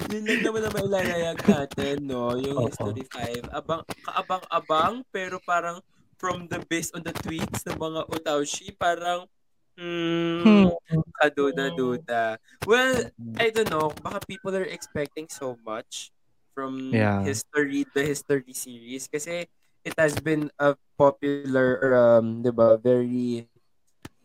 Yun 0.10 0.24
lang 0.26 0.42
naman 0.42 0.62
ang 0.66 0.76
mailalayag 0.76 1.40
natin, 1.46 1.96
no? 2.10 2.34
Yung 2.34 2.58
Oo. 2.58 2.68
History 2.70 3.06
5. 3.06 3.54
Abang, 3.54 3.82
kaabang-abang, 4.02 4.94
pero 5.14 5.38
parang 5.46 5.78
from 6.18 6.50
the 6.50 6.58
based 6.72 6.96
on 6.98 7.06
the 7.06 7.14
tweets 7.22 7.62
ng 7.70 7.78
mga 7.78 8.02
utaushi, 8.10 8.74
parang 8.74 9.30
Hmm, 9.76 10.72
kaduda-duda. 11.20 12.40
Well, 12.64 13.12
I 13.36 13.52
don't 13.52 13.68
know. 13.68 13.92
Baka 14.00 14.24
people 14.24 14.56
are 14.56 14.64
expecting 14.64 15.28
so 15.28 15.60
much 15.68 16.16
from 16.56 16.96
Yeah. 16.96 17.20
history, 17.28 17.84
the 17.92 18.08
history 18.08 18.56
series. 18.56 19.12
Kasi 19.12 19.52
it 19.84 19.96
has 20.00 20.16
been 20.24 20.48
a 20.56 20.80
popular, 20.98 21.80
or, 21.84 21.92
um, 21.94 22.42
di 22.42 22.52
ba, 22.52 22.76
very 22.80 23.46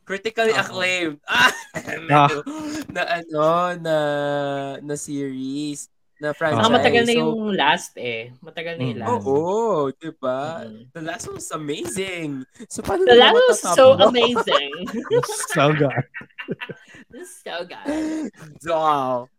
critically 0.07 0.51
Oo. 0.51 0.59
acclaimed 0.59 1.19
ah, 1.31 1.55
medyo, 2.03 2.43
na 2.91 3.03
ano, 3.23 3.47
na, 3.79 3.97
na 4.83 4.95
series, 4.99 5.87
na 6.19 6.35
franchise. 6.35 6.67
Saka 6.67 6.77
matagal 6.83 7.05
na 7.07 7.15
So, 7.15 7.19
yung 7.23 7.35
last 7.55 7.93
eh. 7.95 8.35
Matagal 8.43 8.75
na 8.77 8.83
yung 8.91 8.99
Mm. 8.99 9.05
last. 9.07 9.25
Oo, 9.25 9.39
di 9.95 10.11
ba? 10.19 10.67
Mm. 10.67 10.83
The 10.93 11.03
last 11.07 11.25
one 11.31 11.39
was 11.39 11.51
amazing. 11.55 12.31
So, 12.67 12.83
paano 12.83 13.07
The 13.07 13.15
naman 13.15 13.23
last 13.23 13.39
was 13.39 13.61
matatapos? 13.63 13.79
so 13.79 13.85
amazing. 14.03 14.73
so 15.55 15.65
good. 15.73 16.05
So 17.45 17.55
good. 17.67 18.31
Wow. 18.67 19.31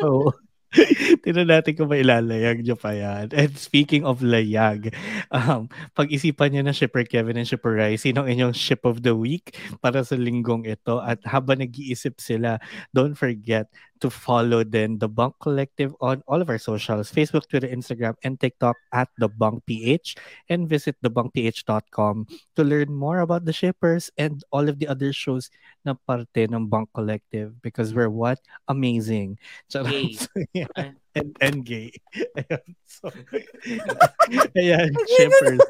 So, 0.00 0.32
Tignan 1.24 1.48
natin 1.48 1.72
kung 1.80 1.88
may 1.88 2.04
ilalayag 2.04 2.60
nyo 2.60 2.76
pa 2.76 2.92
yan. 2.92 3.32
And 3.32 3.56
speaking 3.56 4.04
of 4.04 4.20
layag, 4.20 4.92
um, 5.32 5.72
pag-isipan 5.96 6.52
nyo 6.52 6.68
na 6.68 6.76
Shipper 6.76 7.08
Kevin 7.08 7.40
and 7.40 7.48
Shipper 7.48 7.72
Rai, 7.72 7.96
sinong 7.96 8.28
inyong 8.28 8.52
ship 8.52 8.84
of 8.84 9.00
the 9.00 9.16
week 9.16 9.56
para 9.80 10.04
sa 10.04 10.20
linggong 10.20 10.68
ito? 10.68 11.00
At 11.00 11.24
habang 11.24 11.64
nag-iisip 11.64 12.20
sila, 12.20 12.60
don't 12.92 13.16
forget 13.16 13.72
to 14.00 14.10
follow 14.10 14.64
then 14.64 14.98
the 14.98 15.08
Bunk 15.08 15.34
Collective 15.40 15.94
on 16.00 16.22
all 16.26 16.40
of 16.40 16.48
our 16.48 16.58
socials, 16.58 17.10
Facebook, 17.10 17.48
Twitter, 17.48 17.68
Instagram, 17.68 18.14
and 18.22 18.38
TikTok 18.38 18.76
at 18.92 19.08
the 19.18 19.28
Bunk 19.28 19.64
PH, 19.66 20.16
and 20.48 20.68
visit 20.68 20.96
thebunkph.com 21.02 22.26
to 22.56 22.62
learn 22.64 22.92
more 22.92 23.20
about 23.20 23.44
the 23.44 23.52
shippers 23.52 24.10
and 24.18 24.44
all 24.50 24.68
of 24.68 24.78
the 24.78 24.88
other 24.88 25.12
shows 25.12 25.50
na 25.84 25.94
parte 25.94 26.46
ng 26.46 26.66
Bunk 26.66 26.90
Collective 26.94 27.60
because 27.62 27.94
we're 27.94 28.10
what? 28.10 28.38
Amazing. 28.68 29.38
So, 29.68 29.86
yeah. 30.52 30.94
And, 31.14 31.36
and 31.40 31.64
gay. 31.64 31.92
Ayan. 32.38 32.64
So, 32.86 33.10
ayan, 34.58 34.92
shippers. 35.16 35.62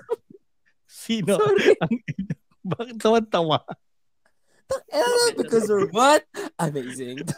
Sino 0.88 1.36
Sorry. 1.38 1.76
ang 1.80 1.94
bakit 2.64 2.96
tawa-tawa? 3.00 3.64
Eh, 4.92 5.32
because 5.36 5.68
we're 5.68 5.88
what? 5.90 6.24
Amazing. 6.58 7.24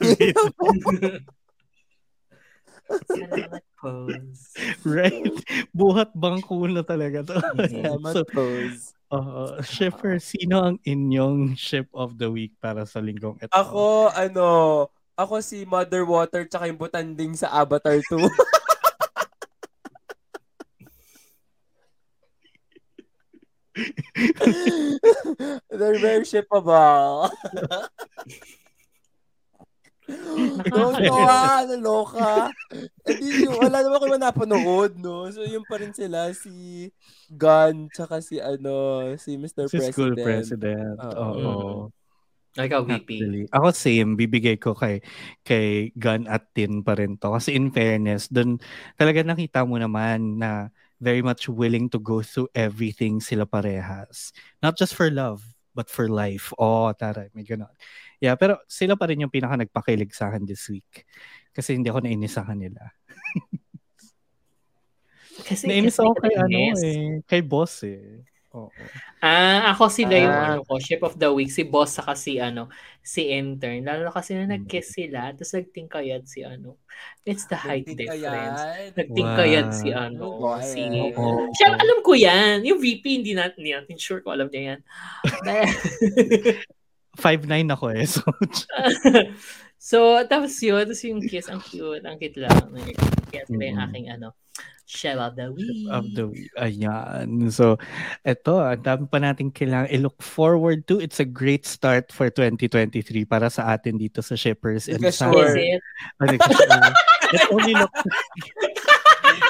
Salamat 2.90 3.62
pose. 3.78 4.42
Right? 4.86 5.30
Buhat 5.70 6.10
bangko 6.14 6.66
na 6.66 6.82
talaga 6.82 7.22
to. 7.22 7.38
Salamat, 7.70 8.12
so, 8.12 8.22
pose. 8.26 8.94
uh, 9.14 9.62
shipper, 9.62 10.18
sino 10.18 10.58
ang 10.62 10.76
inyong 10.82 11.54
ship 11.54 11.86
of 11.94 12.18
the 12.18 12.26
week 12.26 12.54
para 12.58 12.82
sa 12.86 12.98
linggong 12.98 13.38
ito? 13.38 13.50
Ako, 13.54 14.10
ano, 14.10 14.46
ako 15.14 15.38
si 15.38 15.62
Mother 15.66 16.02
Water 16.02 16.46
tsaka 16.46 16.66
yung 16.66 16.80
butanding 16.80 17.38
sa 17.38 17.50
Avatar 17.54 18.02
2. 18.10 18.18
They're 25.70 25.98
very 26.02 26.26
shippable. 26.26 27.30
Don't 30.66 30.98
know 31.06 31.22
ah, 31.22 31.62
naloka. 31.66 32.50
Eh 33.06 33.14
di, 33.14 33.46
yung, 33.46 33.62
wala 33.62 33.78
naman 33.82 33.98
kayo 34.02 34.18
napanood, 34.18 34.92
no? 34.98 35.30
So, 35.30 35.46
yun 35.46 35.62
pa 35.62 35.78
rin 35.78 35.94
sila, 35.94 36.34
si 36.34 36.90
Gun, 37.30 37.86
tsaka 37.94 38.18
si, 38.18 38.42
ano, 38.42 39.06
si 39.16 39.38
Mr. 39.38 39.70
si 39.70 39.78
President. 39.78 39.94
school 39.94 40.12
president. 40.18 40.96
Oo. 40.98 41.30
Oo. 41.30 41.70
Ikaw, 42.58 42.82
VP. 42.82 43.08
Actually, 43.14 43.42
ako 43.54 43.66
same, 43.70 44.18
bibigay 44.18 44.58
ko 44.58 44.74
kay 44.74 44.98
kay 45.46 45.94
Gun 45.94 46.26
at 46.26 46.50
Tin 46.50 46.82
pa 46.82 46.98
rin 46.98 47.14
to. 47.14 47.30
Kasi 47.30 47.54
in 47.54 47.70
fairness, 47.70 48.26
dun 48.26 48.58
talaga 48.98 49.22
nakita 49.22 49.62
mo 49.62 49.78
naman 49.78 50.42
na 50.42 50.74
very 51.00 51.24
much 51.24 51.48
willing 51.48 51.88
to 51.88 51.98
go 51.98 52.20
through 52.20 52.48
everything 52.54 53.18
sila 53.18 53.48
parehas. 53.48 54.30
Not 54.62 54.76
just 54.76 54.94
for 54.94 55.10
love, 55.10 55.42
but 55.74 55.88
for 55.88 56.06
life. 56.06 56.52
Oh, 56.60 56.92
taray, 56.92 57.32
may 57.32 57.42
ganon. 57.42 57.72
Yeah, 58.20 58.36
pero 58.36 58.60
sila 58.68 59.00
pa 59.00 59.08
rin 59.08 59.24
yung 59.24 59.32
pinaka 59.32 59.56
nagpakilig 59.56 60.12
sa 60.12 60.28
akin 60.28 60.44
this 60.44 60.68
week. 60.68 61.08
Kasi 61.56 61.74
hindi 61.74 61.88
ako 61.88 62.04
nainis 62.04 62.36
sa 62.36 62.44
kanila. 62.44 62.84
Kasi, 65.40 65.64
Nainis 65.72 65.96
kasi 65.96 66.04
ako 66.04 66.12
kay 66.20 66.34
ano 66.36 66.56
eh, 66.84 67.24
kay 67.24 67.40
boss 67.40 67.80
eh. 67.88 68.20
Oo. 68.50 68.66
Ah, 69.22 69.70
ako 69.70 69.86
sila 69.86 70.18
yung 70.18 70.34
Ah. 70.34 70.46
ano 70.50 70.66
ko, 70.66 70.82
ship 70.82 71.06
of 71.06 71.14
the 71.14 71.30
week, 71.30 71.54
si 71.54 71.62
boss 71.62 71.94
saka 71.94 72.18
si 72.18 72.42
ano, 72.42 72.66
si 72.98 73.30
intern. 73.30 73.86
Lalo 73.86 74.06
na 74.06 74.12
kasi 74.12 74.34
na 74.34 74.42
Mm. 74.42 74.52
nag-kiss 74.58 74.98
sila, 74.98 75.30
tapos 75.30 75.54
nagtingkayad 75.54 76.26
si 76.26 76.42
ano. 76.42 76.74
It's 77.22 77.46
the 77.46 77.54
height 77.54 77.86
difference. 77.86 78.26
Nagtingkayad. 78.26 78.98
Nagtingkayad 78.98 79.66
Wow. 79.70 79.78
si 79.78 79.88
ano, 79.94 80.24
Wow. 80.34 80.58
si... 80.60 80.82
Oo. 81.14 81.46
Siya, 81.54 81.78
alam 81.78 81.98
ko 82.02 82.12
yan. 82.12 82.66
Yung 82.66 82.82
VP, 82.82 83.22
hindi 83.22 83.32
natin, 83.38 83.62
hindi 83.62 83.70
natin 83.70 83.94
sure 83.94 84.18
ko 84.18 84.34
alam 84.34 84.50
niya 84.50 84.74
yan. 84.74 84.80
Dahil- 85.46 85.70
5'9 87.14 87.70
ako 87.70 87.86
eh. 87.94 88.06
So, 88.06 88.22
so, 89.90 89.98
tapos 90.26 90.54
yun, 90.58 90.82
tapos 90.84 91.02
yung 91.04 91.20
kiss, 91.22 91.46
ang 91.46 91.62
cute, 91.62 92.02
ang 92.02 92.18
cute 92.18 92.38
lang. 92.38 92.56
Kaya 93.30 93.46
sila 93.46 93.62
yung 93.62 93.80
aking 93.86 94.06
ano, 94.10 94.34
shell 94.90 95.22
of 95.22 95.38
the 95.38 95.54
week. 95.54 95.86
of 95.86 96.04
the 96.18 96.26
week. 96.26 96.50
Ayan. 96.58 97.46
So, 97.54 97.78
eto, 98.26 98.58
ang 98.58 98.82
dami 98.82 99.06
pa 99.06 99.22
natin 99.22 99.54
kailangan 99.54 99.86
i-look 99.94 100.18
forward 100.18 100.90
to. 100.90 100.98
It's 100.98 101.22
a 101.22 101.28
great 101.28 101.62
start 101.62 102.10
for 102.10 102.26
2023 102.26 103.22
para 103.22 103.46
sa 103.46 103.70
atin 103.70 104.02
dito 104.02 104.18
sa 104.18 104.34
Shippers. 104.34 104.90
And 104.90 104.98
Because 104.98 105.22
sure. 105.22 105.54
Is 105.54 105.78
it? 105.78 105.80
Ano, 106.18 106.34
kasi, 106.42 106.64
it 107.30 107.44
only 107.54 107.74
looks 107.78 108.02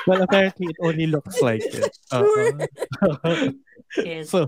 well, 0.06 0.22
apparently, 0.22 0.66
it 0.68 0.76
only 0.80 1.06
looks 1.06 1.40
like 1.40 1.64
it. 1.64 1.96
Oo. 2.12 2.60
Uh-huh. 3.00 3.50
Yes. 3.98 4.30
so, 4.30 4.46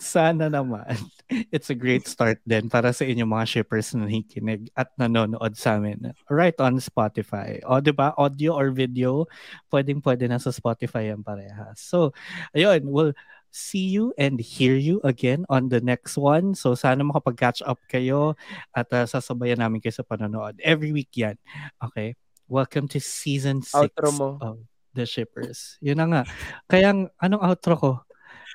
sana 0.00 0.48
naman, 0.48 0.96
it's 1.54 1.68
a 1.68 1.76
great 1.76 2.08
start 2.08 2.40
din 2.48 2.72
para 2.72 2.90
sa 2.90 3.04
inyong 3.04 3.28
mga 3.28 3.46
shippers 3.46 3.92
na 3.92 4.08
nakikinig 4.08 4.72
at 4.72 4.88
nanonood 4.96 5.52
sa 5.54 5.76
amin 5.76 6.16
right 6.32 6.56
on 6.56 6.80
Spotify. 6.80 7.60
O, 7.68 7.78
di 7.84 7.92
ba? 7.92 8.16
Audio 8.16 8.56
or 8.56 8.72
video, 8.72 9.28
pwedeng-pwede 9.68 10.26
na 10.26 10.40
sa 10.40 10.50
Spotify 10.50 11.12
yan 11.12 11.20
parehas. 11.20 11.84
So, 11.84 12.16
ayun, 12.56 12.88
we'll 12.88 13.12
see 13.52 13.92
you 13.92 14.16
and 14.16 14.40
hear 14.40 14.74
you 14.74 15.04
again 15.04 15.44
on 15.52 15.68
the 15.68 15.84
next 15.84 16.16
one. 16.16 16.56
So, 16.56 16.72
sana 16.72 17.04
makapag-catch 17.04 17.60
up 17.68 17.78
kayo 17.86 18.40
at 18.72 18.88
uh, 18.96 19.04
sasabayan 19.04 19.60
namin 19.60 19.84
kayo 19.84 19.92
sa 19.92 20.08
panonood. 20.08 20.56
Every 20.64 20.96
week 20.96 21.12
yan. 21.12 21.36
Okay? 21.76 22.16
Welcome 22.48 22.88
to 22.96 22.98
season 22.98 23.60
6 23.62 23.76
Outro 23.76 24.08
mo. 24.16 24.28
of 24.40 24.56
The 24.96 25.06
Shippers. 25.06 25.78
Yun 25.84 26.02
na 26.02 26.06
nga. 26.08 26.22
Kaya, 26.66 27.06
anong 27.20 27.44
outro 27.44 27.74
ko? 27.78 27.92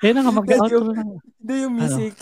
Yun 0.00 0.12
na 0.12 0.20
nga, 0.20 0.34
mag-outro 0.34 0.80
na. 0.86 1.02
Hindi 1.36 1.54
yung 1.62 1.74
music. 1.74 2.14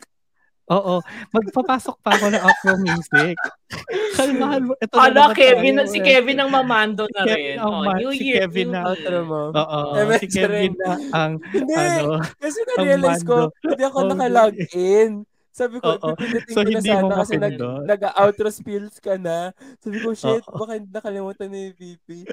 Oo. 0.65 1.05
Magpapasok 1.29 1.97
pa 2.01 2.17
ako 2.17 2.27
ng 2.31 2.41
outro 2.41 2.73
music. 2.81 3.37
Kalmahan 4.17 4.63
mo. 4.65 4.73
Ito 4.75 4.97
na 4.97 5.03
Ala, 5.05 5.21
naman 5.29 5.37
Kevin, 5.37 5.75
tayo, 5.77 5.93
si. 5.93 5.99
Kevin 6.01 6.39
ang 6.41 6.51
mamando 6.51 7.05
na 7.05 7.23
rin. 7.27 7.61
ang 7.61 7.73
Oh, 7.75 7.85
New 7.85 8.13
si 8.13 8.25
Year, 8.25 8.49
Kevin 8.49 8.67
New 8.67 8.73
na- 8.73 8.85
Outro 8.89 9.17
mo. 9.23 9.41
Oo. 9.53 9.81
Eh, 9.93 10.17
si 10.17 10.27
Kevin 10.27 10.73
na 10.81 10.93
ang 11.13 11.33
Hindi. 11.45 11.75
ano. 11.77 12.17
Kasi 12.41 12.59
na-realize 12.65 13.23
ko, 13.23 13.53
hindi 13.61 13.83
ako 13.83 13.99
Oh, 14.01 14.09
nakalog 14.09 14.55
in. 14.73 15.29
Sabi 15.55 15.79
ko, 15.79 15.95
pipindutin 16.03 16.51
So, 16.51 16.59
ko 16.59 16.67
na 16.67 16.71
hindi 16.75 16.91
sana 16.91 17.07
mo 17.07 17.15
kasi 17.15 17.35
nag, 17.39 17.55
nag-outro 17.87 18.51
spills 18.51 18.99
ka 18.99 19.15
na. 19.15 19.55
Sabi 19.79 20.03
ko, 20.03 20.11
shit, 20.11 20.43
Oo. 20.51 20.59
baka 20.59 20.83
hindi 20.83 20.91
nakalimutan 20.91 21.47
ni 21.47 21.71
VP. 21.71 22.27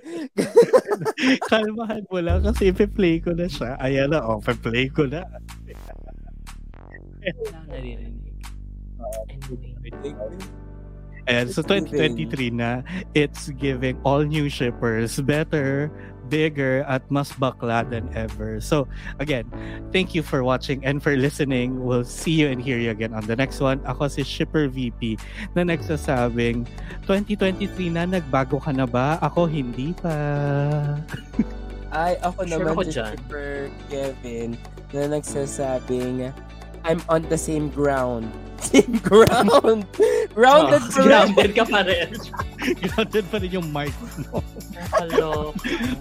Kalmahan 1.54 2.02
mo 2.10 2.18
lang 2.18 2.42
kasi 2.42 2.74
ipi-play 2.74 3.22
ko 3.22 3.38
na 3.38 3.46
siya. 3.46 3.78
Ayan 3.78 4.10
na, 4.10 4.26
oh, 4.26 4.42
play 4.42 4.90
ko 4.90 5.06
na. 5.06 5.22
Wala 7.22 7.60
naririnig. 7.70 8.18
Anyway. 9.94 10.42
And 11.30 11.54
so 11.54 11.62
It's 11.62 11.94
giving. 11.94 12.18
2023 12.18 12.58
na, 12.58 12.82
it's 13.14 13.54
giving 13.62 14.02
all 14.02 14.26
new 14.26 14.50
shippers 14.50 15.22
better, 15.22 15.94
bigger, 16.32 16.88
at 16.88 17.04
mas 17.12 17.36
bakla 17.36 17.84
than 17.84 18.08
ever. 18.16 18.64
So 18.64 18.88
again, 19.20 19.44
thank 19.92 20.16
you 20.16 20.24
for 20.24 20.48
watching 20.48 20.80
and 20.88 21.04
for 21.04 21.20
listening. 21.20 21.84
We'll 21.84 22.08
see 22.08 22.32
you 22.32 22.48
and 22.48 22.64
hear 22.64 22.80
you 22.80 22.96
again 22.96 23.12
on 23.12 23.28
the 23.28 23.36
next 23.36 23.60
one. 23.60 23.84
Ako 23.84 24.08
si 24.08 24.24
Shipper 24.24 24.72
VP 24.72 25.20
na 25.52 25.68
nagsasabing 25.68 26.64
2023 27.04 27.92
na, 27.92 28.08
nagbago 28.08 28.64
ka 28.64 28.72
na 28.72 28.88
ba? 28.88 29.20
Ako 29.20 29.52
hindi 29.52 29.92
pa. 30.00 30.16
Ay, 31.92 32.16
ako 32.24 32.48
Sure 32.48 32.52
naman 32.56 32.72
ako 32.72 32.82
si 32.88 32.92
dyan. 32.96 33.14
Super 33.20 33.52
Kevin 33.92 34.50
na 34.96 35.02
nagsasabing, 35.12 36.32
I'm 36.84 37.02
on 37.08 37.24
the 37.28 37.38
same 37.38 37.70
ground. 37.70 38.30
Same 38.62 39.02
ground! 39.02 39.90
Grounded 40.38 40.86
Oh, 40.86 40.86
pa 40.86 41.02
rin. 41.02 41.08
grounded 41.10 41.52
ka 41.58 41.66
pa 41.66 41.82
rin. 41.82 42.14
Grounded 42.86 43.26
pa 43.26 43.38
rin 43.42 43.52
yung 43.52 43.68
mic 43.74 43.90
mo. 44.30 44.38
Hello. 44.94 45.50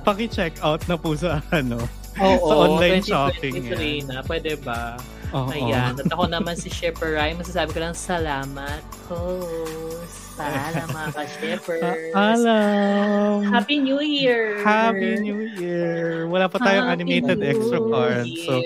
Paki-check 0.04 0.60
out 0.60 0.84
na 0.84 1.00
po 1.00 1.16
sa 1.16 1.40
ano. 1.50 1.80
Oo, 2.20 2.36
Sa 2.44 2.54
online 2.68 3.00
shopping 3.00 3.64
2023 3.64 4.12
na. 4.12 4.20
Pwede 4.20 4.60
ba? 4.60 5.00
Oo. 5.32 5.48
Ayan. 5.48 5.96
At 5.96 6.12
ako 6.12 6.28
naman 6.28 6.52
si 6.52 6.68
Shipper 6.68 7.16
Rai. 7.16 7.32
Masasabi 7.32 7.72
ko 7.72 7.80
lang, 7.80 7.96
salamat, 7.96 8.84
host. 9.08 10.36
Paalam 10.36 10.84
mga 10.92 11.10
ka-shippers. 11.16 12.12
Alam. 12.12 13.48
Happy 13.48 13.80
New 13.80 14.04
Year! 14.04 14.60
Happy 14.60 15.16
New 15.16 15.48
Year! 15.56 16.28
Wala 16.28 16.44
pa 16.44 16.60
tayong 16.60 16.92
Happy 16.92 17.08
animated 17.08 17.40
New 17.40 17.48
extra 17.48 17.80
card. 17.80 18.28
So. 18.44 18.60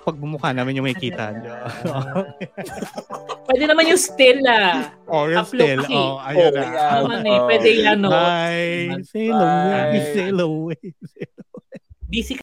Pag 0.00 0.16
bumukha 0.16 0.50
namin 0.50 0.80
yung 0.80 0.88
may 0.88 0.96
kita 0.96 1.32
nyo. 1.32 1.52
Pwede 3.50 3.64
naman 3.66 3.90
yung 3.90 4.00
still 4.00 4.40
ah. 4.46 4.94
oh, 5.06 5.26
yung 5.26 5.44
still. 5.44 5.82
Oh, 5.90 6.22
ayun 6.22 6.50
Oh, 6.50 6.54
na. 6.54 6.62
yeah. 6.62 6.90
Ano 6.96 7.02
man 7.10 7.26
eh, 7.26 7.38
pwede 7.44 7.68
yan 7.74 7.98
no. 7.98 8.10
Bye! 8.10 9.02
Sail 9.04 9.34
away! 9.34 9.90
Bye. 9.90 10.00
Sail 10.14 10.38
away! 10.38 10.82
Busy 12.10 12.34